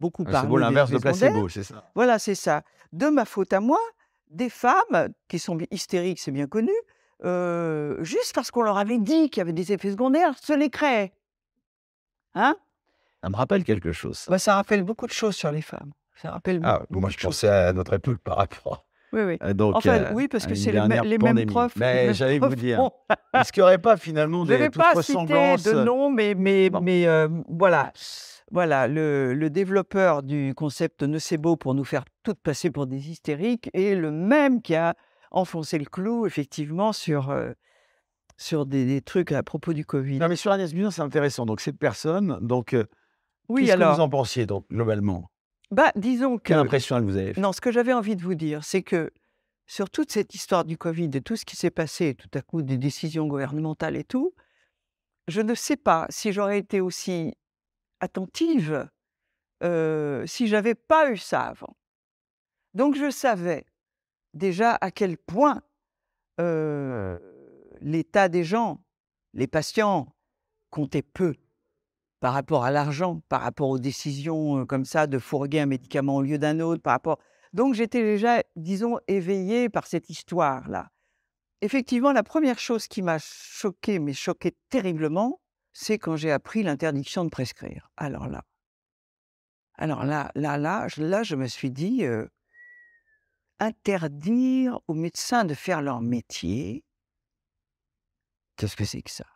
beaucoup 0.00 0.24
ah, 0.26 0.32
parlé. 0.32 0.52
C'est 0.52 0.58
l'inverse 0.58 0.90
de 0.90 0.98
placebo, 0.98 1.48
c'est 1.48 1.62
ça. 1.62 1.88
Voilà, 1.94 2.18
c'est 2.18 2.34
ça. 2.34 2.64
De 2.92 3.06
ma 3.06 3.24
faute 3.24 3.52
à 3.52 3.60
moi, 3.60 3.78
des 4.30 4.48
femmes 4.50 5.10
qui 5.28 5.38
sont 5.38 5.58
hystériques, 5.70 6.18
c'est 6.18 6.32
bien 6.32 6.48
connu, 6.48 6.72
juste 8.02 8.32
parce 8.34 8.50
qu'on 8.50 8.62
leur 8.62 8.78
avait 8.78 8.98
dit 8.98 9.30
qu'il 9.30 9.40
y 9.40 9.42
avait 9.42 9.52
des 9.52 9.70
effets 9.70 9.92
secondaires, 9.92 10.36
se 10.38 10.52
les 10.54 10.70
créaient. 10.70 11.12
Hein? 12.34 12.56
Ça 13.22 13.30
me 13.30 13.36
rappelle 13.36 13.62
quelque 13.62 13.92
chose. 13.92 14.26
Bah, 14.28 14.40
ça 14.40 14.56
rappelle 14.56 14.82
beaucoup 14.82 15.06
de 15.06 15.12
choses 15.12 15.36
sur 15.36 15.52
les 15.52 15.62
femmes. 15.62 15.92
Ça 16.16 16.32
rappelle 16.32 16.60
ah, 16.64 16.82
moi, 16.90 17.10
je 17.10 17.18
pensais 17.18 17.46
à 17.46 17.72
notre 17.72 17.92
époque 17.92 18.18
par 18.18 18.38
rapport. 18.38 18.87
Oui, 19.12 19.22
oui. 19.22 19.38
Euh, 19.42 19.54
donc, 19.54 19.76
enfin, 19.76 20.12
oui, 20.12 20.28
parce 20.28 20.46
que 20.46 20.54
c'est 20.54 20.72
les, 20.72 21.18
mêmes 21.18 21.46
profs. 21.46 21.76
Mais 21.76 22.12
j'allais 22.14 22.38
vous 22.38 22.54
dire, 22.54 22.90
est-ce 23.34 23.52
qu'il 23.52 23.62
n'y 23.62 23.64
aurait 23.64 23.78
pas 23.78 23.96
finalement 23.96 24.44
des 24.44 24.58
Je 24.58 24.68
pas 24.68 25.00
citer 25.02 25.24
de 25.24 25.84
nom, 25.84 26.10
mais, 26.10 26.34
mais, 26.34 26.70
mais 26.82 27.06
euh, 27.06 27.28
voilà. 27.48 27.92
Voilà, 28.50 28.88
le, 28.88 29.34
le, 29.34 29.50
développeur 29.50 30.22
du 30.22 30.54
concept 30.54 31.02
nocebo 31.02 31.56
pour 31.56 31.74
nous 31.74 31.84
faire 31.84 32.04
toutes 32.22 32.40
passer 32.40 32.70
pour 32.70 32.86
des 32.86 33.10
hystériques 33.10 33.68
est 33.74 33.94
le 33.94 34.10
même 34.10 34.62
qui 34.62 34.74
a 34.74 34.94
enfoncé 35.30 35.78
le 35.78 35.84
clou, 35.84 36.24
effectivement, 36.24 36.94
sur, 36.94 37.28
euh, 37.28 37.52
sur 38.38 38.64
des, 38.64 39.02
trucs 39.02 39.32
à 39.32 39.42
propos 39.42 39.74
du 39.74 39.84
Covid. 39.84 40.18
Non, 40.18 40.28
mais 40.28 40.36
sur 40.36 40.50
Agnès 40.50 40.72
Buzyn, 40.72 40.90
c'est 40.90 41.02
intéressant. 41.02 41.44
Donc, 41.44 41.60
cette 41.60 41.78
personne, 41.78 42.38
donc, 42.40 42.74
oui, 43.48 43.66
Qu'est-ce 43.66 43.76
que 43.76 43.94
vous 43.94 44.00
en 44.00 44.08
pensiez, 44.08 44.46
donc, 44.46 44.66
globalement? 44.70 45.30
Bah, 45.70 45.92
disons 45.96 46.38
que. 46.38 46.44
Quelle 46.44 46.58
impression 46.58 46.96
elle 46.96 47.04
vous 47.04 47.16
avez 47.16 47.34
fait? 47.34 47.40
Non, 47.40 47.52
ce 47.52 47.60
que 47.60 47.72
j'avais 47.72 47.92
envie 47.92 48.16
de 48.16 48.22
vous 48.22 48.34
dire, 48.34 48.64
c'est 48.64 48.82
que 48.82 49.12
sur 49.66 49.90
toute 49.90 50.10
cette 50.10 50.34
histoire 50.34 50.64
du 50.64 50.78
Covid 50.78 51.10
et 51.14 51.20
tout 51.20 51.36
ce 51.36 51.44
qui 51.44 51.56
s'est 51.56 51.70
passé, 51.70 52.14
tout 52.14 52.30
à 52.34 52.40
coup 52.40 52.62
des 52.62 52.78
décisions 52.78 53.26
gouvernementales 53.26 53.96
et 53.96 54.04
tout, 54.04 54.34
je 55.28 55.42
ne 55.42 55.54
sais 55.54 55.76
pas 55.76 56.06
si 56.08 56.32
j'aurais 56.32 56.58
été 56.58 56.80
aussi 56.80 57.34
attentive 58.00 58.88
euh, 59.62 60.24
si 60.26 60.46
j'avais 60.46 60.74
pas 60.74 61.10
eu 61.10 61.16
ça 61.16 61.42
avant. 61.42 61.76
Donc 62.74 62.94
je 62.94 63.10
savais 63.10 63.66
déjà 64.32 64.78
à 64.80 64.90
quel 64.90 65.18
point 65.18 65.62
euh, 66.40 67.18
l'état 67.80 68.28
des 68.28 68.44
gens, 68.44 68.84
les 69.34 69.46
patients, 69.46 70.14
comptait 70.70 71.02
peu 71.02 71.34
par 72.20 72.32
rapport 72.32 72.64
à 72.64 72.70
l'argent, 72.70 73.20
par 73.28 73.42
rapport 73.42 73.68
aux 73.68 73.78
décisions 73.78 74.66
comme 74.66 74.84
ça 74.84 75.06
de 75.06 75.18
fourguer 75.18 75.60
un 75.60 75.66
médicament 75.66 76.16
au 76.16 76.22
lieu 76.22 76.38
d'un 76.38 76.60
autre, 76.60 76.82
par 76.82 76.92
rapport. 76.92 77.18
Donc 77.52 77.74
j'étais 77.74 78.02
déjà, 78.02 78.42
disons, 78.56 78.98
éveillée 79.06 79.68
par 79.68 79.86
cette 79.86 80.10
histoire-là. 80.10 80.90
Effectivement, 81.60 82.12
la 82.12 82.22
première 82.22 82.58
chose 82.58 82.86
qui 82.86 83.02
m'a 83.02 83.18
choquée, 83.18 83.98
mais 83.98 84.12
choquée 84.12 84.56
terriblement, 84.68 85.40
c'est 85.72 85.98
quand 85.98 86.16
j'ai 86.16 86.30
appris 86.30 86.62
l'interdiction 86.62 87.24
de 87.24 87.30
prescrire. 87.30 87.90
Alors 87.96 88.28
là, 88.28 88.44
alors 89.74 90.04
là, 90.04 90.30
là, 90.34 90.58
là, 90.58 90.88
je, 90.88 91.02
là, 91.02 91.22
je 91.22 91.36
me 91.36 91.46
suis 91.46 91.70
dit, 91.70 92.04
interdire 93.60 94.80
aux 94.88 94.94
médecins 94.94 95.44
de 95.44 95.54
faire 95.54 95.82
leur 95.82 96.00
métier, 96.00 96.84
qu'est-ce 98.56 98.76
que 98.76 98.84
c'est 98.84 99.02
que 99.02 99.10
ça? 99.10 99.26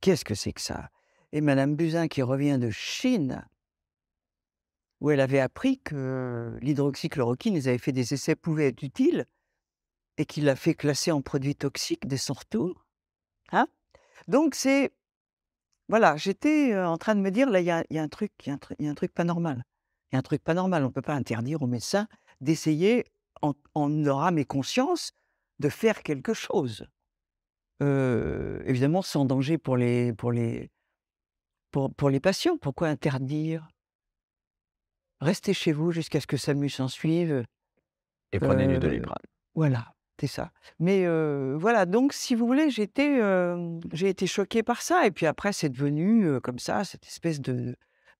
Qu'est-ce 0.00 0.24
que 0.24 0.34
c'est 0.34 0.52
que 0.52 0.60
ça? 0.60 0.90
Et 1.34 1.40
Madame 1.40 1.74
Buzyn, 1.74 2.06
qui 2.06 2.22
revient 2.22 2.58
de 2.60 2.70
Chine, 2.70 3.44
où 5.00 5.10
elle 5.10 5.18
avait 5.18 5.40
appris 5.40 5.80
que 5.80 6.56
l'hydroxychloroquine, 6.62 7.56
ils 7.56 7.68
avaient 7.68 7.76
fait 7.76 7.90
des 7.90 8.14
essais, 8.14 8.36
pouvait 8.36 8.68
être 8.68 8.84
utile, 8.84 9.26
et 10.16 10.26
qu'il 10.26 10.44
l'a 10.44 10.54
fait 10.54 10.74
classer 10.74 11.10
en 11.10 11.22
produit 11.22 11.56
toxique 11.56 12.06
dès 12.06 12.18
son 12.18 12.34
retour. 12.34 12.86
Hein 13.50 13.66
Donc 14.28 14.54
c'est... 14.54 14.92
Voilà, 15.88 16.16
j'étais 16.16 16.78
en 16.78 16.98
train 16.98 17.16
de 17.16 17.20
me 17.20 17.32
dire, 17.32 17.50
là, 17.50 17.60
il 17.60 17.66
y 17.66 17.70
a, 17.98 18.02
un 18.02 18.08
truc, 18.08 18.30
il 18.46 18.56
y, 18.78 18.86
a 18.86 18.90
un 18.90 18.94
truc 18.94 19.12
pas 19.12 19.24
normal. 19.24 19.64
Il 20.12 20.14
y 20.14 20.16
a 20.16 20.20
un 20.20 20.22
truc 20.22 20.42
pas 20.42 20.54
normal. 20.54 20.84
On 20.84 20.86
ne 20.86 20.92
peut 20.92 21.02
pas 21.02 21.14
interdire 21.14 21.62
aux 21.62 21.66
médecins 21.66 22.06
d'essayer, 22.40 23.06
en, 23.42 23.54
en 23.74 23.88
leur 23.88 24.20
âme 24.20 24.38
et 24.38 24.44
conscience, 24.44 25.10
de 25.58 25.68
faire 25.68 26.04
quelque 26.04 26.32
chose. 26.32 26.86
évidemment, 27.80 29.02
sans 29.02 29.24
danger 29.24 29.58
pour 29.58 29.76
les, 29.76 30.12
pour, 30.14 30.32
les, 30.32 30.70
pour, 31.74 31.92
pour 31.92 32.08
les 32.08 32.20
patients. 32.20 32.56
Pourquoi 32.56 32.86
interdire? 32.86 33.66
Restez 35.20 35.54
chez 35.54 35.72
vous 35.72 35.90
jusqu'à 35.90 36.20
ce 36.20 36.26
que 36.28 36.36
Samu 36.36 36.68
s'en 36.68 36.86
suive. 36.86 37.44
Et 38.30 38.38
prenez 38.38 38.68
du 38.68 38.78
Doliprane. 38.78 39.16
Voilà. 39.56 39.92
C'est 40.20 40.28
ça. 40.28 40.52
Mais 40.78 41.04
voilà, 41.56 41.84
donc 41.86 42.12
si 42.12 42.36
vous 42.36 42.46
voulez, 42.46 42.70
j'étais, 42.70 43.20
j'ai 43.92 44.08
été 44.08 44.28
choquée 44.28 44.62
par 44.62 44.82
ça. 44.82 45.04
Et 45.04 45.10
puis 45.10 45.26
après, 45.26 45.52
c'est 45.52 45.68
devenu 45.68 46.40
comme 46.42 46.60
ça, 46.60 46.84
cette 46.84 47.04
espèce 47.08 47.40
de, 47.40 47.74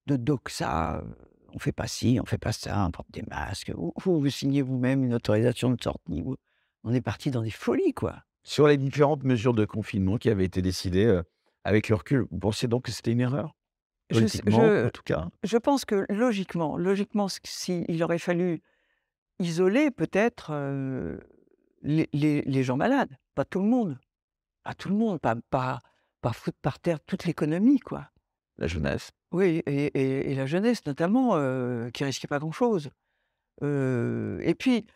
de 0.07 0.17
doxa. 0.17 1.05
On 1.53 1.61
fait 1.61 1.71
pas 1.71 1.87
ci, 1.87 2.19
on 2.21 2.27
fait 2.27 2.39
pas 2.39 2.51
ça, 2.51 2.85
on 2.85 2.91
porte 2.91 3.13
des 3.13 3.23
masques. 3.23 3.73
Vous, 3.77 3.93
vous, 4.05 4.31
signez 4.31 4.63
vous-même 4.63 5.05
une 5.05 5.15
autorisation 5.15 5.71
de 5.71 5.81
sortie. 5.81 6.25
On 6.83 6.93
est 6.93 7.01
parti 7.01 7.31
dans 7.31 7.43
des 7.43 7.51
folies, 7.51 7.95
quoi. 7.95 8.25
Sur 8.43 8.67
les 8.67 8.77
différentes 8.77 9.23
mesures 9.23 9.55
de 9.55 9.65
confinement 9.65 10.19
qui 10.19 10.29
avaient 10.29 10.45
été 10.45 10.61
décidées 10.61 11.23
avec 11.65 11.89
le 11.89 11.97
recul, 11.97 12.27
vous 12.31 12.39
pensez 12.39 12.69
donc 12.69 12.85
que 12.85 12.93
c'était 12.93 13.13
une 13.13 13.21
erreur 13.21 13.55
je, 14.11 14.87
en 14.87 14.91
tout 14.91 15.03
cas? 15.03 15.29
Je 15.43 15.57
pense 15.57 15.85
que 15.85 16.05
logiquement, 16.11 16.77
logiquement, 16.77 17.27
s'il 17.29 18.03
aurait 18.03 18.19
fallu 18.19 18.63
isoler 19.39 19.91
peut-être 19.91 20.53
les, 21.83 22.63
gens 22.63 22.77
malades, 22.77 23.17
pas 23.35 23.45
tout 23.45 23.61
le 23.61 23.67
monde. 23.67 23.99
Pas 24.63 24.75
tout 24.75 24.89
le 24.89 24.95
monde, 24.95 25.21
pas, 25.21 25.37
pas, 25.51 25.81
pas 26.21 26.33
foutre 26.33 26.59
par 26.63 26.79
terre 26.79 27.01
toute 27.01 27.25
l'économie, 27.25 27.81
quoi. 27.81 28.11
La 28.57 28.67
jeunesse. 28.67 29.11
Oui, 29.33 29.63
et, 29.67 30.35
la 30.35 30.47
jeunesse 30.47 30.87
notamment, 30.87 31.33
euh, 31.35 31.91
qui 31.91 32.05
risquait 32.05 32.29
pas 32.29 32.39
grand-chose. 32.39 32.91
Euh, 33.63 34.39
et 34.43 34.55
puis, 34.55 34.87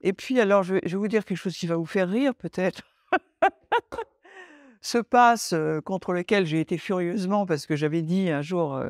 et 0.00 0.12
puis 0.12 0.38
alors, 0.40 0.62
je 0.62 0.74
vais, 0.74 0.80
vous 0.92 1.08
dire 1.08 1.24
quelque 1.24 1.38
chose 1.38 1.56
qui 1.56 1.66
va 1.66 1.76
vous 1.76 1.86
faire 1.86 2.08
rire, 2.08 2.34
peut-être. 2.34 2.82
Ce 4.80 4.98
passe 4.98 5.54
contre 5.84 6.12
lequel 6.12 6.46
j'ai 6.46 6.60
été 6.60 6.78
furieusement 6.78 7.46
parce 7.46 7.66
que 7.66 7.76
j'avais 7.76 8.02
dit 8.02 8.30
un 8.30 8.42
jour 8.42 8.80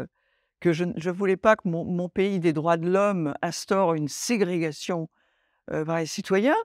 que 0.60 0.72
je 0.72 0.84
ne 0.84 1.10
voulais 1.10 1.36
pas 1.36 1.56
que 1.56 1.68
mon, 1.68 1.84
mon, 1.84 2.08
pays 2.08 2.40
des 2.40 2.52
droits 2.52 2.76
de 2.76 2.88
l'homme 2.88 3.34
instaure 3.42 3.94
une 3.94 4.08
ségrégation 4.08 5.08
par 5.66 5.98
les 5.98 6.06
citoyens. 6.06 6.56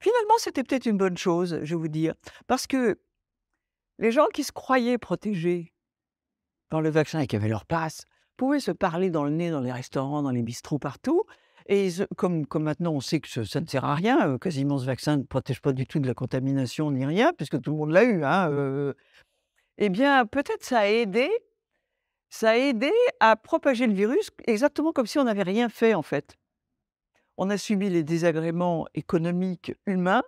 Finalement, 0.00 0.34
c'était 0.38 0.64
peut-être 0.64 0.86
une 0.86 0.98
bonne 0.98 1.16
chose, 1.16 1.60
je 1.62 1.74
vais 1.74 1.80
vous 1.80 1.88
dire, 1.88 2.14
parce 2.48 2.66
que 2.66 2.98
les 3.98 4.10
gens 4.10 4.26
qui 4.34 4.42
se 4.42 4.50
croyaient 4.50 4.98
protégés 4.98 5.72
par 6.68 6.80
le 6.80 6.90
vaccin 6.90 7.20
et 7.20 7.26
qui 7.28 7.36
avaient 7.36 7.48
leur 7.48 7.66
passe 7.66 8.04
pouvaient 8.36 8.58
se 8.58 8.72
parler 8.72 9.10
dans 9.10 9.24
le 9.24 9.30
nez 9.30 9.50
dans 9.50 9.60
les 9.60 9.70
restaurants, 9.70 10.22
dans 10.22 10.30
les 10.30 10.42
bistrots, 10.42 10.80
partout. 10.80 11.22
Et 11.66 11.88
comme, 12.16 12.46
comme 12.46 12.64
maintenant 12.64 12.92
on 12.92 13.00
sait 13.00 13.20
que 13.20 13.44
ça 13.44 13.60
ne 13.60 13.66
sert 13.66 13.84
à 13.84 13.94
rien, 13.94 14.28
euh, 14.28 14.38
quasiment 14.38 14.78
ce 14.78 14.86
vaccin 14.86 15.16
ne 15.16 15.22
protège 15.22 15.60
pas 15.60 15.72
du 15.72 15.86
tout 15.86 15.98
de 15.98 16.06
la 16.06 16.14
contamination 16.14 16.90
ni 16.90 17.04
rien, 17.04 17.32
puisque 17.32 17.60
tout 17.60 17.72
le 17.72 17.76
monde 17.76 17.90
l'a 17.90 18.04
eu, 18.04 18.24
hein, 18.24 18.50
euh, 18.50 18.94
eh 19.78 19.88
bien 19.88 20.26
peut-être 20.26 20.64
ça 20.64 20.80
a 20.80 20.86
aidé, 20.86 21.30
ça 22.28 22.50
a 22.50 22.56
aidé 22.56 22.90
à 23.20 23.36
propager 23.36 23.86
le 23.86 23.94
virus 23.94 24.30
exactement 24.46 24.92
comme 24.92 25.06
si 25.06 25.18
on 25.18 25.24
n'avait 25.24 25.42
rien 25.42 25.68
fait 25.68 25.94
en 25.94 26.02
fait 26.02 26.36
on 27.36 27.50
a 27.50 27.58
subi 27.58 27.88
les 27.88 28.02
désagréments 28.02 28.86
économiques 28.94 29.72
humains, 29.86 30.22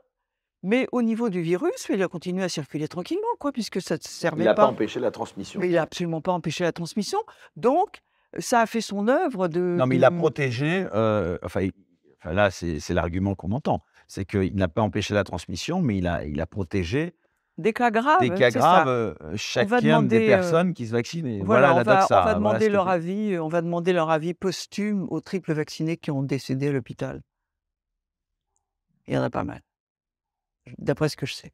mais 0.63 0.89
au 0.93 1.03
niveau 1.03 1.29
du 1.29 1.43
virus, 1.43 1.87
il 1.91 2.03
a 2.03 2.09
continué 2.09 2.43
à 2.43 2.49
circuler 2.49 2.89
tranquillement, 2.89 3.29
quoi, 3.39 3.53
puisque 3.53 3.83
ça 3.83 3.97
ne 3.97 4.01
servait 4.03 4.39
pas. 4.39 4.43
Il 4.43 4.47
n'a 4.47 4.55
pas 4.55 4.67
empêché 4.67 5.01
la 5.01 5.11
transmission. 5.11 5.61
Mais 5.61 5.69
il 5.69 5.75
n'a 5.75 5.83
absolument 5.83 6.23
pas 6.23 6.33
empêché 6.33 6.65
la 6.65 6.73
transmission. 6.73 7.19
Donc, 7.57 8.03
ça 8.39 8.61
a 8.61 8.67
fait 8.67 8.81
son 8.81 9.09
œuvre 9.09 9.49
de. 9.49 9.61
Non, 9.61 9.87
mais 9.87 9.97
il 9.97 10.05
a 10.05 10.11
protégé. 10.11 10.87
Euh, 10.95 11.39
enfin, 11.43 11.69
là, 12.25 12.51
c'est 12.51 12.89
l'argument 12.91 13.35
qu'on 13.35 13.53
entend. 13.53 13.83
C'est 14.07 14.25
qu'il 14.25 14.55
n'a 14.57 14.69
pas 14.69 14.83
empêché 14.83 15.15
la 15.15 15.25
transmission, 15.25 15.81
mais 15.81 15.99
il 15.99 16.07
a, 16.07 16.25
il 16.25 16.41
a 16.41 16.47
protégé 16.47 17.15
des 17.57 17.73
cas 17.73 17.91
graves. 17.91 18.21
Des 18.21 18.31
cas 18.31 18.51
graves, 18.51 18.89
euh, 18.89 19.15
chacun 19.37 20.03
des 20.03 20.25
euh, 20.25 20.27
personnes 20.27 20.75
qui 20.75 20.87
se 20.87 20.93
vaccinent. 20.93 21.43
Voilà, 21.45 21.75
on, 21.77 21.83
va, 21.83 22.35
demander 22.35 22.69
leur 22.69 22.89
avis, 22.89 23.39
on 23.39 23.49
va 23.49 23.63
demander 23.63 23.93
leur 23.93 24.11
avis 24.11 24.35
posthume 24.35 25.07
aux 25.09 25.21
triples 25.21 25.53
vaccinés 25.53 25.97
qui 25.97 26.11
ont 26.11 26.23
décédé 26.23 26.69
à 26.69 26.73
l'hôpital. 26.73 27.23
Il 29.07 29.15
y 29.15 29.19
en 29.19 29.23
a 29.23 29.31
pas 29.31 29.45
mal, 29.45 29.61
d'après 30.79 31.09
ce 31.09 31.17
que 31.17 31.27
je 31.27 31.35
sais. 31.35 31.53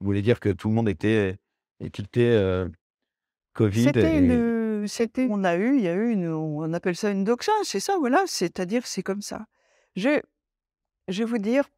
Vous 0.00 0.06
voulez 0.06 0.22
dire 0.22 0.40
que 0.40 0.48
tout 0.48 0.68
le 0.68 0.74
monde 0.74 0.88
était 0.88 1.38
étiqueté 1.80 2.30
euh, 2.32 2.68
Covid 3.52 3.84
C'était 3.84 4.18
une, 4.18 4.57
on 5.30 5.44
a 5.44 5.56
eu, 5.56 5.76
il 5.76 5.84
y 5.84 5.88
a 5.88 5.94
eu 5.94 6.10
une, 6.10 6.28
on 6.28 6.72
appelle 6.72 6.96
ça 6.96 7.10
une 7.10 7.24
doxa, 7.24 7.52
c'est 7.64 7.80
ça, 7.80 7.96
voilà, 7.98 8.24
c'est-à-dire 8.26 8.86
c'est 8.86 9.02
comme 9.02 9.22
ça. 9.22 9.46
Je, 9.96 10.20
je 11.08 11.22
vais 11.22 11.30
vous 11.30 11.38
dire, 11.38 11.68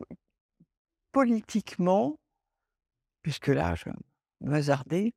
politiquement, 1.12 2.18
puisque 3.22 3.48
là, 3.48 3.74
je 3.74 3.84
vais 3.86 4.56
hasarder, 4.56 5.14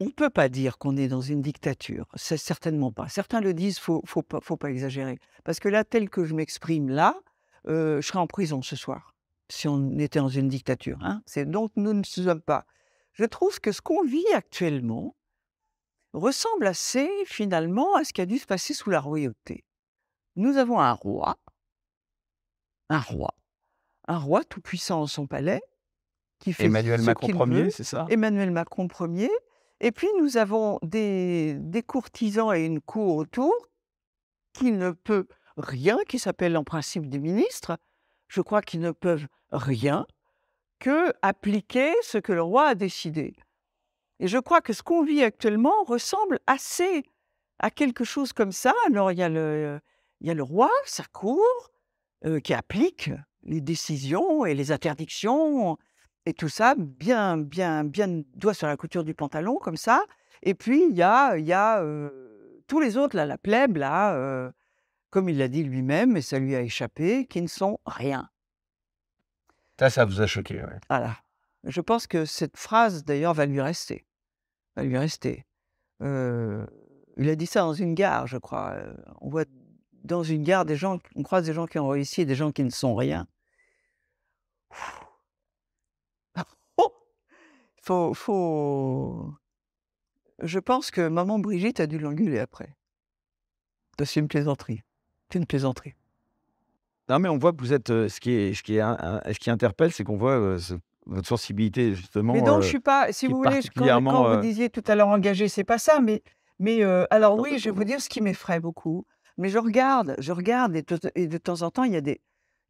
on 0.00 0.06
ne 0.06 0.10
peut 0.10 0.30
pas 0.30 0.48
dire 0.48 0.78
qu'on 0.78 0.96
est 0.96 1.08
dans 1.08 1.20
une 1.20 1.40
dictature. 1.40 2.06
C'est 2.14 2.36
certainement 2.36 2.92
pas. 2.92 3.08
Certains 3.08 3.40
le 3.40 3.54
disent, 3.54 3.78
faut, 3.78 4.02
faut, 4.04 4.22
pas, 4.22 4.40
faut 4.40 4.56
pas 4.56 4.70
exagérer. 4.70 5.18
Parce 5.44 5.60
que 5.60 5.68
là, 5.68 5.84
tel 5.84 6.10
que 6.10 6.24
je 6.24 6.34
m'exprime 6.34 6.88
là, 6.88 7.14
euh, 7.68 8.00
je 8.00 8.06
serais 8.06 8.18
en 8.18 8.26
prison 8.26 8.60
ce 8.60 8.76
soir, 8.76 9.14
si 9.48 9.68
on 9.68 9.98
était 9.98 10.18
dans 10.18 10.28
une 10.28 10.48
dictature. 10.48 10.98
Hein. 11.00 11.22
Donc 11.46 11.72
nous 11.76 11.94
ne 11.94 12.02
sommes 12.02 12.42
pas. 12.42 12.66
Je 13.12 13.24
trouve 13.24 13.60
que 13.60 13.72
ce 13.72 13.80
qu'on 13.80 14.02
vit 14.02 14.26
actuellement 14.34 15.14
ressemble 16.14 16.66
assez 16.66 17.10
finalement 17.26 17.94
à 17.94 18.04
ce 18.04 18.12
qui 18.12 18.20
a 18.20 18.26
dû 18.26 18.38
se 18.38 18.46
passer 18.46 18.72
sous 18.72 18.90
la 18.90 19.00
royauté. 19.00 19.64
Nous 20.36 20.56
avons 20.56 20.80
un 20.80 20.92
roi, 20.92 21.36
un 22.88 23.00
roi, 23.00 23.34
un 24.08 24.18
roi 24.18 24.44
tout 24.44 24.60
puissant 24.60 25.02
en 25.02 25.06
son 25.06 25.26
palais, 25.26 25.60
Emmanuel 26.58 27.02
Macron 27.02 27.28
premier, 27.28 27.70
c'est 27.70 27.84
ça? 27.84 28.06
Emmanuel 28.10 28.50
Macron 28.50 28.88
premier. 28.88 29.30
Et 29.80 29.92
puis 29.92 30.08
nous 30.18 30.36
avons 30.36 30.78
des, 30.82 31.54
des 31.58 31.82
courtisans 31.82 32.54
et 32.54 32.64
une 32.64 32.80
cour 32.80 33.16
autour 33.16 33.54
qui 34.52 34.72
ne 34.72 34.90
peut 34.90 35.26
rien, 35.56 35.98
qui 36.08 36.18
s'appelle 36.18 36.56
en 36.56 36.64
principe 36.64 37.08
des 37.08 37.18
ministres. 37.18 37.78
Je 38.28 38.40
crois 38.40 38.62
qu'ils 38.62 38.80
ne 38.80 38.92
peuvent 38.92 39.26
rien 39.50 40.06
que 40.78 41.12
appliquer 41.22 41.92
ce 42.02 42.18
que 42.18 42.32
le 42.32 42.42
roi 42.42 42.68
a 42.68 42.74
décidé. 42.74 43.34
Et 44.20 44.28
je 44.28 44.38
crois 44.38 44.60
que 44.60 44.72
ce 44.72 44.82
qu'on 44.82 45.02
vit 45.02 45.22
actuellement 45.22 45.84
ressemble 45.84 46.40
assez 46.46 47.04
à 47.58 47.70
quelque 47.70 48.04
chose 48.04 48.32
comme 48.32 48.52
ça. 48.52 48.72
Alors 48.86 49.12
il 49.12 49.18
y 49.18 49.22
a 49.22 49.28
le, 49.28 49.80
il 50.20 50.28
y 50.28 50.30
a 50.30 50.34
le 50.34 50.42
roi, 50.42 50.70
sa 50.84 51.04
cour, 51.04 51.70
euh, 52.24 52.40
qui 52.40 52.54
applique 52.54 53.10
les 53.42 53.60
décisions 53.60 54.46
et 54.46 54.54
les 54.54 54.72
interdictions 54.72 55.76
et 56.26 56.32
tout 56.32 56.48
ça, 56.48 56.74
bien, 56.78 57.36
bien, 57.36 57.84
bien 57.84 58.22
doigt 58.34 58.54
sur 58.54 58.66
la 58.66 58.76
couture 58.76 59.04
du 59.04 59.14
pantalon, 59.14 59.56
comme 59.58 59.76
ça. 59.76 60.02
Et 60.42 60.54
puis, 60.54 60.84
il 60.88 60.96
y 60.96 61.02
a, 61.02 61.36
y 61.36 61.52
a 61.52 61.84
tous 62.66 62.80
les 62.80 62.96
autres, 62.96 63.14
là, 63.16 63.26
la 63.26 63.36
plèbe, 63.36 63.76
là, 63.76 64.50
comme 65.10 65.28
il 65.28 65.36
l'a 65.36 65.48
dit 65.48 65.62
lui-même, 65.62 66.16
et 66.16 66.22
ça 66.22 66.38
lui 66.38 66.54
a 66.54 66.62
échappé, 66.62 67.26
qui 67.26 67.42
ne 67.42 67.46
sont 67.46 67.78
rien. 67.84 68.30
Ça, 69.78 69.90
ça 69.90 70.04
vous 70.04 70.20
a 70.20 70.26
choqué, 70.26 70.62
ouais. 70.62 70.80
Voilà. 70.88 71.16
Je 71.66 71.80
pense 71.80 72.06
que 72.06 72.24
cette 72.24 72.56
phrase, 72.56 73.04
d'ailleurs, 73.04 73.34
va 73.34 73.46
lui 73.46 73.60
rester. 73.60 74.06
Va 74.76 74.84
lui 74.84 74.98
rester. 74.98 75.44
Il 76.00 77.28
a 77.28 77.36
dit 77.36 77.46
ça 77.46 77.60
dans 77.60 77.72
une 77.72 77.94
gare, 77.94 78.26
je 78.26 78.38
crois. 78.38 78.76
On 79.20 79.28
voit 79.30 79.44
dans 80.04 80.22
une 80.22 80.42
gare 80.42 80.64
des 80.64 80.76
gens, 80.76 80.98
on 81.16 81.22
croise 81.22 81.46
des 81.46 81.54
gens 81.54 81.66
qui 81.66 81.78
ont 81.78 81.88
réussi 81.88 82.20
et 82.22 82.26
des 82.26 82.34
gens 82.34 82.52
qui 82.52 82.62
ne 82.62 82.70
sont 82.70 82.94
rien. 82.94 83.26
faut, 87.82 88.14
faut. 88.14 89.34
Je 90.40 90.58
pense 90.58 90.90
que 90.90 91.08
maman 91.08 91.38
Brigitte 91.38 91.80
a 91.80 91.86
dû 91.86 91.98
l'engueuler 91.98 92.38
après. 92.38 92.76
C'est 94.02 94.20
une 94.20 94.28
plaisanterie. 94.28 94.82
C'est 95.30 95.38
une 95.38 95.46
plaisanterie. 95.46 95.94
Non, 97.08 97.18
mais 97.18 97.28
on 97.28 97.38
voit 97.38 97.52
que 97.52 97.60
vous 97.60 97.72
êtes. 97.72 97.88
ce, 97.88 98.20
qui 98.20 98.32
est, 98.32 98.54
ce, 98.54 98.62
qui 98.62 98.76
est, 98.76 98.82
ce 98.82 99.38
qui 99.38 99.50
interpelle, 99.50 99.92
c'est 99.92 100.04
qu'on 100.04 100.16
voit 100.16 100.58
votre 101.06 101.28
sensibilité, 101.28 101.94
justement. 101.94 102.32
Mais 102.32 102.42
non, 102.42 102.58
euh, 102.58 102.60
je 102.60 102.68
suis 102.68 102.80
pas. 102.80 103.12
Si 103.12 103.26
vous 103.26 103.36
voulez, 103.36 103.48
quand, 103.48 103.54
particulièrement, 103.54 104.10
quand 104.12 104.28
euh, 104.28 104.36
vous 104.36 104.42
disiez 104.42 104.70
tout 104.70 104.82
à 104.86 104.94
l'heure 104.94 105.08
engagé, 105.08 105.48
c'est 105.48 105.64
pas 105.64 105.78
ça. 105.78 106.00
Mais, 106.00 106.22
mais 106.58 106.82
euh, 106.82 107.04
alors 107.10 107.38
oui, 107.38 107.58
je 107.58 107.66
vais 107.66 107.70
vous 107.76 107.84
dire 107.84 108.00
ce 108.00 108.08
qui 108.08 108.20
m'effraie 108.20 108.60
beaucoup. 108.60 109.06
Mais 109.36 109.48
je 109.48 109.58
regarde, 109.58 110.14
je 110.18 110.32
regarde, 110.32 110.76
et, 111.14 111.26
de 111.26 111.38
temps 111.38 111.62
en 111.62 111.70
temps, 111.70 111.84
il 111.84 111.92
y 111.92 111.96
a 111.96 112.00
des, 112.00 112.20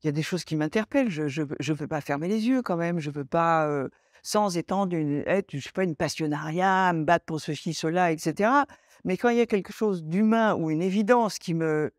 il 0.03 0.07
y 0.07 0.09
a 0.09 0.13
des 0.13 0.23
choses 0.23 0.45
qui 0.45 0.57
m'interpellent. 0.57 1.11
Je, 1.11 1.29
je, 1.29 1.43
veux- 1.43 1.57
je 1.61 1.73
veux 1.73 1.87
pas 1.87 2.01
fermer 2.01 2.27
les 2.29 2.47
yeux 2.49 2.63
quand 2.63 2.77
même. 2.77 2.99
Je 3.01 3.11
veux 3.11 3.25
pas, 3.27 3.67
euh, 3.69 3.89
sans 4.23 4.57
étendre 4.57 4.97
une, 4.97 5.23
être, 5.27 5.51
je 5.53 5.61
sais 5.61 5.73
pas, 5.73 5.85
une 5.85 5.97
passionnariat, 5.97 6.93
me 6.95 7.05
battre 7.05 7.27
pour 7.27 7.41
ceci, 7.41 7.75
cela, 7.75 8.11
etc. 8.13 8.51
Mais 9.05 9.17
quand 9.19 9.29
il 9.29 9.37
y 9.37 9.41
a 9.43 9.47
quelque 9.47 9.73
chose 9.73 10.03
d'humain 10.03 10.55
ou 10.55 10.71
une 10.71 10.81
évidence 10.81 11.39
qui 11.39 11.53
me, 11.53 11.93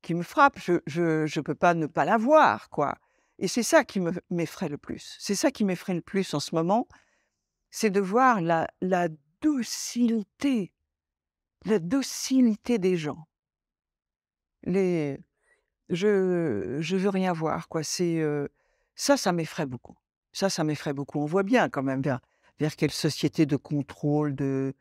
qui 0.00 0.14
me 0.14 0.22
frappe, 0.22 0.58
je 0.58 0.80
je 0.86 1.26
je 1.26 1.40
peux 1.40 1.54
pas 1.54 1.74
ne 1.74 1.86
pas 1.86 2.04
la 2.06 2.16
voir, 2.16 2.70
quoi. 2.70 2.94
Et 3.38 3.48
c'est 3.48 3.62
ça 3.62 3.84
qui 3.84 4.00
me 4.00 4.12
m'effraie 4.30 4.68
le 4.68 4.78
plus. 4.78 5.16
C'est 5.20 5.34
ça 5.36 5.50
qui 5.50 5.64
m'effraie 5.64 5.94
le 5.94 6.00
plus 6.00 6.34
en 6.34 6.40
ce 6.40 6.54
moment, 6.54 6.88
c'est 7.70 7.90
de 7.90 8.00
voir 8.00 8.40
la 8.40 8.66
la 8.80 9.08
docilité, 9.40 10.72
la 11.64 11.78
docilité 11.78 12.78
des 12.78 12.96
gens. 12.96 13.28
Les 14.64 15.18
je 15.88 16.78
je 16.80 16.96
veux 16.96 17.08
rien 17.08 17.32
voir, 17.32 17.68
quoi. 17.68 17.82
C'est, 17.82 18.18
heu, 18.20 18.48
ça, 18.94 19.16
ça 19.16 19.32
m'effraie 19.32 19.66
beaucoup. 19.66 19.96
Ça, 20.32 20.50
ça 20.50 20.64
m'effraie 20.64 20.92
beaucoup. 20.92 21.20
On 21.20 21.24
voit 21.26 21.42
bien 21.44 21.68
quand 21.68 21.82
même 21.82 22.02
vers 22.02 22.20
vers 22.58 22.74
quelle 22.76 22.90
société 22.90 23.46
de 23.46 23.56
contrôle, 23.56 24.34
de 24.34 24.74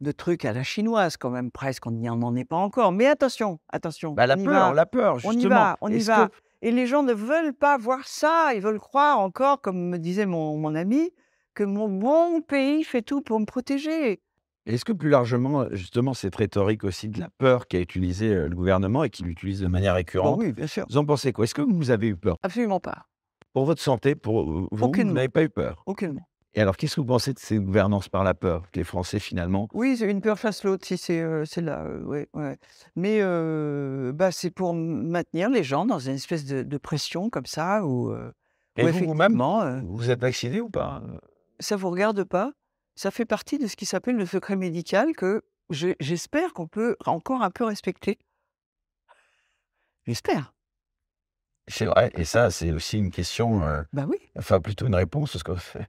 de 0.00 0.12
trucs 0.12 0.44
à 0.44 0.52
la 0.52 0.62
chinoise 0.62 1.16
quand 1.16 1.30
même 1.30 1.50
presque. 1.50 1.86
On 1.86 1.90
n'y 1.90 2.08
en 2.08 2.36
est 2.36 2.44
pas 2.44 2.56
encore. 2.56 2.92
Mais 2.92 3.06
attention, 3.06 3.58
attention, 3.68 4.12
bah, 4.12 4.26
la 4.26 4.36
on 4.36 4.40
y 4.40 4.44
peur, 4.44 4.74
la 4.74 4.86
peur, 4.86 5.14
On 5.24 5.32
justement. 5.32 5.38
y 5.40 5.46
va, 5.48 5.78
on 5.80 5.88
y 5.88 5.98
va. 5.98 6.28
que- 6.28 6.34
Et 6.64 6.70
les 6.70 6.86
gens 6.86 7.02
ne 7.02 7.12
veulent 7.12 7.52
pas 7.52 7.76
voir 7.76 8.08
ça. 8.08 8.54
Ils 8.54 8.62
veulent 8.62 8.80
croire 8.80 9.18
encore, 9.20 9.60
comme 9.60 9.90
me 9.90 9.98
disait 9.98 10.24
mon, 10.24 10.56
mon 10.56 10.74
ami, 10.74 11.10
que 11.52 11.62
mon 11.62 11.90
bon 11.90 12.40
pays 12.40 12.84
fait 12.84 13.02
tout 13.02 13.20
pour 13.20 13.38
me 13.38 13.44
protéger. 13.44 14.22
Est-ce 14.64 14.86
que 14.86 14.94
plus 14.94 15.10
largement, 15.10 15.60
euh, 15.60 15.68
justement, 15.72 16.14
cette 16.14 16.34
rhétorique 16.36 16.84
aussi 16.84 17.10
de 17.10 17.20
la 17.20 17.28
peur 17.36 17.68
qu'a 17.68 17.80
utilisée 17.80 18.32
euh, 18.34 18.48
le 18.48 18.56
gouvernement 18.56 19.04
et 19.04 19.10
qu'il 19.10 19.28
utilise 19.28 19.60
de 19.60 19.66
manière 19.66 19.92
Bon, 19.92 19.96
récurrente, 19.96 20.38
oui, 20.40 20.54
bien 20.54 20.66
sûr. 20.66 20.86
vous 20.88 20.96
en 20.96 21.04
pensez 21.04 21.34
quoi? 21.34 21.44
Est-ce 21.44 21.54
que 21.54 21.60
vous 21.60 21.90
avez 21.90 22.06
eu 22.08 22.16
peur? 22.16 22.38
Absolument 22.42 22.80
pas. 22.80 23.08
Pour 23.52 23.66
votre 23.66 23.82
santé, 23.82 24.14
pour 24.14 24.42
vous, 24.50 24.68
vous 24.72 24.90
n'avez 25.04 25.28
pas 25.28 25.42
eu 25.42 25.50
peur? 25.50 25.82
Aucunement. 25.84 26.26
Et 26.56 26.60
alors, 26.60 26.76
qu'est-ce 26.76 26.94
que 26.96 27.00
vous 27.00 27.06
pensez 27.06 27.32
de 27.32 27.38
ces 27.38 27.58
gouvernances 27.58 28.08
par 28.08 28.22
la 28.22 28.32
peur 28.32 28.70
que 28.70 28.78
Les 28.78 28.84
Français, 28.84 29.18
finalement, 29.18 29.68
Oui, 29.72 29.96
c'est 29.96 30.08
une 30.08 30.20
peur 30.20 30.38
chasse 30.38 30.62
l'autre, 30.62 30.86
si 30.86 30.96
c'est 30.96 31.20
euh, 31.20 31.44
là. 31.56 31.82
euh, 31.82 32.02
ouais, 32.04 32.28
ouais. 32.32 32.58
Mais 32.94 33.18
euh, 33.22 34.12
bah, 34.12 34.30
c'est 34.30 34.50
pour 34.50 34.72
maintenir 34.72 35.50
les 35.50 35.64
gens 35.64 35.84
dans 35.84 35.98
une 35.98 36.14
espèce 36.14 36.44
de, 36.44 36.62
de 36.62 36.78
pression 36.78 37.28
comme 37.28 37.46
ça, 37.46 37.84
où, 37.84 38.10
euh, 38.12 38.30
Et 38.76 38.88
vous, 38.88 39.06
vous-même, 39.06 39.40
euh, 39.40 39.80
vous 39.84 40.10
êtes 40.10 40.20
vacciné 40.20 40.60
ou 40.60 40.70
pas 40.70 41.02
ça 41.60 41.76
vous 41.76 41.88
regarde 41.88 42.24
pas? 42.24 42.52
Ça 42.96 43.12
fait 43.12 43.24
partie 43.24 43.58
de 43.58 43.68
ce 43.68 43.76
qui 43.76 43.86
s'appelle 43.86 44.16
le 44.16 44.26
secret 44.26 44.56
médical 44.56 45.12
que 45.16 45.42
je- 45.70 45.94
j'espère 46.00 46.52
qu'on 46.52 46.66
peut 46.66 46.96
encore 47.06 47.42
un 47.42 47.50
peu 47.50 47.64
respecter. 47.64 48.18
J'espère. 50.06 50.52
C'est 51.68 51.86
vrai, 51.86 52.10
et 52.14 52.24
ça, 52.24 52.50
c'est 52.50 52.72
aussi 52.72 52.98
une 52.98 53.10
question, 53.10 53.60
Bah 53.92 54.04
oui. 54.08 54.18
enfin 54.36 54.60
plutôt 54.60 54.86
une 54.86 54.94
réponse, 54.96 55.32
parce 55.32 55.42
que 55.44 55.52
euh, 55.78 55.82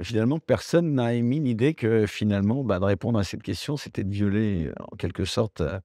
finalement, 0.00 0.38
personne 0.38 0.94
n'a 0.94 1.12
émis 1.14 1.40
l'idée 1.40 1.74
que 1.74 2.06
finalement, 2.06 2.64
bah, 2.64 2.78
de 2.78 2.84
répondre 2.84 3.18
à 3.18 3.24
cette 3.24 3.42
question, 3.42 3.76
c'était 3.76 4.04
de 4.04 4.12
violer 4.12 4.66
euh, 4.68 4.72
en 4.92 4.96
quelque 4.96 5.24
sorte 5.24 5.60
euh, 5.60 5.78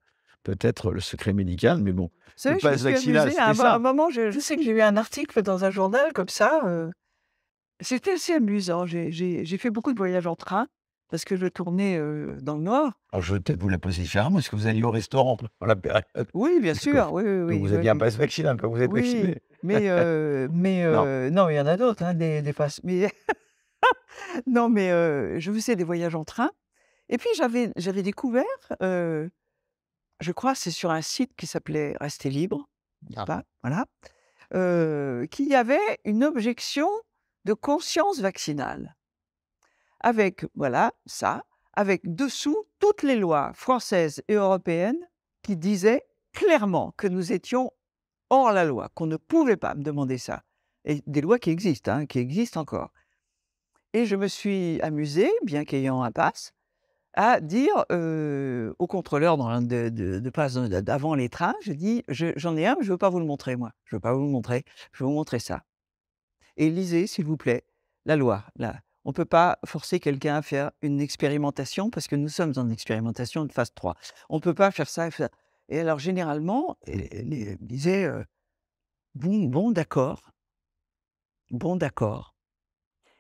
peut-être 0.44 0.92
le 0.92 1.00
secret 1.02 1.34
médical, 1.34 1.82
mais 1.82 1.92
bon. 1.92 2.10
Vous 2.38 2.52
Le 2.52 2.60
je 2.60 2.66
me 2.68 2.72
pass 2.72 2.78
suis 2.82 2.92
vaccinal. 2.92 3.32
À 3.38 3.50
un, 3.50 3.54
ça. 3.54 3.76
un 3.76 3.80
moment, 3.80 4.10
je, 4.10 4.32
je 4.32 4.40
sais 4.40 4.56
que 4.56 4.64
j'ai 4.64 4.72
eu 4.72 4.82
un 4.82 4.96
article 4.96 5.42
dans 5.42 5.66
un 5.66 5.72
journal 5.72 6.14
comme 6.14 6.30
ça. 6.30 6.62
euh, 6.66 6.90
C'était 7.82 8.14
assez 8.14 8.34
amusant. 8.34 8.86
J'ai- 8.86 9.12
fait 9.58 9.70
beaucoup 9.72 9.92
de 9.94 9.98
voyages 9.98 10.28
en 10.28 10.36
train 10.36 10.68
parce 11.10 11.26
que 11.26 11.36
je 11.36 11.48
tournais 11.48 11.98
euh, 11.98 12.38
dans 12.42 12.56
le 12.56 12.64
Nord. 12.64 12.92
Alors, 13.12 13.24
je 13.24 13.34
vais 13.34 13.40
peut-être 13.40 13.62
vous 13.62 13.70
la 13.70 13.78
poser 13.80 14.02
différemment. 14.04 14.40
Est-ce 14.40 14.50
que 14.50 14.56
vous 14.56 14.68
alliez 14.68 14.84
au 14.84 14.92
restaurant 14.92 15.38
pendant 15.38 15.50
la 15.68 15.76
période? 15.76 16.04
Oui, 16.34 16.60
bien 16.62 16.74
que 16.74 16.80
sûr. 16.80 17.10
Oui, 17.14 17.24
oui, 17.24 17.40
oui. 17.42 17.54
Donc, 17.60 17.68
Vous 17.68 17.74
aviez 17.74 17.90
un 17.90 17.98
passe 17.98 18.16
vaccinal, 18.18 18.58
quand 18.60 18.70
vous 18.70 18.82
êtes 18.82 18.92
Oui, 18.92 19.02
vacciné. 19.02 19.38
mais, 19.64 19.90
euh, 19.90 20.48
mais 20.52 20.84
Non. 20.92 21.30
non, 21.32 21.50
il 21.50 21.56
y 21.56 21.60
en 21.60 21.66
a 21.68 21.78
d'autres, 21.78 22.04
hein, 22.04 22.14
des, 22.14 22.42
des 22.42 22.54
passes. 22.54 22.82
Mais 22.84 23.10
non, 24.48 24.70
mais 24.70 24.92
euh, 24.92 25.40
je 25.40 25.52
faisais 25.52 25.76
des 25.76 25.84
voyages 25.84 26.16
en 26.16 26.26
train. 26.26 26.52
Et 27.10 27.18
puis 27.18 27.30
j'avais 27.36 27.72
j'avais 27.78 28.04
découvert, 28.04 28.44
euh, 28.82 29.30
je 30.20 30.32
crois, 30.32 30.56
c'est 30.56 30.72
sur 30.72 30.92
un 30.92 31.02
site 31.02 31.36
qui 31.36 31.48
s'appelait 31.48 31.96
Rester 32.02 32.30
libre, 32.30 32.68
Ah. 33.16 33.26
pas 33.26 33.44
Voilà, 33.62 33.86
euh, 34.54 35.26
qu'il 35.28 35.48
y 35.48 35.56
avait 35.56 36.00
une 36.04 36.24
objection 36.24 36.90
de 37.46 37.54
conscience 37.54 38.20
vaccinale, 38.20 38.98
avec 40.02 40.46
voilà 40.56 40.94
ça, 41.06 41.46
avec 41.74 42.02
dessous 42.04 42.66
toutes 42.80 43.04
les 43.04 43.16
lois 43.16 43.52
françaises 43.54 44.22
et 44.28 44.34
européennes 44.34 45.08
qui 45.44 45.56
disaient 45.56 46.04
clairement 46.34 46.94
que 46.98 47.08
nous 47.08 47.32
étions 47.32 47.72
hors 48.30 48.52
la 48.52 48.66
loi, 48.66 48.90
qu'on 48.94 49.08
ne 49.08 49.18
pouvait 49.18 49.58
pas 49.58 49.76
me 49.76 49.84
demander 49.84 50.18
ça. 50.18 50.44
Et 50.86 51.02
des 51.08 51.22
lois 51.22 51.40
qui 51.40 51.50
existent, 51.50 51.92
hein, 51.92 52.06
qui 52.06 52.20
existent 52.20 52.62
encore. 52.62 52.92
Et 53.98 54.06
je 54.06 54.16
me 54.16 54.28
suis 54.28 54.80
amusée, 54.82 55.32
bien 55.44 55.66
qu'ayant 55.66 56.04
un 56.04 56.12
pass, 56.12 56.52
à 57.16 57.42
dire 57.42 57.74
au 58.78 58.86
contrôleur 58.86 59.38
dans, 59.38 59.60
de, 59.60 59.90
de, 59.90 60.20
de 60.20 60.30
passe 60.30 60.54
d'avant 60.54 61.16
les 61.16 61.30
trains, 61.30 61.56
je 61.64 61.74
dis, 61.74 62.04
je- 62.08 62.32
j'en 62.36 62.56
ai 62.56 62.68
un, 62.68 62.76
mais 62.76 62.84
je 62.84 62.90
ne 62.90 62.94
veux 62.94 63.00
pas 63.00 63.10
vous 63.10 63.18
le 63.20 63.26
montrer, 63.26 63.56
moi. 63.56 63.72
Je 63.86 63.96
ne 63.96 63.98
veux 63.98 64.02
pas 64.02 64.14
vous 64.14 64.22
le 64.22 64.30
montrer, 64.30 64.66
je 64.94 65.04
vais 65.04 65.08
vous 65.08 65.16
montrer 65.16 65.40
ça. 65.40 65.64
Et 66.58 66.70
lisez, 66.70 67.08
s'il 67.08 67.26
vous 67.26 67.38
plaît, 67.38 67.64
la 68.06 68.18
loi. 68.18 68.44
On 69.04 69.10
ne 69.10 69.14
peut 69.14 69.26
pas 69.26 69.58
forcer 69.66 70.00
quelqu'un 70.00 70.36
à 70.36 70.42
faire 70.44 70.70
une 70.84 71.02
expérimentation 71.02 71.90
parce 71.90 72.08
que 72.08 72.16
nous 72.16 72.30
sommes 72.30 72.54
en 72.58 72.70
expérimentation 72.70 73.46
de 73.46 73.52
phase 73.52 73.74
3. 73.74 73.96
On 74.30 74.36
ne 74.36 74.42
peut 74.42 74.54
pas 74.54 74.70
faire 74.70 74.88
ça. 74.90 75.10
et 75.70 75.80
alors, 75.80 75.98
généralement, 75.98 76.78
elle 76.86 77.58
disait 77.62 78.04
euh, 78.06 78.24
Bon, 79.16 79.46
bon, 79.46 79.72
d'accord. 79.72 80.30
Bon, 81.52 81.76
d'accord. 81.76 82.37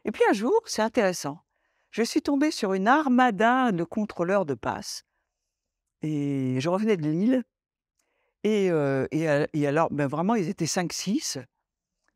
Et 0.07 0.11
puis 0.11 0.23
un 0.29 0.33
jour, 0.33 0.59
c'est 0.65 0.81
intéressant. 0.81 1.39
Je 1.91 2.01
suis 2.01 2.21
tombée 2.21 2.51
sur 2.51 2.73
une 2.73 2.87
armada 2.87 3.71
de 3.71 3.83
contrôleurs 3.83 4.45
de 4.45 4.53
passe. 4.53 5.03
Et 6.01 6.57
je 6.59 6.69
revenais 6.69 6.97
de 6.97 7.03
Lille. 7.03 7.43
Et, 8.43 8.71
euh, 8.71 9.05
et, 9.11 9.67
alors, 9.67 9.89
ben 9.91 10.07
vraiment, 10.07 10.35
ils 10.35 10.47
étaient 10.47 10.65
5-6. 10.65 11.37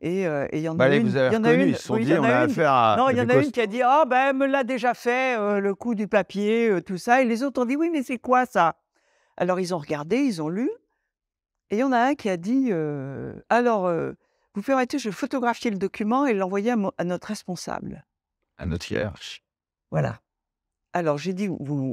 Et 0.00 0.26
euh, 0.26 0.46
et 0.50 0.58
il 0.58 0.62
y 0.62 0.68
en 0.68 0.74
Bah, 0.74 0.84
a 0.84 0.86
allez, 0.88 0.98
une. 0.98 1.06
vous 1.08 1.16
avez 1.16 1.28
il 1.28 1.34
y 1.34 1.36
en 1.36 1.44
a 1.44 1.48
reconnu, 1.48 1.62
une- 1.64 1.68
ils 1.70 1.76
sont 1.76 1.94
oui, 1.94 2.04
dit, 2.04 2.10
y 2.10 2.18
en 2.18 2.22
on 2.22 2.24
a 2.24 2.28
a 2.28 2.44
une- 2.44 2.50
affaire 2.50 2.72
à. 2.72 2.96
non, 2.96 3.08
il 3.10 3.16
y 3.18 3.20
en 3.20 3.28
a 3.28 3.36
une 3.36 3.52
qui 3.52 3.60
a 3.60 3.66
dit 3.66 3.82
Ah, 3.82 4.04
ben, 4.04 4.30
elle 4.30 4.36
me 4.36 4.46
l'a 4.46 4.64
déjà 4.64 4.94
fait, 4.94 5.38
euh, 5.38 5.60
le 5.60 5.74
coup 5.76 5.94
du 5.94 6.08
papier, 6.08 6.68
euh, 6.70 6.80
tout 6.80 6.96
ça. 6.98 7.22
Et 7.22 7.24
les 7.24 7.42
autres 7.44 7.62
ont 7.62 7.64
dit 7.66 7.76
Oui, 7.76 7.88
mais 7.90 8.02
c'est 8.02 8.18
quoi 8.18 8.44
ça? 8.46 8.76
Alors, 9.36 9.60
ils 9.60 9.74
ont 9.74 9.78
regardé, 9.78 10.16
ils 10.18 10.42
ont 10.42 10.48
lu. 10.48 10.70
Et 11.70 11.76
il 11.76 11.78
y 11.78 11.84
en 11.84 11.92
a 11.92 11.98
un 12.00 12.14
qui 12.14 12.28
a 12.30 12.36
dit 12.36 12.68
euh, 12.70 13.34
Alors, 13.48 13.86
euh, 13.86 14.12
vous 14.54 14.62
permettez, 14.62 14.98
je 14.98 15.10
photographier 15.10 15.70
le 15.70 15.78
document 15.78 16.26
et 16.26 16.34
l'envoyer 16.34 16.74
à, 16.98 17.04
notre 17.04 17.28
responsable. 17.28 18.04
À 18.58 18.66
notre 18.66 18.90
hiérarchie. 18.90 19.42
Voilà. 19.90 20.20
Alors, 20.92 21.16
j'ai 21.16 21.32
dit 21.32 21.48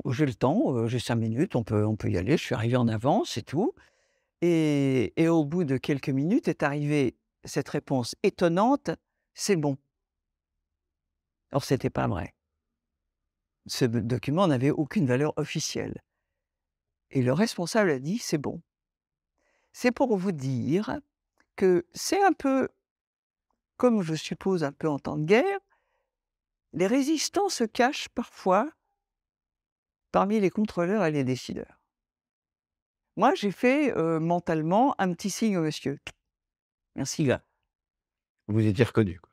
J'ai 0.09 0.25
le 0.25 0.33
temps, 0.33 0.75
euh, 0.75 0.87
j'ai 0.87 0.99
cinq 0.99 1.15
minutes, 1.15 1.55
on 1.55 1.63
peut, 1.63 1.85
on 1.85 1.95
peut 1.95 2.09
y 2.09 2.17
aller. 2.17 2.37
Je 2.37 2.43
suis 2.43 2.55
arrivé 2.55 2.75
en 2.75 2.87
avance 2.87 3.37
et 3.37 3.43
tout. 3.43 3.73
Et, 4.41 5.13
et 5.21 5.29
au 5.29 5.45
bout 5.45 5.63
de 5.63 5.77
quelques 5.77 6.09
minutes 6.09 6.47
est 6.47 6.63
arrivée 6.63 7.15
cette 7.45 7.69
réponse 7.69 8.15
étonnante 8.23 8.91
C'est 9.33 9.55
bon. 9.55 9.77
Or, 11.51 11.63
ce 11.63 11.73
n'était 11.73 11.89
pas 11.89 12.07
vrai. 12.07 12.35
Ce 13.67 13.85
document 13.85 14.47
n'avait 14.47 14.71
aucune 14.71 15.05
valeur 15.05 15.33
officielle. 15.37 16.01
Et 17.11 17.21
le 17.21 17.33
responsable 17.33 17.89
a 17.89 17.99
dit 17.99 18.17
c'est 18.17 18.37
bon. 18.37 18.61
C'est 19.71 19.91
pour 19.91 20.17
vous 20.17 20.31
dire 20.31 20.99
que 21.59 21.85
c'est 21.93 22.23
un 22.23 22.31
peu, 22.31 22.69
comme 23.75 24.01
je 24.01 24.15
suppose 24.15 24.63
un 24.63 24.71
peu 24.71 24.87
en 24.87 24.97
temps 24.97 25.17
de 25.17 25.25
guerre, 25.25 25.59
les 26.71 26.87
résistants 26.87 27.49
se 27.49 27.65
cachent 27.65 28.07
parfois 28.07 28.71
parmi 30.13 30.39
les 30.39 30.49
contrôleurs 30.49 31.03
et 31.03 31.11
les 31.11 31.25
décideurs. 31.25 31.81
Moi, 33.17 33.35
j'ai 33.35 33.51
fait 33.51 33.93
euh, 33.97 34.21
mentalement 34.21 34.95
un 34.99 35.11
petit 35.11 35.29
signe 35.29 35.57
au 35.57 35.61
monsieur. 35.61 35.99
Merci, 36.95 37.25
gars. 37.25 37.43
Vous 38.47 38.65
étiez 38.65 38.85
reconnu. 38.85 39.19
quoi. 39.19 39.29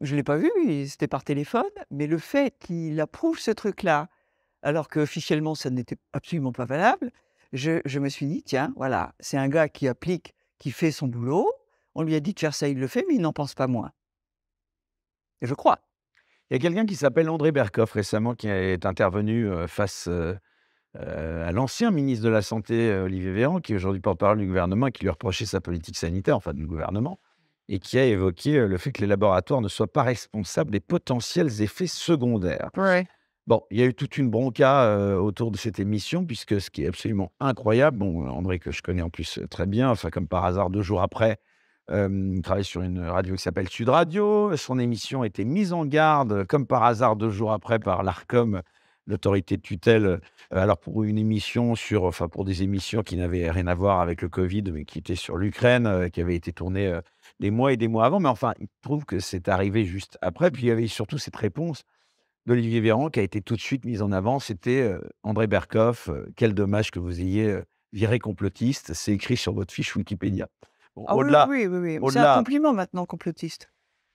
Je 0.00 0.12
ne 0.12 0.16
l'ai 0.16 0.24
pas 0.24 0.38
vu, 0.38 0.50
c'était 0.88 1.06
par 1.06 1.22
téléphone, 1.22 1.70
mais 1.90 2.06
le 2.06 2.16
fait 2.16 2.56
qu'il 2.58 2.98
approuve 2.98 3.38
ce 3.38 3.50
truc-là, 3.50 4.08
alors 4.62 4.88
qu'officiellement 4.88 5.54
ça 5.54 5.68
n'était 5.68 5.98
absolument 6.14 6.52
pas 6.52 6.64
valable, 6.64 7.12
je, 7.52 7.82
je 7.84 8.00
me 8.00 8.08
suis 8.08 8.26
dit, 8.26 8.42
tiens, 8.42 8.72
voilà, 8.76 9.14
c'est 9.20 9.36
un 9.36 9.48
gars 9.48 9.68
qui 9.68 9.86
applique, 9.86 10.34
qui 10.64 10.70
fait 10.70 10.92
son 10.92 11.08
boulot. 11.08 11.52
On 11.94 12.02
lui 12.02 12.14
a 12.14 12.20
dit 12.20 12.32
de 12.32 12.40
faire 12.40 12.54
ça, 12.54 12.68
il 12.68 12.78
le 12.78 12.86
fait, 12.86 13.04
mais 13.06 13.16
il 13.16 13.20
n'en 13.20 13.34
pense 13.34 13.54
pas 13.54 13.66
moins. 13.66 13.92
Et 15.42 15.46
je 15.46 15.52
crois. 15.52 15.78
Il 16.48 16.54
y 16.54 16.56
a 16.56 16.58
quelqu'un 16.58 16.86
qui 16.86 16.96
s'appelle 16.96 17.28
André 17.28 17.52
Berkoff 17.52 17.92
récemment 17.92 18.34
qui 18.34 18.48
est 18.48 18.86
intervenu 18.86 19.46
euh, 19.46 19.66
face 19.66 20.06
euh, 20.08 20.34
euh, 20.96 21.46
à 21.46 21.52
l'ancien 21.52 21.90
ministre 21.90 22.24
de 22.24 22.30
la 22.30 22.40
Santé, 22.40 22.94
Olivier 22.94 23.32
Véran, 23.32 23.60
qui 23.60 23.74
est 23.74 23.76
aujourd'hui 23.76 24.00
porte-parole 24.00 24.38
du 24.38 24.46
gouvernement 24.46 24.86
et 24.86 24.92
qui 24.92 25.02
lui 25.02 25.10
reprochait 25.10 25.44
sa 25.44 25.60
politique 25.60 25.98
sanitaire, 25.98 26.38
enfin 26.38 26.54
du 26.54 26.66
gouvernement, 26.66 27.20
et 27.68 27.78
qui 27.78 27.98
a 27.98 28.06
évoqué 28.06 28.66
le 28.66 28.78
fait 28.78 28.90
que 28.90 29.02
les 29.02 29.06
laboratoires 29.06 29.60
ne 29.60 29.68
soient 29.68 29.92
pas 29.92 30.02
responsables 30.02 30.70
des 30.70 30.80
potentiels 30.80 31.60
effets 31.60 31.86
secondaires. 31.86 32.70
Ouais. 32.78 33.06
Bon, 33.46 33.62
il 33.70 33.78
y 33.78 33.82
a 33.82 33.86
eu 33.86 33.94
toute 33.94 34.16
une 34.16 34.30
bronca 34.30 35.18
autour 35.18 35.50
de 35.50 35.58
cette 35.58 35.78
émission, 35.78 36.24
puisque 36.24 36.60
ce 36.60 36.70
qui 36.70 36.84
est 36.84 36.86
absolument 36.86 37.30
incroyable, 37.40 37.98
bon, 37.98 38.26
André, 38.26 38.58
que 38.58 38.70
je 38.70 38.80
connais 38.80 39.02
en 39.02 39.10
plus 39.10 39.38
très 39.50 39.66
bien, 39.66 39.90
enfin, 39.90 40.08
comme 40.08 40.26
par 40.28 40.46
hasard, 40.46 40.70
deux 40.70 40.80
jours 40.80 41.02
après, 41.02 41.38
il 41.90 42.40
travaille 42.42 42.64
sur 42.64 42.80
une 42.80 43.00
radio 43.00 43.34
qui 43.34 43.42
s'appelle 43.42 43.68
Sud 43.68 43.90
Radio. 43.90 44.56
Son 44.56 44.78
émission 44.78 45.20
a 45.22 45.26
été 45.26 45.44
mise 45.44 45.74
en 45.74 45.84
garde, 45.84 46.46
comme 46.46 46.66
par 46.66 46.84
hasard, 46.84 47.16
deux 47.16 47.28
jours 47.28 47.52
après, 47.52 47.78
par 47.78 48.02
l'ARCOM, 48.02 48.62
l'autorité 49.06 49.58
de 49.58 49.62
tutelle. 49.62 50.22
alors, 50.50 50.78
pour 50.78 51.04
une 51.04 51.18
émission 51.18 51.74
sur, 51.74 52.04
enfin, 52.04 52.28
pour 52.28 52.46
des 52.46 52.62
émissions 52.62 53.02
qui 53.02 53.18
n'avaient 53.18 53.50
rien 53.50 53.66
à 53.66 53.74
voir 53.74 54.00
avec 54.00 54.22
le 54.22 54.30
Covid, 54.30 54.62
mais 54.72 54.86
qui 54.86 54.98
étaient 55.00 55.16
sur 55.16 55.36
l'Ukraine, 55.36 56.08
qui 56.10 56.22
avaient 56.22 56.36
été 56.36 56.54
tournées 56.54 56.98
des 57.40 57.50
mois 57.50 57.74
et 57.74 57.76
des 57.76 57.88
mois 57.88 58.06
avant. 58.06 58.20
Mais 58.20 58.30
enfin, 58.30 58.54
il 58.58 58.68
trouve 58.80 59.04
que 59.04 59.18
c'est 59.18 59.48
arrivé 59.48 59.84
juste 59.84 60.16
après. 60.22 60.50
Puis 60.50 60.62
il 60.62 60.68
y 60.68 60.72
avait 60.72 60.86
surtout 60.86 61.18
cette 61.18 61.36
réponse 61.36 61.84
d'Olivier 62.46 62.80
Véran 62.80 63.08
qui 63.08 63.20
a 63.20 63.22
été 63.22 63.40
tout 63.40 63.56
de 63.56 63.60
suite 63.60 63.84
mise 63.84 64.02
en 64.02 64.12
avant. 64.12 64.38
C'était 64.38 64.94
André 65.22 65.46
Berkoff. 65.46 66.10
quel 66.36 66.54
dommage 66.54 66.90
que 66.90 66.98
vous 66.98 67.20
ayez 67.20 67.58
viré 67.92 68.18
complotiste. 68.18 68.92
C'est 68.92 69.12
écrit 69.12 69.36
sur 69.36 69.54
votre 69.54 69.72
fiche 69.72 69.96
Wikipédia. 69.96 70.48
Ah 71.06 71.16
au-delà, 71.16 71.46
oui, 71.48 71.66
oui, 71.66 71.98
oui. 72.00 72.10
C'est 72.12 72.18
un 72.18 72.36
compliment 72.36 72.72
maintenant, 72.72 73.06
complotiste. 73.06 73.70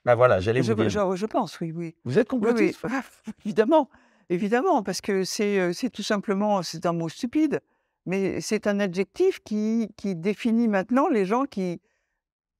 Ben 0.06 0.16
voilà, 0.16 0.40
j'allais 0.40 0.64
je, 0.64 0.72
vous 0.72 0.82
dire. 0.82 0.90
Je, 0.90 1.16
je, 1.16 1.26
pense, 1.26 1.60
oui, 1.60 1.72
oui. 1.72 1.96
Vous 2.06 2.18
êtes 2.20 2.30
complotiste 2.30 2.80
oui, 2.84 2.92
Évidemment, 3.46 3.90
évidemment, 4.30 4.82
parce 4.84 5.02
que 5.02 5.24
c'est 5.24 5.90
tout 5.92 6.04
simplement, 6.04 6.64
c'est 6.64 6.86
un 6.86 6.94
mot 6.94 7.10
stupide, 7.10 7.60
mais 8.06 8.40
c'est 8.40 8.68
un 8.68 8.80
adjectif 8.80 9.42
qui, 9.44 9.90
qui 9.98 10.16
définit 10.16 10.68
maintenant 10.70 11.10
les 11.10 11.26
gens 11.26 11.44
qui, 11.46 11.82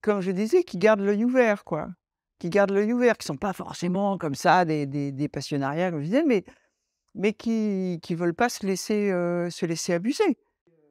comme 0.02 0.20
je 0.20 0.32
disais, 0.32 0.64
qui 0.64 0.78
gardent 0.78 1.02
l'œil 1.02 1.24
ouvert, 1.24 1.64
quoi. 1.64 1.90
Qui 2.40 2.50
gardent 2.50 2.72
l'œil 2.72 2.94
ouvert, 2.94 3.18
qui 3.18 3.26
ne 3.26 3.34
sont 3.36 3.38
pas 3.38 3.54
forcément 3.54 4.18
comme 4.18 4.36
ça 4.36 4.66
des, 4.66 4.86
des, 4.86 5.12
des 5.12 5.28
passionnariats, 5.28 5.92
comme 5.92 6.00
je 6.00 6.06
disais, 6.06 6.24
mais, 6.26 6.46
mais 7.14 7.34
qui 7.34 8.00
ne 8.10 8.16
veulent 8.16 8.34
pas 8.34 8.50
se 8.50 8.66
laisser, 8.66 9.10
se 9.50 9.66
laisser 9.66 9.94
abuser. 9.94 10.38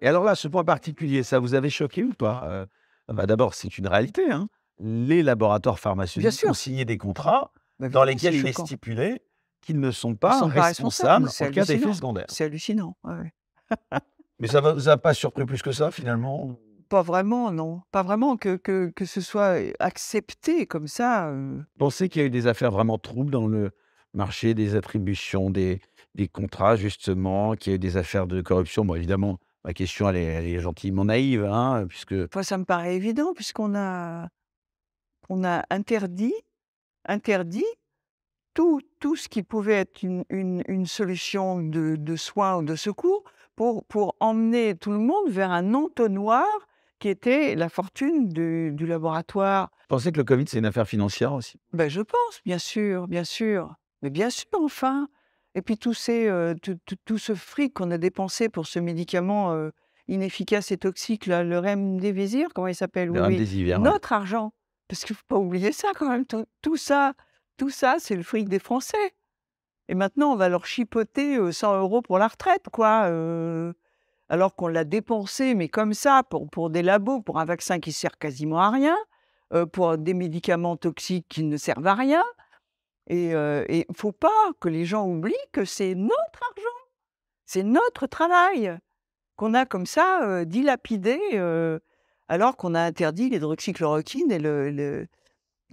Et 0.00 0.06
alors 0.06 0.24
là, 0.24 0.34
ce 0.34 0.46
point 0.46 0.64
particulier, 0.64 1.22
ça 1.22 1.38
vous 1.38 1.54
avait 1.54 1.70
choqué 1.70 2.04
ou 2.04 2.12
pas 2.12 2.66
ah 3.08 3.14
bah, 3.14 3.26
d'abord, 3.26 3.54
c'est 3.54 3.78
une 3.78 3.86
réalité. 3.86 4.30
Hein. 4.30 4.48
Les 4.78 5.22
laboratoires 5.22 5.78
pharmaceutiques 5.78 6.44
ont 6.46 6.52
signé 6.52 6.84
des 6.84 6.98
contrats 6.98 7.52
bah, 7.78 7.88
dans 7.88 8.04
lesquels 8.04 8.34
il 8.34 8.46
est 8.46 8.52
stipulé 8.52 9.22
qu'ils 9.62 9.80
ne 9.80 9.90
sont 9.90 10.14
pas, 10.14 10.46
responsables, 10.46 11.28
en 11.28 11.50
cas 11.50 11.64
d'effet 11.64 11.92
secondaire. 11.92 12.26
C'est 12.28 12.44
hallucinant. 12.44 12.96
Mais 14.38 14.46
ça 14.46 14.60
ne 14.60 14.70
vous 14.70 14.88
a 14.88 14.96
pas 14.96 15.14
surpris 15.14 15.44
plus 15.46 15.62
que 15.62 15.72
ça, 15.72 15.90
finalement? 15.90 16.56
Pas 16.88 17.02
vraiment, 17.02 17.50
non. 17.52 17.82
Pas 17.90 18.02
vraiment 18.02 18.36
que, 18.36 18.56
que, 18.56 18.90
que 18.94 19.04
ce 19.04 19.20
soit 19.20 19.56
accepté 19.78 20.66
comme 20.66 20.88
ça. 20.88 21.32
Pensez 21.78 22.08
qu'il 22.08 22.22
y 22.22 22.24
a 22.24 22.26
eu 22.26 22.30
des 22.30 22.46
affaires 22.46 22.70
vraiment 22.70 22.98
troubles 22.98 23.30
dans 23.30 23.46
le 23.46 23.70
marché 24.14 24.54
des 24.54 24.74
attributions, 24.74 25.50
des, 25.50 25.80
des 26.14 26.28
contrats, 26.28 26.76
justement, 26.76 27.54
qu'il 27.54 27.72
y 27.72 27.74
a 27.74 27.76
eu 27.76 27.78
des 27.78 27.96
affaires 27.96 28.26
de 28.26 28.40
corruption? 28.40 28.84
Bon, 28.84 28.94
évidemment, 28.94 29.38
Ma 29.64 29.74
question, 29.74 30.08
elle 30.08 30.16
est, 30.16 30.60
gentiment 30.60 31.04
naïve, 31.04 31.44
hein, 31.44 31.84
puisque. 31.88 32.14
ça 32.42 32.58
me 32.58 32.64
paraît 32.64 32.94
évident, 32.94 33.34
puisqu'on 33.34 33.74
a, 33.74 34.28
on 35.28 35.44
a 35.44 35.64
interdit, 35.70 36.34
interdit 37.04 37.66
tout, 38.54 38.80
tout 39.00 39.16
ce 39.16 39.28
qui 39.28 39.42
pouvait 39.42 39.74
être 39.74 40.02
une, 40.02 40.24
une, 40.30 40.86
solution 40.86 41.60
de, 41.60 41.96
de, 41.96 42.16
soins 42.16 42.56
ou 42.56 42.62
de 42.62 42.76
secours 42.76 43.24
pour, 43.56 43.84
pour 43.84 44.16
emmener 44.20 44.76
tout 44.76 44.92
le 44.92 44.98
monde 44.98 45.28
vers 45.28 45.50
un 45.50 45.74
entonnoir 45.74 46.46
qui 46.98 47.08
était 47.08 47.54
la 47.54 47.68
fortune 47.68 48.28
du, 48.28 48.72
du 48.72 48.86
laboratoire. 48.86 49.70
Vous 49.82 49.96
pensez 49.96 50.12
que 50.12 50.18
le 50.18 50.24
Covid, 50.24 50.44
c'est 50.48 50.58
une 50.58 50.66
affaire 50.66 50.88
financière 50.88 51.32
aussi? 51.32 51.58
Ben, 51.72 51.88
Je 51.88 52.00
pense, 52.00 52.40
bien 52.44 52.58
sûr, 52.58 53.08
bien 53.08 53.24
sûr. 53.24 53.74
Mais 54.02 54.10
bien 54.10 54.30
sûr, 54.30 54.46
enfin, 54.62 55.08
et 55.54 55.62
puis 55.62 55.76
tout, 55.76 55.92
tout, 55.92 57.18
ce 57.18 57.34
fric 57.34 57.74
qu'on 57.74 57.90
a 57.90 57.98
dépensé 57.98 58.48
pour 58.48 58.66
ce 58.66 58.78
médicament 58.78 59.70
inefficace 60.06 60.70
et 60.70 60.76
toxique, 60.76 61.26
le 61.26 61.58
remdesivir, 61.58 62.48
comment 62.54 62.68
il 62.68 62.74
s'appelle? 62.74 63.08
Le 63.08 63.20
remdesivir, 63.20 63.80
Notre 63.80 64.12
argent. 64.12 64.52
Parce 64.88 65.04
qu'il 65.04 65.14
ne 65.14 65.18
faut 65.18 65.26
pas 65.28 65.36
oublier 65.36 65.72
ça 65.72 65.88
quand 65.98 66.08
même. 66.08 66.24
Tout, 66.62 66.76
ça, 66.76 67.14
tout 67.56 67.70
ça, 67.70 67.96
c'est 67.98 68.16
le 68.16 68.22
fric 68.22 68.48
des 68.48 68.58
Français. 68.58 69.14
Et 69.88 69.94
maintenant, 69.94 70.32
on 70.32 70.36
va 70.36 70.48
leur 70.48 70.64
chipoter 70.64 71.52
100 71.52 71.78
euros 71.80 72.02
pour 72.02 72.18
la 72.18 72.28
retraite, 72.28 72.64
quoi. 72.72 73.10
Alors 74.28 74.54
qu'on 74.54 74.68
l'a 74.68 74.84
dépensé, 74.84 75.54
mais 75.54 75.68
comme 75.68 75.94
ça, 75.94 76.22
pour, 76.28 76.48
pour 76.50 76.70
des 76.70 76.82
labos, 76.82 77.20
pour 77.20 77.38
un 77.38 77.44
vaccin 77.44 77.80
qui 77.80 77.92
sert 77.92 78.18
quasiment 78.18 78.60
à 78.60 78.70
rien, 78.70 78.96
pour 79.72 79.96
des 79.96 80.12
médicaments 80.12 80.76
toxiques 80.76 81.26
qui 81.28 81.44
ne 81.44 81.56
servent 81.56 81.86
à 81.86 81.94
rien. 81.94 82.22
Et 83.06 83.30
il 83.30 83.84
ne 83.88 83.94
faut 83.96 84.12
pas 84.12 84.52
que 84.60 84.68
les 84.68 84.84
gens 84.84 85.06
oublient 85.08 85.34
que 85.52 85.64
c'est 85.64 85.94
notre 85.94 86.42
argent, 86.50 86.78
c'est 87.46 87.62
notre 87.62 88.06
travail 88.06 88.78
qu'on 89.36 89.54
a 89.54 89.64
comme 89.64 89.86
ça 89.86 90.44
dilapidé 90.44 91.18
alors 92.28 92.56
qu'on 92.56 92.74
a 92.74 92.82
interdit 92.82 93.30
l'hydroxychloroquine 93.30 94.30
et 94.30 94.38
le, 94.38 95.08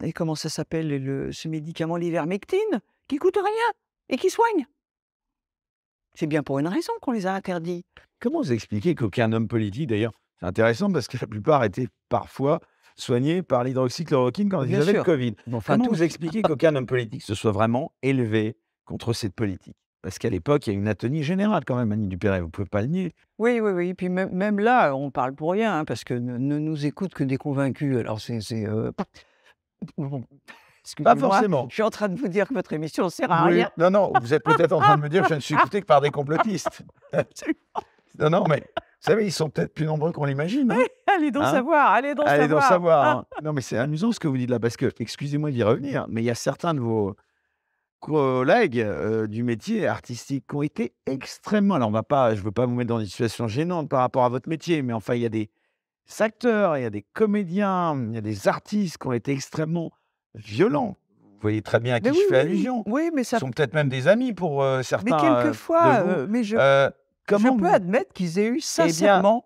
et 0.03 0.14
comment 0.14 0.36
ça 0.36 0.49
s'appelle 0.49 0.88
le, 0.88 1.32
ce 1.32 1.47
médicament 1.47 1.97
l'ivermectine 1.97 2.82
qui 3.08 3.18
coûte 3.18 3.38
rien 3.38 3.74
et 4.10 4.18
qui 4.18 4.30
soigne. 4.30 4.66
C'est 6.16 6.28
bien 6.28 6.43
pour 6.43 6.59
une 6.59 6.68
raison 6.68 6.93
qu'on 7.01 7.11
les 7.11 7.28
a 7.28 7.34
interdits. 7.34 7.84
Comment 8.20 8.41
vous 8.41 8.53
expliquez 8.53 8.95
qu'aucun 8.95 9.32
homme 9.34 9.47
politique, 9.47 9.89
d'ailleurs, 9.89 10.13
c'est 10.39 10.45
intéressant 10.45 10.91
parce 10.91 11.07
que 11.07 11.18
la 11.20 11.28
plupart 11.28 11.63
étaient 11.63 11.88
parfois 12.09 12.59
soignés 12.95 13.43
par 13.43 13.63
l'hydroxychloroquine 13.63 14.49
quand 14.49 14.63
ils 14.63 14.76
avaient 14.76 14.93
le 14.93 15.03
Covid. 15.03 15.36
enfin, 15.51 15.78
Comment 15.78 15.89
vous 15.89 16.03
expliquez 16.03 16.41
qu'aucun 16.41 16.76
homme 16.76 16.86
politique 16.86 17.22
se 17.22 17.36
soit 17.36 17.51
vraiment 17.51 17.91
élevé 18.01 18.55
contre 18.86 19.13
cette 19.13 19.34
politique? 19.34 19.76
Parce 20.01 20.20
qu'à 20.20 20.30
l'époque, 20.30 20.68
il 20.68 20.74
y 20.74 20.76
a 20.76 20.80
une 20.80 20.88
atonie 20.88 21.24
générale 21.24 21.66
quand 21.66 21.76
même, 21.76 21.91
Annie 21.91 22.07
Dupéret, 22.07 22.39
vous 22.39 22.45
ne 22.45 22.51
pouvez 22.51 22.68
pas 22.68 22.82
le 22.82 22.88
nier. 22.88 23.13
Oui, 23.39 23.59
oui, 23.59 23.72
oui. 23.72 23.89
Et 23.89 23.93
puis 23.95 24.07
même, 24.07 24.59
là, 24.59 24.95
on 24.95 25.09
parle 25.09 25.34
pour 25.34 25.51
rien, 25.51 25.80
hein, 25.80 25.86
parce 25.86 26.03
que 26.03 26.13
ne, 26.13 26.38
nous 26.38 26.86
écoutent 26.86 27.13
que 27.13 27.24
des 27.24 27.38
convaincus. 27.38 27.97
Alors 27.97 28.22
c'est... 28.22 28.68
Euh... 28.68 28.91
Pas 31.04 31.16
forcément. 31.16 31.68
Je 31.70 31.76
suis 31.76 31.84
en 31.84 31.90
train 31.90 32.10
de 32.10 32.20
vous 32.20 32.28
dire 32.28 32.48
que 32.48 32.54
votre 32.54 32.74
émission 32.74 33.10
sert 33.10 33.32
à 33.32 33.44
rien. 33.44 33.70
Non, 33.78 33.90
non, 33.90 34.14
vous 34.22 34.34
êtes 34.34 34.44
peut-être 34.44 34.72
en 34.72 34.80
train 34.80 34.98
de 34.98 35.02
me 35.02 35.10
dire 35.10 35.24
que 35.24 35.30
je 35.30 35.36
ne 35.36 35.40
suis 35.40 35.56
écouté 35.56 35.82
que 35.82 35.86
par 35.86 36.02
des 36.02 36.12
complotistes. 36.12 36.84
non, 38.20 38.30
non, 38.30 38.46
mais 38.48 38.64
vous 39.06 39.12
savez, 39.12 39.26
ils 39.26 39.32
sont 39.32 39.50
peut-être 39.50 39.74
plus 39.74 39.86
nombreux 39.86 40.12
qu'on 40.12 40.26
l'imagine. 40.26 40.72
Hein. 40.72 40.84
allez 41.16 41.32
donc 41.32 41.44
hein 41.44 41.52
savoir, 41.52 41.92
allez 41.92 42.16
donc 42.16 42.28
allez 42.28 42.44
savoir. 42.44 42.62
Donc 42.62 42.70
savoir 42.70 43.08
hein. 43.08 43.26
Non, 43.44 43.54
mais 43.54 43.62
c'est 43.62 43.78
amusant 43.78 44.12
ce 44.12 44.20
que 44.20 44.28
vous 44.28 44.38
dites 44.38 44.50
là, 44.50 44.60
parce 44.60 44.78
que, 44.78 44.92
excusez-moi 45.00 45.52
d'y 45.52 45.64
revenir, 45.64 46.06
mais 46.10 46.22
il 46.22 46.26
y 46.26 46.32
a 46.32 46.36
certains 46.36 46.74
de 46.74 46.80
vos 46.80 47.16
collègues 48.00 48.80
euh, 48.80 49.28
du 49.28 49.44
métier 49.44 49.88
artistique 49.88 50.46
qui 50.50 50.56
ont 50.56 50.62
été 50.62 50.94
extrêmement. 51.06 51.76
Alors, 51.76 51.90
on 51.90 51.92
va 51.92 52.04
pas, 52.04 52.36
je 52.36 52.40
ne 52.40 52.46
veux 52.46 52.52
pas 52.52 52.66
vous 52.66 52.76
mettre 52.76 52.90
dans 52.90 53.00
des 53.00 53.06
situations 53.06 53.48
gênantes 53.48 53.90
par 53.90 54.00
rapport 54.00 54.26
à 54.26 54.30
votre 54.30 54.50
métier, 54.50 54.82
mais 54.82 54.94
enfin, 54.94 55.16
il 55.16 55.22
y 55.22 55.26
a 55.26 55.30
des 55.30 55.50
acteurs, 56.20 56.78
il 56.78 56.84
y 56.84 56.86
a 56.86 56.90
des 56.90 57.06
comédiens, 57.14 57.96
il 58.10 58.16
y 58.16 58.18
a 58.18 58.22
des 58.22 58.48
artistes 58.48 58.98
qui 58.98 59.08
ont 59.08 59.14
été 59.14 59.32
extrêmement 59.32 59.92
violents. 60.36 60.98
Vous 61.22 61.42
voyez 61.42 61.62
très 61.62 61.80
bien 61.80 61.96
à 61.96 62.00
qui 62.00 62.10
je 62.14 62.28
fais 62.30 62.40
allusion. 62.40 62.84
Oui, 62.88 63.12
mais 63.14 63.24
ça. 63.24 63.38
Ils 63.38 63.42
sont 63.42 63.52
peut-être 63.52 63.74
même 63.74 63.90
des 63.90 64.08
amis 64.08 64.34
pour 64.34 64.64
euh, 64.64 64.82
certains. 64.82 65.16
Mais 65.16 65.22
quelquefois, 65.22 66.04
euh, 66.06 66.28
mais 66.30 66.44
je. 66.44 66.58
Comment 67.28 67.58
je 67.58 67.62
peux 67.62 67.70
admettre 67.70 68.14
qu'ils 68.14 68.38
aient 68.38 68.48
eu 68.48 68.58
eh 68.58 68.62
sincèrement 68.62 69.46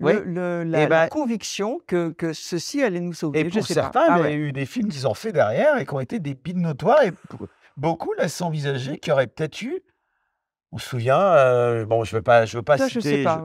le, 0.00 0.62
la, 0.62 0.84
eh 0.84 0.86
ben 0.86 1.08
conviction 1.08 1.80
que, 1.86 2.10
que, 2.10 2.32
ceci 2.32 2.82
allait 2.82 3.00
nous 3.00 3.12
sauver. 3.12 3.40
Et 3.40 3.44
pour 3.44 3.66
certains, 3.66 4.06
ah 4.08 4.18
il 4.20 4.24
y 4.24 4.26
a 4.28 4.32
eu 4.32 4.52
des 4.52 4.66
films 4.66 4.88
qu'ils 4.88 5.08
ont 5.08 5.14
fait 5.14 5.32
derrière 5.32 5.76
et 5.78 5.84
qui 5.84 5.94
ont 5.94 6.00
été 6.00 6.20
des 6.20 6.36
pides 6.36 6.58
notoires. 6.58 7.02
Et 7.02 7.12
beaucoup 7.76 8.12
laissent 8.12 8.40
envisager 8.40 8.98
qu'il 8.98 9.10
y 9.10 9.12
aurait 9.12 9.26
peut-être 9.26 9.60
eu. 9.62 9.80
On 10.70 10.78
se 10.78 10.88
souvient, 10.88 11.18
euh, 11.18 11.84
bon, 11.84 12.04
je 12.04 12.14
ne 12.14 12.18
veux 12.18 12.22
pas, 12.22 12.44
je 12.46 12.56
veux 12.56 12.62
pas 12.62 12.78
citer. 12.78 12.94
Je 12.94 13.00
sais 13.00 13.22
pas. 13.24 13.42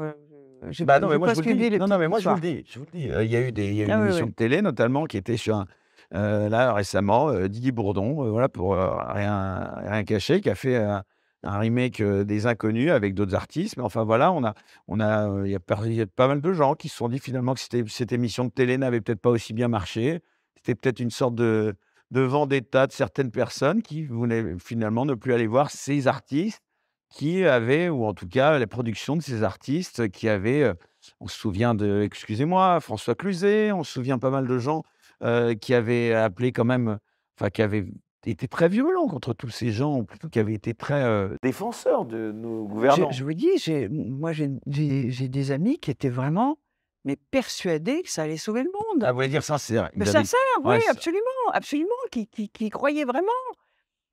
Je... 0.69 0.83
Bah 0.83 0.99
non, 0.99 1.09
mais 1.09 1.17
moi 1.17 1.33
je 1.33 1.41
vous 1.41 1.49
le 1.49 1.55
dis. 1.55 1.77
Non, 1.77 1.87
non, 1.87 1.97
mais 1.97 2.07
moi 2.07 2.19
je 2.19 2.29
vous 2.29 2.35
le 2.35 2.41
dis. 2.41 2.63
Je 2.67 2.79
vous 2.79 2.85
le 2.85 2.99
dis. 2.99 3.05
Il 3.05 3.31
y 3.31 3.35
a 3.35 3.41
eu 3.41 3.51
des, 3.51 3.67
il 3.67 3.75
y 3.75 3.81
a 3.81 3.85
eu 3.85 3.91
ah 3.91 3.97
une 3.97 4.05
émission 4.05 4.27
de 4.27 4.31
télé 4.31 4.61
notamment 4.61 5.05
qui 5.05 5.17
était 5.17 5.37
sur 5.37 5.55
un, 5.55 5.61
euh, 5.61 5.65
là 6.13 6.73
récemment, 6.73 7.29
euh, 7.29 7.47
Didier 7.47 7.71
Bourdon, 7.71 8.29
voilà 8.29 8.49
pour 8.49 8.75
rien, 8.75 9.73
rien 9.77 10.03
cacher, 10.03 10.41
qui 10.41 10.49
a 10.49 10.55
fait 10.55 10.75
un 10.75 11.59
remake 11.59 12.01
des 12.01 12.45
Inconnus 12.45 12.91
avec 12.91 13.13
d'autres 13.13 13.35
artistes. 13.35 13.77
Mais 13.77 13.83
enfin 13.83 14.03
voilà, 14.03 14.31
on 14.31 14.43
a, 14.43 14.53
on 14.87 14.99
a, 14.99 15.45
il 15.45 15.51
y, 15.51 15.55
a 15.55 16.05
pas 16.07 16.27
mal 16.27 16.41
de 16.41 16.53
gens 16.53 16.75
qui 16.75 16.89
se 16.89 16.97
sont 16.97 17.09
dit 17.09 17.19
finalement 17.19 17.53
que 17.53 17.61
cette 17.87 18.11
émission 18.11 18.45
de 18.45 18.51
télé 18.51 18.77
n'avait 18.77 19.01
peut-être 19.01 19.21
pas 19.21 19.31
aussi 19.31 19.53
bien 19.53 19.67
marché. 19.67 20.21
C'était 20.55 20.75
peut-être 20.75 20.99
une 20.99 21.11
sorte 21.11 21.35
de, 21.35 21.75
de 22.11 22.21
vendetta 22.21 22.87
de 22.87 22.91
certaines 22.91 23.31
personnes 23.31 23.81
qui 23.81 24.05
voulaient 24.05 24.55
finalement 24.59 25.05
ne 25.05 25.15
plus 25.15 25.33
aller 25.33 25.47
voir 25.47 25.71
ces 25.71 26.07
artistes 26.07 26.61
qui 27.09 27.43
avaient, 27.45 27.89
ou 27.89 28.05
en 28.05 28.13
tout 28.13 28.27
cas 28.27 28.57
les 28.57 28.67
productions 28.67 29.15
de 29.15 29.21
ces 29.21 29.43
artistes 29.43 30.09
qui 30.09 30.29
avaient, 30.29 30.63
euh, 30.63 30.73
on 31.19 31.27
se 31.27 31.37
souvient 31.37 31.75
de, 31.75 32.01
excusez-moi, 32.01 32.79
François 32.79 33.15
Cluzet, 33.15 33.71
on 33.71 33.83
se 33.83 33.93
souvient 33.93 34.19
pas 34.19 34.29
mal 34.29 34.47
de 34.47 34.57
gens 34.57 34.83
euh, 35.23 35.55
qui 35.55 35.73
avaient 35.73 36.13
appelé 36.13 36.51
quand 36.51 36.65
même, 36.65 36.97
enfin 37.37 37.49
qui 37.49 37.61
avaient 37.61 37.85
été 38.25 38.47
très 38.47 38.69
violents 38.69 39.07
contre 39.07 39.33
tous 39.33 39.49
ces 39.49 39.71
gens, 39.71 39.97
ou 39.99 40.03
plutôt 40.03 40.29
qui 40.29 40.39
avaient 40.39 40.53
été 40.53 40.73
très 40.73 41.03
euh, 41.03 41.35
défenseurs 41.43 42.05
de 42.05 42.31
nos 42.31 42.67
Je, 42.67 42.73
gouvernants. 42.73 43.11
je 43.11 43.23
vous 43.23 43.33
dis, 43.33 43.49
moi 43.89 44.31
j'ai 44.33 44.47
des 44.47 45.51
amis 45.51 45.77
qui 45.79 45.91
étaient 45.91 46.09
vraiment 46.09 46.57
mais 47.05 47.17
persuadés 47.31 48.01
que 48.01 48.09
ça 48.09 48.23
allait 48.23 48.37
sauver 48.37 48.63
le 48.63 48.71
monde. 48.71 49.03
Ah, 49.03 49.11
vous 49.11 49.17
voulez 49.17 49.27
dire 49.27 49.43
sincère 49.43 49.89
Mais 49.95 50.05
sincère, 50.05 50.39
oui, 50.63 50.77
absolument, 50.89 51.51
absolument, 51.51 51.89
qui, 52.11 52.27
qui, 52.27 52.47
qui 52.47 52.69
croyaient 52.69 53.03
vraiment. 53.03 53.31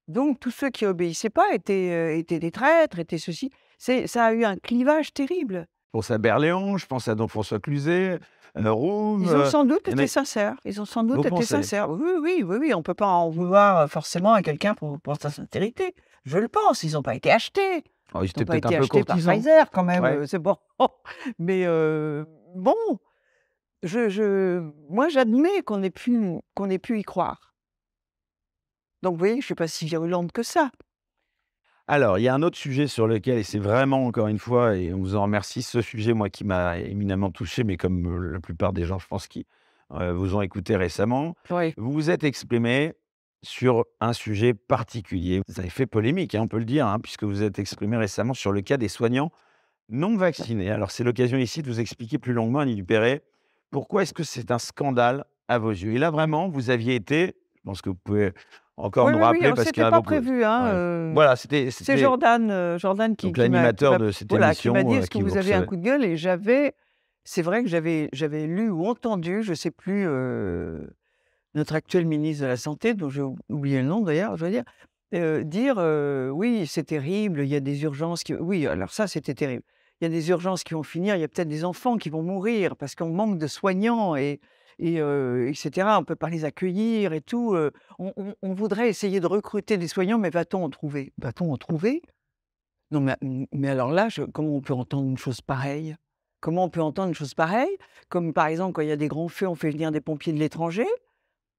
Donc 0.08 0.40
tous 0.40 0.50
ceux 0.50 0.70
qui 0.70 0.86
obéissaient 0.86 1.30
pas 1.30 1.54
étaient, 1.54 1.92
euh, 1.92 2.16
étaient 2.16 2.40
des 2.40 2.50
traîtres, 2.50 2.98
étaient 2.98 3.18
ceci. 3.18 3.50
C'est, 3.78 4.08
ça 4.08 4.24
a 4.26 4.32
eu 4.32 4.44
un 4.44 4.56
clivage 4.56 5.12
terrible. 5.12 5.66
Je 5.68 5.90
pense 5.92 6.10
à 6.10 6.18
Berléand, 6.18 6.76
je 6.78 6.86
pense 6.86 7.06
à 7.06 7.14
Don 7.14 7.28
François 7.28 7.60
Cluzet, 7.60 8.18
Ils 8.56 8.66
ont 8.68 9.40
euh, 9.40 9.44
sans 9.46 9.64
doute 9.64 9.86
été 9.88 10.06
sincères. 10.06 10.56
Ils 10.64 10.80
ont 10.80 10.84
sans 10.84 11.04
doute 11.04 11.16
Vous 11.16 11.22
été 11.22 11.30
pensez? 11.30 11.46
sincères. 11.46 11.90
Oui, 11.90 12.12
oui, 12.20 12.42
oui, 12.44 12.56
oui. 12.60 12.74
On 12.74 12.82
peut 12.82 12.94
pas 12.94 13.06
en 13.06 13.30
vouloir 13.30 13.78
euh, 13.78 13.86
forcément 13.86 14.32
à 14.32 14.42
quelqu'un 14.42 14.74
pour, 14.74 15.00
pour 15.00 15.16
sa 15.20 15.30
sincérité. 15.30 15.94
Je 16.24 16.38
le 16.38 16.48
pense. 16.48 16.82
Ils 16.82 16.92
n'ont 16.94 17.02
pas 17.02 17.14
été 17.14 17.30
achetés. 17.30 17.84
oh, 18.14 18.22
ils 18.22 18.30
n'ont 18.38 18.44
pas 18.44 18.56
été 18.58 18.68
un 18.68 18.78
peu 18.78 18.84
achetés 18.84 19.04
par. 19.04 19.16
Pfizer 19.16 19.70
quand 19.70 19.84
même. 19.84 20.02
Ouais. 20.02 20.16
euh, 20.16 20.26
C'est 20.26 20.38
bon. 20.38 20.56
Mais 21.38 21.64
euh, 21.64 22.24
bon, 22.56 22.74
je, 23.82 24.08
je, 24.08 24.60
moi 24.88 25.08
j'admets 25.08 25.62
qu'on 25.62 25.82
ait 25.82 25.90
pu, 25.90 26.20
qu'on 26.54 26.68
ait 26.70 26.78
pu 26.78 26.98
y 26.98 27.02
croire. 27.02 27.54
Donc 29.02 29.12
vous 29.14 29.18
voyez, 29.18 29.34
je 29.34 29.38
ne 29.38 29.42
suis 29.44 29.54
pas 29.54 29.68
si 29.68 29.86
virulente 29.86 30.32
que 30.32 30.42
ça. 30.42 30.70
Alors, 31.92 32.20
il 32.20 32.22
y 32.22 32.28
a 32.28 32.34
un 32.34 32.42
autre 32.42 32.56
sujet 32.56 32.86
sur 32.86 33.08
lequel, 33.08 33.36
et 33.38 33.42
c'est 33.42 33.58
vraiment 33.58 34.06
encore 34.06 34.28
une 34.28 34.38
fois, 34.38 34.76
et 34.76 34.94
on 34.94 34.98
vous 34.98 35.16
en 35.16 35.22
remercie, 35.22 35.60
ce 35.60 35.80
sujet, 35.80 36.12
moi, 36.12 36.30
qui 36.30 36.44
m'a 36.44 36.78
éminemment 36.78 37.32
touché, 37.32 37.64
mais 37.64 37.76
comme 37.76 38.06
euh, 38.06 38.32
la 38.34 38.38
plupart 38.38 38.72
des 38.72 38.84
gens, 38.84 39.00
je 39.00 39.08
pense, 39.08 39.26
qui 39.26 39.44
euh, 39.94 40.12
vous 40.12 40.36
ont 40.36 40.40
écouté 40.40 40.76
récemment, 40.76 41.34
Oui. 41.50 41.74
vous 41.76 41.90
vous 41.90 42.08
êtes 42.08 42.22
exprimé 42.22 42.94
sur 43.42 43.86
un 44.00 44.12
sujet 44.12 44.54
particulier. 44.54 45.42
Vous 45.48 45.58
avez 45.58 45.68
fait 45.68 45.86
polémique, 45.86 46.36
hein, 46.36 46.42
on 46.42 46.46
peut 46.46 46.60
le 46.60 46.64
dire, 46.64 46.86
hein, 46.86 47.00
puisque 47.00 47.24
vous 47.24 47.30
vous 47.30 47.42
êtes 47.42 47.58
exprimé 47.58 47.96
récemment 47.96 48.34
sur 48.34 48.52
le 48.52 48.60
cas 48.60 48.76
des 48.76 48.86
soignants 48.86 49.32
non 49.88 50.16
vaccinés. 50.16 50.70
Alors, 50.70 50.92
c'est 50.92 51.02
l'occasion 51.02 51.38
ici 51.38 51.60
de 51.60 51.66
vous 51.66 51.80
expliquer 51.80 52.18
plus 52.18 52.34
longuement, 52.34 52.60
Annie 52.60 52.76
Dupéret, 52.76 53.24
pourquoi 53.72 54.02
est-ce 54.02 54.14
que 54.14 54.22
c'est 54.22 54.52
un 54.52 54.60
scandale 54.60 55.24
à 55.48 55.58
vos 55.58 55.72
yeux? 55.72 55.94
Et 55.94 55.98
là, 55.98 56.12
vraiment, 56.12 56.48
vous 56.50 56.70
aviez 56.70 56.94
été, 56.94 57.34
je 57.56 57.62
pense 57.64 57.82
que 57.82 57.88
vous 57.88 57.96
pouvez 57.96 58.30
encore 58.84 59.06
Oui, 59.06 59.12
nous 59.12 59.18
oui, 59.18 59.24
rappeler, 59.24 59.44
alors 59.44 59.54
parce 59.56 59.66
c'était 59.68 59.74
qu'il 59.74 59.82
y 59.82 59.86
a 59.86 59.90
pas 59.90 59.96
beaucoup- 59.98 60.06
prévu. 60.08 60.44
Hein, 60.44 60.64
Ouais. 60.64 60.70
euh, 60.74 61.10
Voilà, 61.14 61.36
c'était... 61.36 61.70
C'est 61.70 61.96
Jordan, 61.96 62.50
euh, 62.50 62.78
Jordan 62.78 63.14
qui, 63.16 63.26
donc 63.26 63.36
l'animateur 63.38 63.92
m'a- 63.92 63.98
de 63.98 64.10
cette 64.10 64.28
voilà, 64.30 64.46
émission 64.48 64.72
qui 64.72 64.78
m'a 64.78 64.84
dit 64.84 64.94
euh, 64.94 64.98
est-ce 65.00 65.10
que 65.10 65.18
vous 65.18 65.26
vous 65.28 65.36
avez 65.36 65.54
un 65.54 65.62
coup 65.64 65.76
de 65.76 65.82
gueule? 65.82 66.04
Et 66.04 66.16
j'avais 66.16 66.74
c'est 67.24 67.42
vrai 67.42 67.62
que 67.62 67.68
j'avais 67.68 68.08
j'avais 68.12 68.46
lu 68.46 68.70
ou 68.70 68.86
entendu 68.86 69.42
je 69.42 69.52
sais 69.54 69.70
plus 69.70 70.04
euh, 70.06 70.78
notre 71.54 71.74
actuel 71.74 72.06
ministre 72.06 72.42
de 72.44 72.48
la 72.48 72.56
santé 72.56 72.94
dont 72.94 73.10
j'ai 73.10 73.20
ou- 73.22 73.36
oublié 73.50 73.82
le 73.82 73.86
nom 73.88 74.00
d'ailleurs 74.00 74.36
je 74.36 74.44
veux 74.46 74.50
dire 74.50 74.64
dire 75.44 75.76
oui 76.32 76.66
c'est 76.66 76.84
terrible 76.84 77.40
il 77.42 77.48
y 77.48 77.56
a 77.56 77.60
des 77.60 77.82
urgences 77.82 78.22
qui 78.22 78.32
oui 78.34 78.66
alors 78.66 78.90
ça 78.92 79.06
c'était 79.06 79.34
terrible 79.34 79.62
il 80.00 80.04
y 80.04 80.06
a 80.06 80.08
des 80.10 80.30
urgences 80.30 80.62
qui 80.64 80.72
vont 80.74 80.82
finir 80.82 81.14
il 81.16 81.20
y 81.20 81.24
a 81.24 81.28
peut-être 81.28 81.48
des 81.48 81.64
enfants 81.64 81.96
qui 81.98 82.08
vont 82.10 82.22
mourir 82.22 82.76
parce 82.76 82.94
qu'on 82.94 83.10
manque 83.10 83.36
de 83.38 83.46
soignants 83.46 84.16
et 84.16 84.40
et 84.80 84.96
etc. 85.48 85.88
On 85.98 86.04
peut 86.04 86.16
pas 86.16 86.30
les 86.30 86.44
accueillir 86.44 87.12
et 87.12 87.20
tout. 87.20 87.56
on, 87.98 88.54
voudrait 88.54 88.88
essayer 88.88 89.20
de 89.20 89.26
recruter 89.26 89.76
des 89.76 89.88
soignants, 89.88 90.18
mais 90.18 90.30
va-t-on 90.30 90.64
en 90.64 90.70
trouver? 90.70 91.12
Va-t-on 91.18 91.52
en 91.52 91.56
trouver? 91.56 92.02
Non, 92.90 93.00
mais, 93.00 93.16
mais 93.52 93.68
alors 93.68 93.92
là, 93.92 94.08
comment 94.32 94.56
on 94.56 94.60
peut 94.60 94.72
entendre 94.72 95.08
une 95.08 95.18
chose 95.18 95.40
pareille? 95.40 95.94
Comment 96.40 96.64
on 96.64 96.70
peut 96.70 96.80
entendre 96.80 97.08
une 97.08 97.14
chose 97.14 97.34
pareille? 97.34 97.76
Comme 98.08 98.32
par 98.32 98.46
exemple, 98.46 98.72
quand 98.72 98.82
il 98.82 98.88
y 98.88 98.92
a 98.92 98.96
des 98.96 99.08
grands 99.08 99.28
feux, 99.28 99.46
on 99.46 99.54
fait 99.54 99.70
venir 99.70 99.92
des 99.92 100.00
pompiers 100.00 100.32
de 100.32 100.38
l'étranger, 100.38 100.86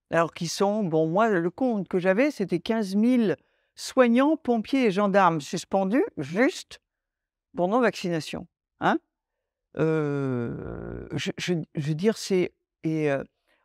alors 0.09 0.33
qu'ils 0.33 0.49
sont, 0.49 0.83
bon, 0.83 1.07
moi, 1.07 1.29
le 1.29 1.49
compte 1.49 1.87
que 1.87 1.99
j'avais, 1.99 2.31
c'était 2.31 2.59
15 2.59 2.97
000 2.97 3.33
soignants, 3.75 4.35
pompiers 4.35 4.87
et 4.87 4.91
gendarmes 4.91 5.39
suspendus 5.39 6.03
juste 6.17 6.81
pour 7.55 7.67
non-vaccination. 7.67 8.47
Hein? 8.79 8.97
Je 9.75 11.53
veux 11.75 11.95
dire, 11.95 12.17
c'est. 12.17 12.51
Et 12.83 13.09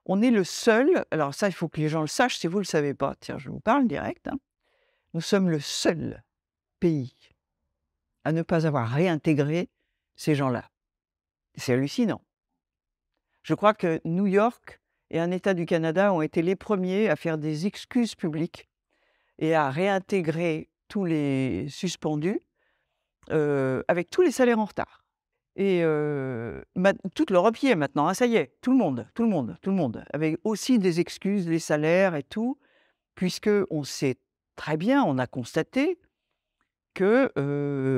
on 0.04 0.22
est 0.22 0.30
le 0.30 0.44
seul, 0.44 1.04
alors 1.10 1.34
ça, 1.34 1.48
il 1.48 1.52
faut 1.52 1.68
que 1.68 1.80
les 1.80 1.88
gens 1.88 2.00
le 2.02 2.06
sachent, 2.06 2.38
si 2.38 2.46
vous 2.46 2.58
ne 2.58 2.62
le 2.62 2.66
savez 2.66 2.94
pas, 2.94 3.14
tiens, 3.20 3.38
je 3.38 3.50
vous 3.50 3.60
parle 3.60 3.86
direct. 3.86 4.28
hein. 4.28 4.38
Nous 5.14 5.20
sommes 5.20 5.48
le 5.48 5.60
seul 5.60 6.22
pays 6.80 7.14
à 8.24 8.32
ne 8.32 8.42
pas 8.42 8.66
avoir 8.66 8.88
réintégré 8.88 9.70
ces 10.16 10.34
gens-là. 10.34 10.70
C'est 11.54 11.72
hallucinant. 11.72 12.22
Je 13.42 13.54
crois 13.54 13.72
que 13.72 14.00
New 14.04 14.26
York 14.26 14.80
et 15.10 15.20
un 15.20 15.30
État 15.30 15.54
du 15.54 15.64
Canada 15.64 16.12
ont 16.12 16.20
été 16.20 16.42
les 16.42 16.56
premiers 16.56 17.08
à 17.08 17.16
faire 17.16 17.38
des 17.38 17.66
excuses 17.66 18.14
publiques 18.14 18.68
et 19.38 19.54
à 19.54 19.70
réintégrer 19.70 20.68
tous 20.88 21.04
les 21.04 21.68
suspendus 21.68 22.42
avec 23.30 24.10
tous 24.10 24.22
les 24.22 24.32
salaires 24.32 24.58
en 24.58 24.64
retard. 24.64 25.05
Et 25.58 25.82
toute 27.14 27.30
l'Europe 27.30 27.58
y 27.62 27.68
est 27.68 27.76
maintenant, 27.76 28.08
hein, 28.08 28.14
ça 28.14 28.26
y 28.26 28.36
est, 28.36 28.52
tout 28.60 28.72
le 28.72 28.76
monde, 28.76 29.08
tout 29.14 29.22
le 29.22 29.30
monde, 29.30 29.56
tout 29.62 29.70
le 29.70 29.76
monde, 29.76 30.04
avec 30.12 30.38
aussi 30.44 30.78
des 30.78 31.00
excuses, 31.00 31.48
les 31.48 31.58
salaires 31.58 32.14
et 32.14 32.22
tout, 32.22 32.58
puisque 33.14 33.50
on 33.70 33.82
sait 33.82 34.16
très 34.54 34.76
bien, 34.76 35.02
on 35.02 35.16
a 35.16 35.26
constaté 35.26 35.98
que 36.92 37.32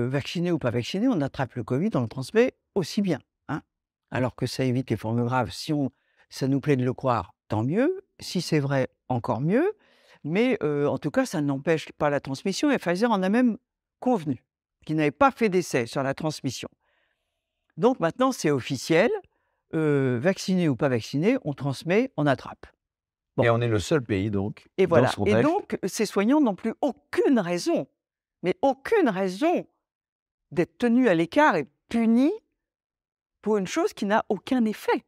vacciné 0.09 0.53
ou 0.53 0.59
pas 0.59 0.71
vacciné, 0.71 1.09
on 1.09 1.21
attrape 1.21 1.55
le 1.55 1.65
Covid, 1.65 1.91
on 1.95 2.03
le 2.03 2.09
transmet 2.09 2.55
aussi 2.77 3.03
bien. 3.03 3.19
hein. 3.49 3.63
Alors 4.11 4.37
que 4.37 4.47
ça 4.47 4.65
évite 4.65 4.91
les 4.91 4.97
formes 4.97 5.25
graves. 5.25 5.51
Si 5.51 5.73
on, 5.73 5.91
ça 6.31 6.47
nous 6.49 6.61
plaît 6.61 6.77
de 6.77 6.85
le 6.85 6.93
croire, 6.93 7.35
tant 7.49 7.65
mieux. 7.65 8.05
Si 8.21 8.41
c'est 8.41 8.61
vrai, 8.61 8.89
encore 9.09 9.41
mieux. 9.41 9.73
Mais 10.25 10.63
en 10.63 10.99
tout 10.99 11.11
cas, 11.11 11.27
ça 11.27 11.41
n'empêche 11.41 11.91
pas 11.93 12.11
la 12.11 12.21
transmission. 12.21 12.71
Et 12.71 12.79
Pfizer 12.79 13.11
en 13.11 13.23
a 13.23 13.29
même 13.29 13.57
convenu 14.01 14.45
qu'il 14.85 14.97
n'avait 14.97 15.11
pas 15.11 15.31
fait 15.31 15.49
d'essai 15.49 15.87
sur 15.87 16.03
la 16.03 16.15
transmission. 16.15 16.69
Donc 17.79 17.99
maintenant, 18.01 18.33
c'est 18.33 18.51
officiel. 18.51 19.11
euh, 19.75 20.19
vacciné 20.21 20.67
ou 20.69 20.77
pas 20.77 20.89
vacciné, 20.89 21.37
on 21.45 21.53
transmet, 21.53 22.11
on 22.17 22.27
attrape. 22.27 22.67
Bon. 23.37 23.45
Et 23.45 23.51
on 23.51 23.61
est 23.61 23.69
le 23.69 23.79
seul 23.79 24.03
pays, 24.03 24.31
donc, 24.31 24.67
Et 24.79 24.85
dans 24.87 24.89
voilà. 24.89 25.09
ce 25.09 25.15
Et 25.15 25.17
contexte. 25.19 25.43
donc, 25.43 25.79
ces 25.85 26.07
soignants 26.07 26.41
n'ont 26.41 26.55
plus 26.55 26.73
aucune 26.81 27.39
raison, 27.39 27.87
mais 28.43 28.57
aucune 28.63 29.11
raison 29.11 29.67
d'être 30.53 30.79
tenus 30.79 31.07
à 31.09 31.15
l'écart 31.15 31.55
et 31.57 31.69
punis 31.91 32.33
pour 33.43 33.59
une 33.59 33.67
chose 33.67 33.93
qui 33.93 34.07
n'a 34.07 34.25
aucun 34.31 34.65
effet. 34.65 35.05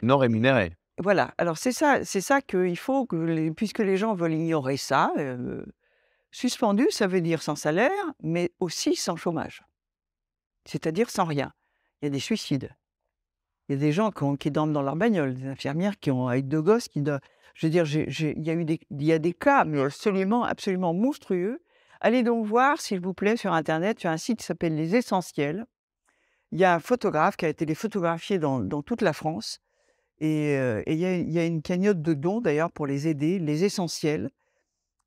non 0.00 0.16
rémunéré. 0.16 0.74
Voilà. 1.00 1.34
Alors 1.38 1.58
c'est 1.58 1.72
ça, 1.72 2.02
c'est 2.04 2.22
ça 2.22 2.40
qu'il 2.40 2.78
faut 2.78 3.04
que, 3.04 3.14
les- 3.16 3.50
puisque 3.52 3.80
les 3.80 3.96
gens 3.98 4.14
veulent 4.14 4.32
ignorer 4.32 4.78
ça, 4.78 5.12
euh, 5.18 5.64
suspendu, 6.30 6.86
ça 6.90 7.06
veut 7.06 7.20
dire 7.20 7.42
sans 7.42 7.56
salaire, 7.56 7.92
mais 8.22 8.52
aussi 8.58 8.96
sans 8.96 9.16
chômage, 9.16 9.62
c'est-à-dire 10.64 11.10
sans 11.10 11.24
rien. 11.26 11.52
Il 12.00 12.06
y 12.06 12.08
a 12.08 12.10
des 12.10 12.20
suicides. 12.20 12.70
Il 13.68 13.74
y 13.74 13.76
a 13.76 13.80
des 13.80 13.92
gens 13.92 14.10
qui, 14.38 14.50
dorment 14.50 14.72
dans 14.72 14.82
leur 14.82 14.96
bagnole, 14.96 15.34
des 15.34 15.46
infirmières 15.46 15.98
qui 15.98 16.10
ont 16.10 16.28
avec 16.28 16.48
deux 16.48 16.62
gosses 16.62 16.88
qui. 16.88 17.02
Je 17.54 17.66
veux 17.66 17.70
dire, 17.70 17.84
il 17.86 18.42
y 18.42 18.50
a 18.50 18.54
eu 18.54 18.64
des, 18.64 19.34
cas, 19.34 19.64
mais 19.64 19.80
absolument, 19.80 20.44
absolument 20.44 20.94
monstrueux. 20.94 21.60
Allez 22.00 22.22
donc 22.22 22.46
voir, 22.46 22.80
s'il 22.80 23.00
vous 23.00 23.14
plaît, 23.14 23.36
sur 23.36 23.52
Internet, 23.52 23.98
sur 23.98 24.10
un 24.10 24.16
site 24.16 24.38
qui 24.38 24.46
s'appelle 24.46 24.76
Les 24.76 24.94
Essentiels. 24.94 25.66
Il 26.52 26.58
y 26.58 26.64
a 26.64 26.74
un 26.74 26.78
photographe 26.78 27.36
qui 27.36 27.44
a 27.44 27.48
été 27.48 27.66
les 27.66 27.74
photographier 27.74 28.38
dans, 28.38 28.82
toute 28.82 29.02
la 29.02 29.12
France. 29.12 29.60
Et 30.20 30.56
euh, 30.56 30.82
il 30.86 30.94
y, 30.94 31.38
a- 31.38 31.44
une 31.44 31.62
cagnotte 31.62 32.00
de 32.00 32.14
dons, 32.14 32.40
d'ailleurs, 32.40 32.70
pour 32.70 32.86
les 32.86 33.08
aider, 33.08 33.38
Les 33.38 33.64
Essentiels. 33.64 34.30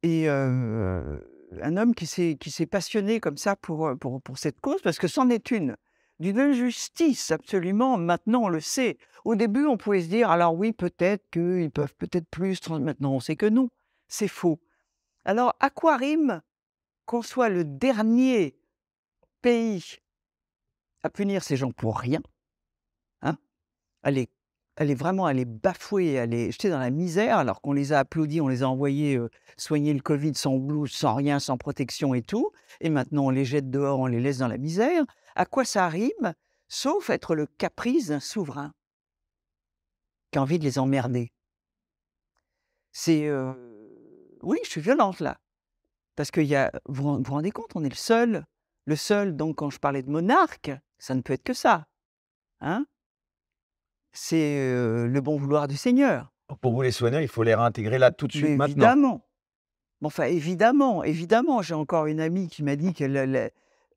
Et 0.04 0.30
euh, 0.30 1.20
un 1.62 1.78
homme 1.78 1.96
qui 1.96 2.06
s'est 2.06 2.66
passionné 2.70 3.20
comme 3.20 3.38
ça 3.38 3.56
pour 3.56 3.98
cette 4.36 4.60
cause, 4.60 4.82
parce 4.82 5.00
que 5.00 5.08
c'en 5.08 5.30
est 5.30 5.52
une, 5.52 5.78
d'une 6.22 6.40
injustice 6.40 7.32
absolument, 7.32 7.98
maintenant 7.98 8.44
on 8.44 8.50
le 8.50 8.62
sait. 8.62 8.98
Au 9.26 9.36
début, 9.36 9.66
on 9.66 9.76
pouvait 9.76 10.02
se 10.02 10.08
dire, 10.08 10.30
alors 10.30 10.56
oui, 10.56 10.72
peut-être 10.72 11.30
qu'ils 11.32 11.72
peuvent 11.72 11.96
peut-être 11.96 12.30
plus, 12.30 12.70
maintenant 12.70 13.14
on 13.14 13.20
sait 13.20 13.36
que 13.36 13.48
non, 13.48 13.70
c'est 14.08 14.28
faux. 14.28 14.60
Alors, 15.26 15.56
à 15.60 15.70
quoi 15.72 15.98
rime 15.98 16.42
qu'on 17.06 17.24
soit 17.24 17.50
le 17.50 17.66
dernier 17.66 18.56
pays 19.42 19.84
à 21.04 21.10
punir 21.10 21.44
ces 21.44 21.58
gens 21.58 21.72
pour 21.72 21.98
rien, 21.98 22.22
hein, 23.24 23.38
à 24.04 24.12
les 24.12 24.30
vraiment 24.96 25.30
les 25.30 25.46
bafouer, 25.46 26.26
les 26.28 26.52
jeter 26.52 26.70
dans 26.70 26.80
la 26.80 26.90
misère, 26.90 27.38
alors 27.38 27.62
qu'on 27.62 27.74
les 27.74 27.94
a 27.94 28.00
applaudis, 28.00 28.42
on 28.42 28.48
les 28.48 28.64
a 28.64 28.70
envoyés 28.70 29.16
euh, 29.16 29.30
soigner 29.58 29.94
le 29.94 30.02
Covid 30.02 30.34
sans 30.36 30.58
blouse, 30.58 30.92
sans 30.92 31.16
rien, 31.16 31.40
sans 31.40 31.58
protection 31.58 32.14
et 32.14 32.22
tout, 32.22 32.52
et 32.80 32.90
maintenant 32.90 33.26
on 33.26 33.30
les 33.30 33.46
jette 33.46 33.70
dehors, 33.70 34.00
on 34.00 34.08
les 34.08 34.20
laisse 34.20 34.38
dans 34.38 34.48
la 34.48 34.58
misère. 34.58 35.04
À 35.36 35.46
quoi 35.46 35.66
ça 35.66 35.88
rime 35.88 36.34
Sauf 36.68 37.10
être 37.10 37.36
le 37.36 37.46
caprice 37.46 38.08
d'un 38.08 38.20
souverain? 38.20 38.74
Qui 40.32 40.40
a 40.40 40.42
envie 40.42 40.60
de 40.60 40.64
les 40.64 40.80
emmerder. 40.80 41.32
C'est 42.94 43.28
euh, 43.28 43.54
oui, 44.42 44.58
je 44.64 44.70
suis 44.70 44.82
violente 44.82 45.20
là. 45.20 45.40
Parce 46.16 46.32
que 46.32 46.42
y 46.42 46.56
a, 46.56 46.72
vous 46.86 47.22
vous 47.22 47.32
rendez 47.34 47.52
compte, 47.52 47.72
on 47.76 47.84
est 47.84 47.90
le 47.90 47.96
seul, 47.96 48.46
le 48.86 48.96
seul, 48.96 49.36
donc 49.36 49.58
quand 49.58 49.70
je 49.70 49.80
parlais 49.80 50.04
de 50.04 50.10
monarque, 50.10 50.72
ça 50.98 51.16
ne 51.16 51.22
peut 51.22 51.34
être 51.34 51.44
que 51.44 51.54
ça. 51.54 51.88
Hein? 52.60 52.86
C'est 54.12 54.60
euh, 54.60 55.08
le 55.08 55.22
bon 55.22 55.38
vouloir 55.38 55.68
du 55.68 55.78
Seigneur. 55.78 56.32
Pour 56.60 56.74
vous, 56.74 56.82
les 56.82 56.92
soignants, 56.92 57.20
il 57.20 57.30
faut 57.30 57.44
les 57.44 57.56
réintégrer 57.56 57.98
là 57.98 58.12
tout 58.12 58.28
de 58.28 58.34
suite, 58.34 58.44
Mais 58.44 58.58
maintenant. 58.58 58.74
évidemment. 58.74 59.28
Enfin, 60.04 60.26
évidemment, 60.26 61.04
évidemment. 61.04 61.62
J'ai 61.62 61.76
encore 61.76 62.08
une 62.08 62.20
amie 62.20 62.50
qui 62.50 62.64
m'a 62.64 62.76
dit 62.76 62.94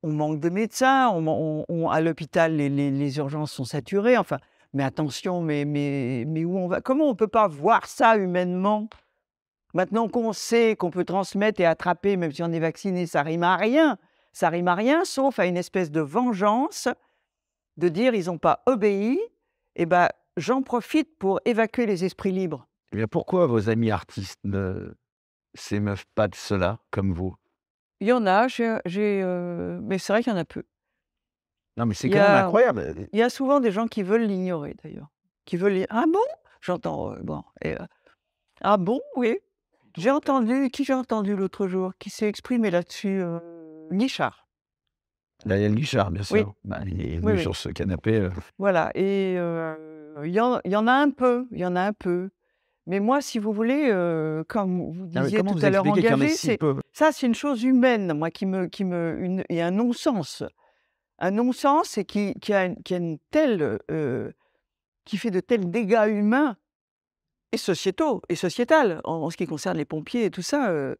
qu'on 0.04 0.12
manque 0.12 0.38
de 0.40 0.50
médecins, 0.50 1.08
on, 1.08 1.26
on- 1.26 1.64
on- 1.68 1.88
à 1.88 2.02
l'hôpital, 2.02 2.54
les, 2.56 2.68
les- 2.68 3.16
urgences 3.16 3.52
sont 3.52 3.64
saturées. 3.64 4.18
Enfin, 4.18 4.38
mais 4.74 4.82
attention, 4.84 5.40
mais, 5.40 5.64
mais, 5.64 6.24
mais 6.26 6.44
où 6.44 6.58
on 6.58 6.68
va? 6.68 6.82
Comment 6.82 7.06
on 7.06 7.10
ne 7.10 7.14
peut 7.16 7.28
pas 7.28 7.48
voir 7.48 7.86
ça 7.86 8.18
humainement? 8.18 8.88
Maintenant 9.72 10.08
qu'on 10.08 10.34
sait 10.34 10.76
qu'on 10.76 10.90
peut 10.90 11.04
transmettre 11.06 11.60
et 11.60 11.64
attraper, 11.64 12.16
même 12.18 12.32
si 12.32 12.42
on 12.42 12.52
est 12.52 12.60
vacciné, 12.60 13.06
ça 13.06 13.22
rime 13.22 13.44
à 13.44 13.56
rien. 13.56 13.96
Ça 14.32 14.50
rime 14.50 14.68
à 14.68 14.74
rien, 14.74 15.04
sauf 15.04 15.38
à 15.38 15.46
une 15.46 15.56
espèce 15.56 15.90
de 15.90 16.00
vengeance 16.00 16.88
de 17.78 17.88
dire 17.88 18.14
ils 18.14 18.26
n'ont 18.26 18.38
pas 18.38 18.62
obéi. 18.66 19.18
Et 19.74 19.86
ben, 19.86 20.08
j'en 20.36 20.60
profite 20.62 21.18
pour 21.18 21.40
évacuer 21.46 21.86
les 21.86 22.04
esprits 22.04 22.32
libres. 22.32 22.66
Eh 22.92 23.06
pourquoi 23.06 23.46
vos 23.46 23.70
amis 23.70 23.90
artistes 23.90 24.40
ne 24.44 24.94
s'émeuvent 25.54 26.06
pas 26.14 26.28
de 26.28 26.34
cela, 26.34 26.78
comme 26.90 27.12
vous? 27.12 27.34
Il 28.00 28.08
y 28.08 28.12
en 28.12 28.26
a, 28.26 28.48
j'ai, 28.48 28.76
j'ai, 28.86 29.20
euh, 29.22 29.78
mais 29.82 29.98
c'est 29.98 30.12
vrai 30.12 30.22
qu'il 30.22 30.32
y 30.32 30.36
en 30.36 30.38
a 30.38 30.44
peu. 30.44 30.62
Non, 31.76 31.86
mais 31.86 31.94
c'est 31.94 32.08
quand 32.10 32.18
même 32.18 32.44
incroyable. 32.44 32.94
Il 33.12 33.18
y 33.18 33.22
a 33.22 33.30
souvent 33.30 33.60
des 33.60 33.72
gens 33.72 33.86
qui 33.86 34.02
veulent 34.02 34.22
l'ignorer 34.26 34.76
d'ailleurs. 34.82 35.08
Qui 35.44 35.56
veulent 35.56 35.86
Ah 35.90 36.04
bon? 36.12 36.18
J'entends. 36.60 37.12
euh, 37.12 37.18
bon. 37.22 37.42
et, 37.62 37.74
euh, 37.74 37.84
ah 38.60 38.76
bon? 38.76 39.00
Oui. 39.16 39.38
J'ai 39.96 40.10
entendu. 40.10 40.70
Qui 40.70 40.84
j'ai 40.84 40.94
entendu 40.94 41.34
l'autre 41.36 41.66
jour 41.68 41.92
qui 41.98 42.10
s'est 42.10 42.28
exprimé 42.28 42.70
là-dessus 42.70 43.20
euh, 43.22 43.38
Guichard. 43.92 44.46
Daniel 45.44 45.74
Guichard, 45.74 46.10
bien 46.10 46.22
sûr. 46.22 46.36
Oui. 46.36 46.44
Bah, 46.64 46.80
il 46.86 47.00
est 47.00 47.04
Oui, 47.14 47.16
venu 47.18 47.32
oui. 47.32 47.40
sur 47.42 47.56
ce 47.56 47.68
canapé. 47.68 48.16
euh, 48.16 48.30
Voilà. 48.58 48.90
Et 48.94 49.34
euh, 49.36 49.74
il 50.24 50.30
y, 50.32 50.40
en, 50.40 50.60
il 50.64 50.70
y 50.72 50.76
en 50.76 50.86
a 50.86 50.92
un 50.92 51.10
peu. 51.10 51.46
Il 51.50 51.58
y 51.58 51.66
en 51.66 51.76
a 51.76 51.82
un 51.82 51.92
peu. 51.92 52.30
Mais 52.86 53.00
moi, 53.00 53.20
si 53.22 53.38
vous 53.38 53.52
voulez, 53.52 53.88
euh, 53.90 54.44
comme 54.46 54.92
vous 54.92 55.08
ah, 55.14 55.22
disiez 55.22 55.42
tout 55.42 55.58
à 55.62 55.70
l'heure, 55.70 55.86
engagé, 55.86 56.28
si 56.28 56.46
c'est 56.48 56.56
peu? 56.58 56.76
ça, 56.92 57.12
c'est 57.12 57.26
une 57.26 57.34
chose 57.34 57.62
humaine, 57.64 58.12
moi, 58.12 58.30
qui 58.30 58.44
me, 58.46 58.66
qui 58.66 58.84
me, 58.84 59.16
une, 59.20 59.44
et 59.48 59.62
un 59.62 59.70
non-sens. 59.70 60.42
Un 61.18 61.30
non-sens 61.30 61.96
et 61.96 62.04
qui, 62.04 62.34
qui 62.34 62.52
a, 62.52 62.66
une- 62.66 62.82
qui 62.82 62.94
a 62.94 62.98
une 62.98 63.18
telle, 63.30 63.78
euh, 63.90 64.32
qui 65.04 65.16
fait 65.16 65.30
de 65.30 65.40
tels 65.40 65.70
dégâts 65.70 66.06
humains 66.08 66.56
et 67.52 67.56
sociétaux 67.56 68.20
et 68.28 68.34
sociétal 68.34 69.00
en, 69.04 69.14
en 69.14 69.30
ce 69.30 69.36
qui 69.36 69.46
concerne 69.46 69.78
les 69.78 69.84
pompiers 69.84 70.26
et 70.26 70.30
tout 70.30 70.42
ça. 70.42 70.70
euh, 70.70 70.94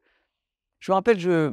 je 0.81 0.93
me 0.93 0.95
rappelle, 0.95 1.19
je, 1.19 1.53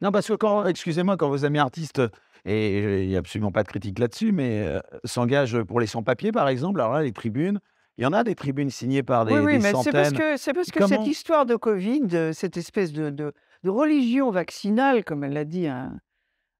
Non, 0.00 0.12
parce 0.12 0.28
que 0.28 0.34
quand, 0.34 0.66
excusez-moi, 0.66 1.16
quand 1.16 1.28
vos 1.28 1.44
amis 1.44 1.58
artistes, 1.58 2.00
et 2.46 3.02
il 3.02 3.08
n'y 3.08 3.16
a 3.16 3.18
absolument 3.18 3.52
pas 3.52 3.62
de 3.62 3.68
critique 3.68 3.98
là-dessus, 3.98 4.32
mais 4.32 4.66
s'engagent 5.04 5.62
pour 5.64 5.80
les 5.80 5.86
sans-papiers, 5.86 6.32
par 6.32 6.48
exemple, 6.48 6.80
alors 6.80 6.94
là, 6.94 7.02
les 7.02 7.12
tribunes, 7.12 7.60
il 8.00 8.04
y 8.04 8.06
en 8.06 8.14
a 8.14 8.24
des 8.24 8.34
tribunes 8.34 8.70
signées 8.70 9.02
par 9.02 9.26
des, 9.26 9.34
oui, 9.34 9.40
oui, 9.40 9.52
des 9.58 9.58
mais 9.58 9.72
c'est 9.82 9.92
parce 9.92 10.12
que 10.12 10.36
c'est 10.38 10.54
parce 10.54 10.70
que 10.70 10.78
Comment- 10.78 10.88
cette 10.88 11.06
histoire 11.06 11.44
de 11.44 11.54
Covid, 11.54 12.32
cette 12.32 12.56
espèce 12.56 12.92
de, 12.94 13.10
de, 13.10 13.34
de 13.62 13.70
religion 13.70 14.30
vaccinale, 14.30 15.04
comme 15.04 15.22
l'a 15.22 15.44
dit 15.44 15.66
un, 15.66 16.00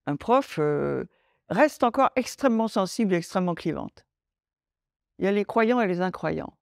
un 0.06 0.16
prof, 0.16 0.58
euh, 0.58 1.04
reste 1.48 1.82
encore 1.82 2.10
extrêmement 2.14 2.68
sensible 2.68 3.14
et 3.14 3.16
extrêmement 3.16 3.54
clivante. 3.54 4.04
Il 5.18 5.24
y 5.24 5.28
a 5.28 5.32
les 5.32 5.46
croyants 5.46 5.80
et 5.80 5.86
les 5.86 6.02
incroyants. 6.02 6.52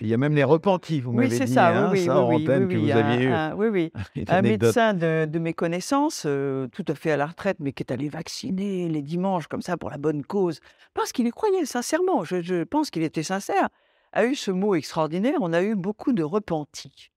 Il 0.00 0.06
y 0.06 0.14
a 0.14 0.16
même 0.16 0.34
les 0.34 0.44
repentis, 0.44 1.00
vous 1.00 1.10
Oui, 1.10 1.24
m'avez 1.24 1.36
c'est 1.36 1.46
dit, 1.46 1.54
ça, 1.54 1.68
hein, 1.76 1.90
oui, 1.90 1.98
oui, 1.98 2.04
ça 2.06 2.12
oui, 2.14 2.18
en 2.20 2.28
oui, 2.28 2.42
antenne 2.42 2.62
oui, 2.66 2.72
que 2.74 2.78
oui, 2.78 2.84
vous 2.90 2.96
un- 2.96 3.00
aviez 3.00 3.26
eu. 3.26 3.30
un- 3.32 3.54
oui, 3.56 3.68
oui. 3.68 3.92
Médecin 4.42 4.94
de, 4.94 5.26
de 5.26 5.38
mes 5.40 5.54
connaissances, 5.54 6.22
euh, 6.26 6.68
tout 6.68 6.84
à 6.86 6.94
fait 6.94 7.10
à 7.10 7.16
la 7.16 7.26
retraite, 7.26 7.56
mais 7.58 7.72
qui 7.72 7.82
est 7.82 7.92
allé 7.92 8.08
vacciner 8.08 8.88
les 8.88 9.02
dimanches 9.02 9.48
comme 9.48 9.62
ça 9.62 9.76
pour 9.76 9.90
la 9.90 9.98
bonne 9.98 10.24
cause, 10.24 10.60
parce 10.94 11.10
qu'il 11.12 11.26
y 11.26 11.30
croyait 11.30 11.64
sincèrement, 11.66 12.22
je, 12.24 12.42
je 12.42 12.62
pense 12.64 12.90
qu'il 12.90 13.02
était 13.02 13.22
sincère, 13.24 13.68
a 14.12 14.24
eu 14.24 14.34
ce 14.36 14.50
mot 14.52 14.74
extraordinaire, 14.76 15.38
on 15.40 15.52
a 15.52 15.62
eu 15.62 15.74
beaucoup 15.74 16.12
de 16.12 16.22
repentis. 16.22 17.10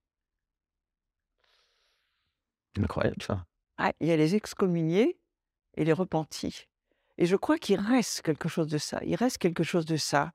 Incroyable 2.78 3.22
ça. 3.22 3.44
Ah, 3.78 3.92
il 4.00 4.08
y 4.08 4.12
a 4.12 4.16
les 4.16 4.34
excommuniés 4.34 5.18
et 5.76 5.84
les 5.84 5.92
repentis. 5.92 6.66
Et 7.18 7.26
je 7.26 7.36
crois 7.36 7.58
qu'il 7.58 7.78
reste 7.78 8.22
quelque 8.22 8.48
chose 8.48 8.66
de 8.68 8.78
ça. 8.78 8.98
Il 9.04 9.14
reste 9.14 9.38
quelque 9.38 9.62
chose 9.62 9.84
de 9.84 9.96
ça. 9.96 10.32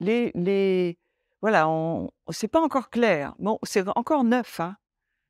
Les, 0.00 0.30
les, 0.34 0.98
voilà, 1.40 1.68
on, 1.68 2.10
c'est 2.30 2.48
pas 2.48 2.60
encore 2.60 2.90
clair. 2.90 3.34
Bon, 3.38 3.58
c'est 3.62 3.86
encore 3.96 4.24
neuf. 4.24 4.60
Hein. 4.60 4.76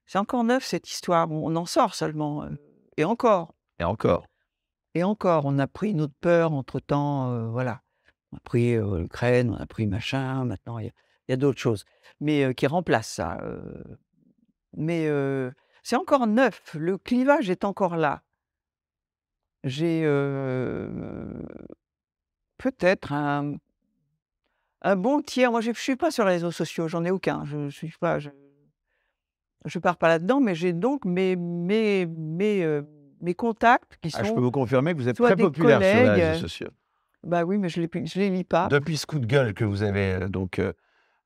C'est 0.06 0.18
encore 0.18 0.44
neuf 0.44 0.64
cette 0.64 0.88
histoire. 0.90 1.28
Bon, 1.28 1.42
on 1.46 1.54
en 1.56 1.66
sort 1.66 1.94
seulement. 1.94 2.44
euh, 2.44 2.50
Et 2.96 3.04
encore. 3.04 3.54
Et 3.78 3.84
encore. 3.84 4.26
Et 4.94 5.04
encore, 5.04 5.44
on 5.44 5.59
a 5.59 5.66
pris 5.66 5.94
notre 5.94 6.14
peur 6.20 6.52
entre-temps, 6.52 7.30
euh, 7.32 7.48
voilà. 7.48 7.82
On 8.32 8.38
a 8.38 8.40
pris 8.40 8.74
euh, 8.74 8.98
l'Ukraine, 9.00 9.50
on 9.50 9.56
a 9.56 9.66
pris 9.66 9.86
machin, 9.86 10.44
maintenant 10.44 10.78
il 10.78 10.86
y 10.86 10.88
a, 10.88 10.92
il 11.28 11.32
y 11.32 11.34
a 11.34 11.36
d'autres 11.36 11.61
choses, 11.61 11.84
mais 12.20 12.54
qui 12.54 12.66
remplacent 12.66 13.12
ça. 13.12 13.38
Mais 14.76 15.09
c'est 15.82 15.96
encore 15.96 16.26
neuf, 16.26 16.74
le 16.74 16.96
clivage 16.96 17.50
est 17.50 17.64
encore 17.64 17.96
là. 17.96 18.22
J'ai 19.64 20.02
peut-être 22.56 23.12
un, 23.12 23.56
un 24.83 24.97
bon 24.97 25.20
tiers, 25.20 25.51
moi 25.51 25.61
je 25.61 25.70
ne 25.70 25.74
suis 25.74 25.97
pas 25.97 26.11
sur 26.11 26.24
les 26.24 26.33
réseaux 26.33 26.51
sociaux, 26.51 26.89
j'en 26.89 27.05
ai 27.05 27.11
aucun, 27.11 27.45
je 27.45 27.57
ne 27.57 27.70
suis 27.70 27.93
pas, 28.01 28.18
je, 28.18 28.31
je 29.64 29.79
pars 29.79 29.97
pas 29.97 30.09
là-dedans, 30.09 30.41
mais 30.41 30.55
j'ai 30.55 30.72
donc 30.72 31.05
mes, 31.05 31.37
mes, 31.37 32.07
mes, 32.07 32.62
euh, 32.64 32.83
mes 33.20 33.35
contacts 33.35 33.99
qui 34.01 34.11
Ah, 34.14 34.22
je 34.22 34.29
sont 34.29 34.35
peux 34.37 34.41
vous 34.41 34.51
confirmer 34.51 34.93
que 34.95 34.99
vous 34.99 35.09
êtes 35.09 35.16
très 35.16 35.37
populaire 35.37 35.83
sur 35.85 36.03
les 36.03 36.09
réseaux 36.11 36.41
sociaux. 36.41 36.68
bah 37.24 37.45
oui, 37.45 37.59
mais 37.59 37.68
je 37.68 37.81
les, 37.81 37.91
je 38.07 38.18
les 38.20 38.31
lis 38.31 38.45
pas. 38.45 38.68
Depuis 38.68 38.97
ce 38.97 39.07
coup 39.07 39.18
de 39.18 39.26
gueule 39.26 39.55
que 39.55 39.64
vous 39.64 39.83
avez 39.83 40.12
euh, 40.14 40.29
donc 40.29 40.61
euh, 40.61 40.72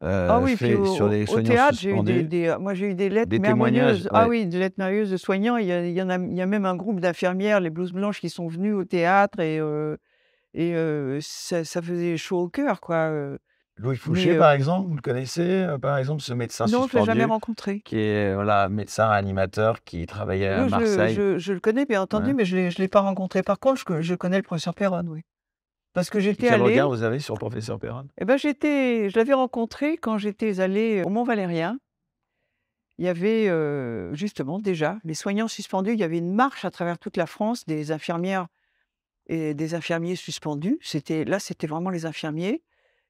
Ah 0.02 0.40
oui, 0.40 0.56
fait 0.56 0.66
puis 0.68 0.74
au, 0.76 0.84
sur 0.86 1.06
au- 1.06 1.10
les 1.10 1.22
au 1.22 1.26
soignants 1.26 1.52
théâtre, 1.52 1.78
j'ai 1.78 1.90
eu 1.92 2.22
des, 2.24 2.56
moi 2.58 2.74
j'ai 2.74 2.90
eu 2.90 2.94
des 2.94 3.08
lettres 3.10 3.30
Des 3.30 3.38
témoignages. 3.40 4.08
Ah 4.10 4.26
oui, 4.28 4.46
des 4.46 4.58
lettres 4.58 4.76
merveilleuses 4.78 5.10
de 5.10 5.16
soignants. 5.18 5.58
Il 5.58 5.66
y, 5.66 5.72
a, 5.72 5.84
il 5.86 5.92
y 5.92 6.02
en 6.02 6.08
a, 6.08 6.16
il 6.16 6.34
y 6.34 6.40
a 6.40 6.46
même 6.46 6.64
un 6.64 6.74
groupe 6.74 6.98
d'infirmières, 7.00 7.60
les 7.60 7.70
blouses 7.70 7.92
blanches, 7.92 8.18
qui 8.20 8.30
sont 8.30 8.48
venues 8.48 8.72
au 8.72 8.84
théâtre 8.84 9.38
et, 9.40 9.60
euh, 9.60 9.96
et 10.54 10.74
ça, 11.20 11.64
ça 11.64 11.82
faisait 11.82 12.16
chaud 12.16 12.40
au 12.42 12.48
cœur, 12.48 12.80
quoi. 12.80 13.10
Louis 13.76 13.96
Fouché, 13.96 14.32
Mais, 14.32 14.38
par 14.38 14.52
exemple, 14.52 14.86
vous 14.88 14.94
le 14.96 15.00
connaissez, 15.00 15.66
par 15.80 15.96
exemple, 15.96 16.20
ce 16.20 16.34
médecin 16.34 16.66
Non, 16.66 16.70
je 16.70 16.76
l'ai 16.76 16.82
suspendu, 16.82 17.06
jamais 17.06 17.24
rencontré. 17.24 17.80
qui 17.80 17.98
est 17.98 18.34
voilà, 18.34 18.68
médecin 18.68 19.08
animateur 19.10 19.82
qui 19.82 20.04
travaillait 20.04 20.48
à 20.48 20.64
Oui, 20.64 20.70
Marseille? 20.70 21.14
je- 21.14 21.38
je 21.38 21.52
le 21.54 21.58
connais, 21.60 21.86
bien 21.86 22.02
entendu, 22.02 22.28
Ouais. 22.28 22.34
mais 22.34 22.44
je 22.44 22.56
ne 22.58 22.70
l'ai 22.78 22.88
pas 22.88 23.00
rencontré. 23.00 23.42
Par 23.42 23.58
contre, 23.58 23.82
je, 23.88 24.00
je 24.02 24.14
connais 24.14 24.36
le 24.36 24.42
professeur 24.42 24.74
Perron, 24.74 25.04
oui. 25.06 25.22
Parce 25.94 26.10
que 26.10 26.20
j'étais 26.20 26.44
Quel 26.48 26.54
allée. 26.54 26.64
regard 26.64 26.88
vous 26.90 27.02
avez 27.02 27.18
sur 27.18 27.34
le 27.34 27.38
professeur 27.38 27.78
Perron 27.78 28.06
Eh 28.20 28.24
ben, 28.26 28.36
j'étais, 28.36 29.08
je 29.08 29.18
l'avais 29.18 29.32
rencontré 29.34 29.96
quand 29.96 30.18
j'étais 30.18 30.60
allée 30.60 31.02
au 31.04 31.08
Mont-Valérien. 31.08 31.78
Il 32.98 33.06
y 33.06 33.08
avait 33.08 33.48
euh, 33.48 34.12
justement 34.14 34.58
déjà 34.58 34.98
les 35.02 35.14
soignants 35.14 35.48
suspendus. 35.48 35.92
Il 35.94 35.98
y 35.98 36.04
avait 36.04 36.18
une 36.18 36.32
marche 36.34 36.64
à 36.66 36.70
travers 36.70 36.98
toute 36.98 37.16
la 37.16 37.26
France 37.26 37.64
des 37.66 37.90
infirmières 37.90 38.46
et 39.32 39.54
des 39.54 39.74
infirmiers 39.74 40.14
suspendus. 40.14 40.78
C'était 40.82 41.24
là, 41.24 41.38
c'était 41.38 41.66
vraiment 41.66 41.88
les 41.88 42.04
infirmiers 42.04 42.62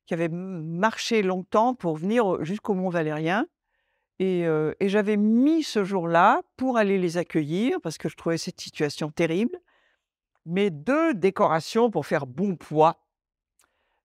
qui 0.07 0.15
avaient 0.15 0.29
marché 0.29 1.23
longtemps 1.23 1.75
pour 1.75 1.97
venir 1.97 2.25
au- 2.27 2.45
jusqu'au 2.45 2.75
Mont-Valérien. 2.75 3.47
Et, 4.21 4.47
euh, 4.47 4.73
et 4.79 4.89
j'avais 4.89 5.17
mis 5.17 5.65
ce 5.65 5.83
jour-là 5.83 6.43
pour 6.57 6.77
aller 6.77 6.99
les 6.99 7.17
accueillir 7.17 7.81
parce 7.83 7.99
que 7.99 8.09
je 8.09 8.17
trouvais 8.17 8.39
cette 8.39 8.61
situation 8.61 9.11
terrible. 9.11 9.59
Mes 10.47 10.71
deux 10.71 11.13
décorations 11.15 11.91
pour 11.91 12.07
faire 12.07 12.27
bon 12.27 12.57
poids 12.57 12.99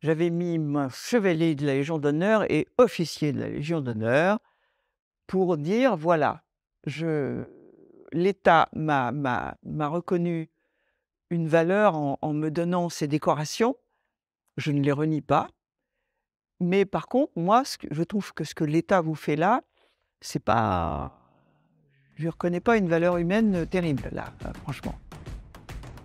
j'avais 0.01 0.29
mis 0.29 0.59
mon 0.59 0.89
chevalier 0.89 1.55
de 1.55 1.65
la 1.65 1.73
Légion 1.73 1.97
d'honneur 1.97 2.49
et 2.51 2.67
officier 2.77 3.31
de 3.31 3.39
la 3.39 3.49
Légion 3.49 3.81
d'honneur 3.81 4.39
pour 5.25 5.57
dire 5.57 5.97
voilà, 5.97 6.43
je, 6.85 7.43
l'État 8.13 8.69
m'a 8.73 9.55
reconnu 9.87 10.51
une 11.29 11.47
valeur 11.47 11.95
en, 11.95 12.33
me 12.33 12.49
donnant 12.49 12.89
ces 12.89 13.07
décorations. 13.07 13.75
Je 14.57 14.71
ne 14.71 14.81
les 14.81 14.91
renie 14.91 15.21
pas. 15.21 15.47
Mais 16.59 16.85
par 16.85 17.07
contre, 17.07 17.31
moi, 17.35 17.63
je 17.91 18.03
trouve 18.03 18.33
que 18.33 18.43
ce 18.43 18.55
que 18.55 18.63
l'État 18.63 19.01
vous 19.01 19.15
fait 19.15 19.35
là, 19.35 19.61
c'est 20.21 20.43
pas. 20.43 21.19
Je 22.15 22.25
ne 22.25 22.31
reconnais 22.31 22.59
pas 22.59 22.77
une 22.77 22.87
valeur 22.87 23.17
humaine 23.17 23.67
terrible, 23.67 24.09
là, 24.11 24.33
euh, 24.45 24.53
franchement. 24.63 24.95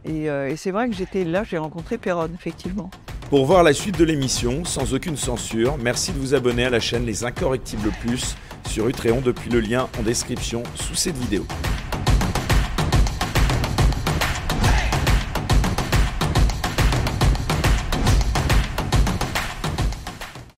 Et, 0.05 0.29
euh, 0.29 0.51
et 0.51 0.57
c'est 0.57 0.70
vrai 0.70 0.91
que 0.91 0.95
j'étais 0.95 1.25
là, 1.25 1.43
j'ai 1.45 1.57
rencontré 1.57 1.97
Perron, 1.97 2.29
effectivement. 2.35 2.91
Pour 3.31 3.47
voir 3.47 3.62
la 3.62 3.73
suite 3.73 3.99
de 3.99 4.05
l'émission 4.05 4.62
sans 4.66 4.93
aucune 4.93 5.16
censure, 5.16 5.79
merci 5.79 6.12
de 6.12 6.18
vous 6.18 6.35
abonner 6.35 6.66
à 6.66 6.70
la 6.70 6.81
chaîne 6.81 7.07
Les 7.07 7.25
Incorrectibles 7.25 7.91
Plus 8.03 8.37
sur 8.68 8.89
Utréon 8.89 9.23
depuis 9.23 9.49
le 9.49 9.61
lien 9.61 9.89
en 9.99 10.03
description 10.03 10.62
sous 10.75 10.95
cette 10.95 11.16
vidéo. 11.16 11.47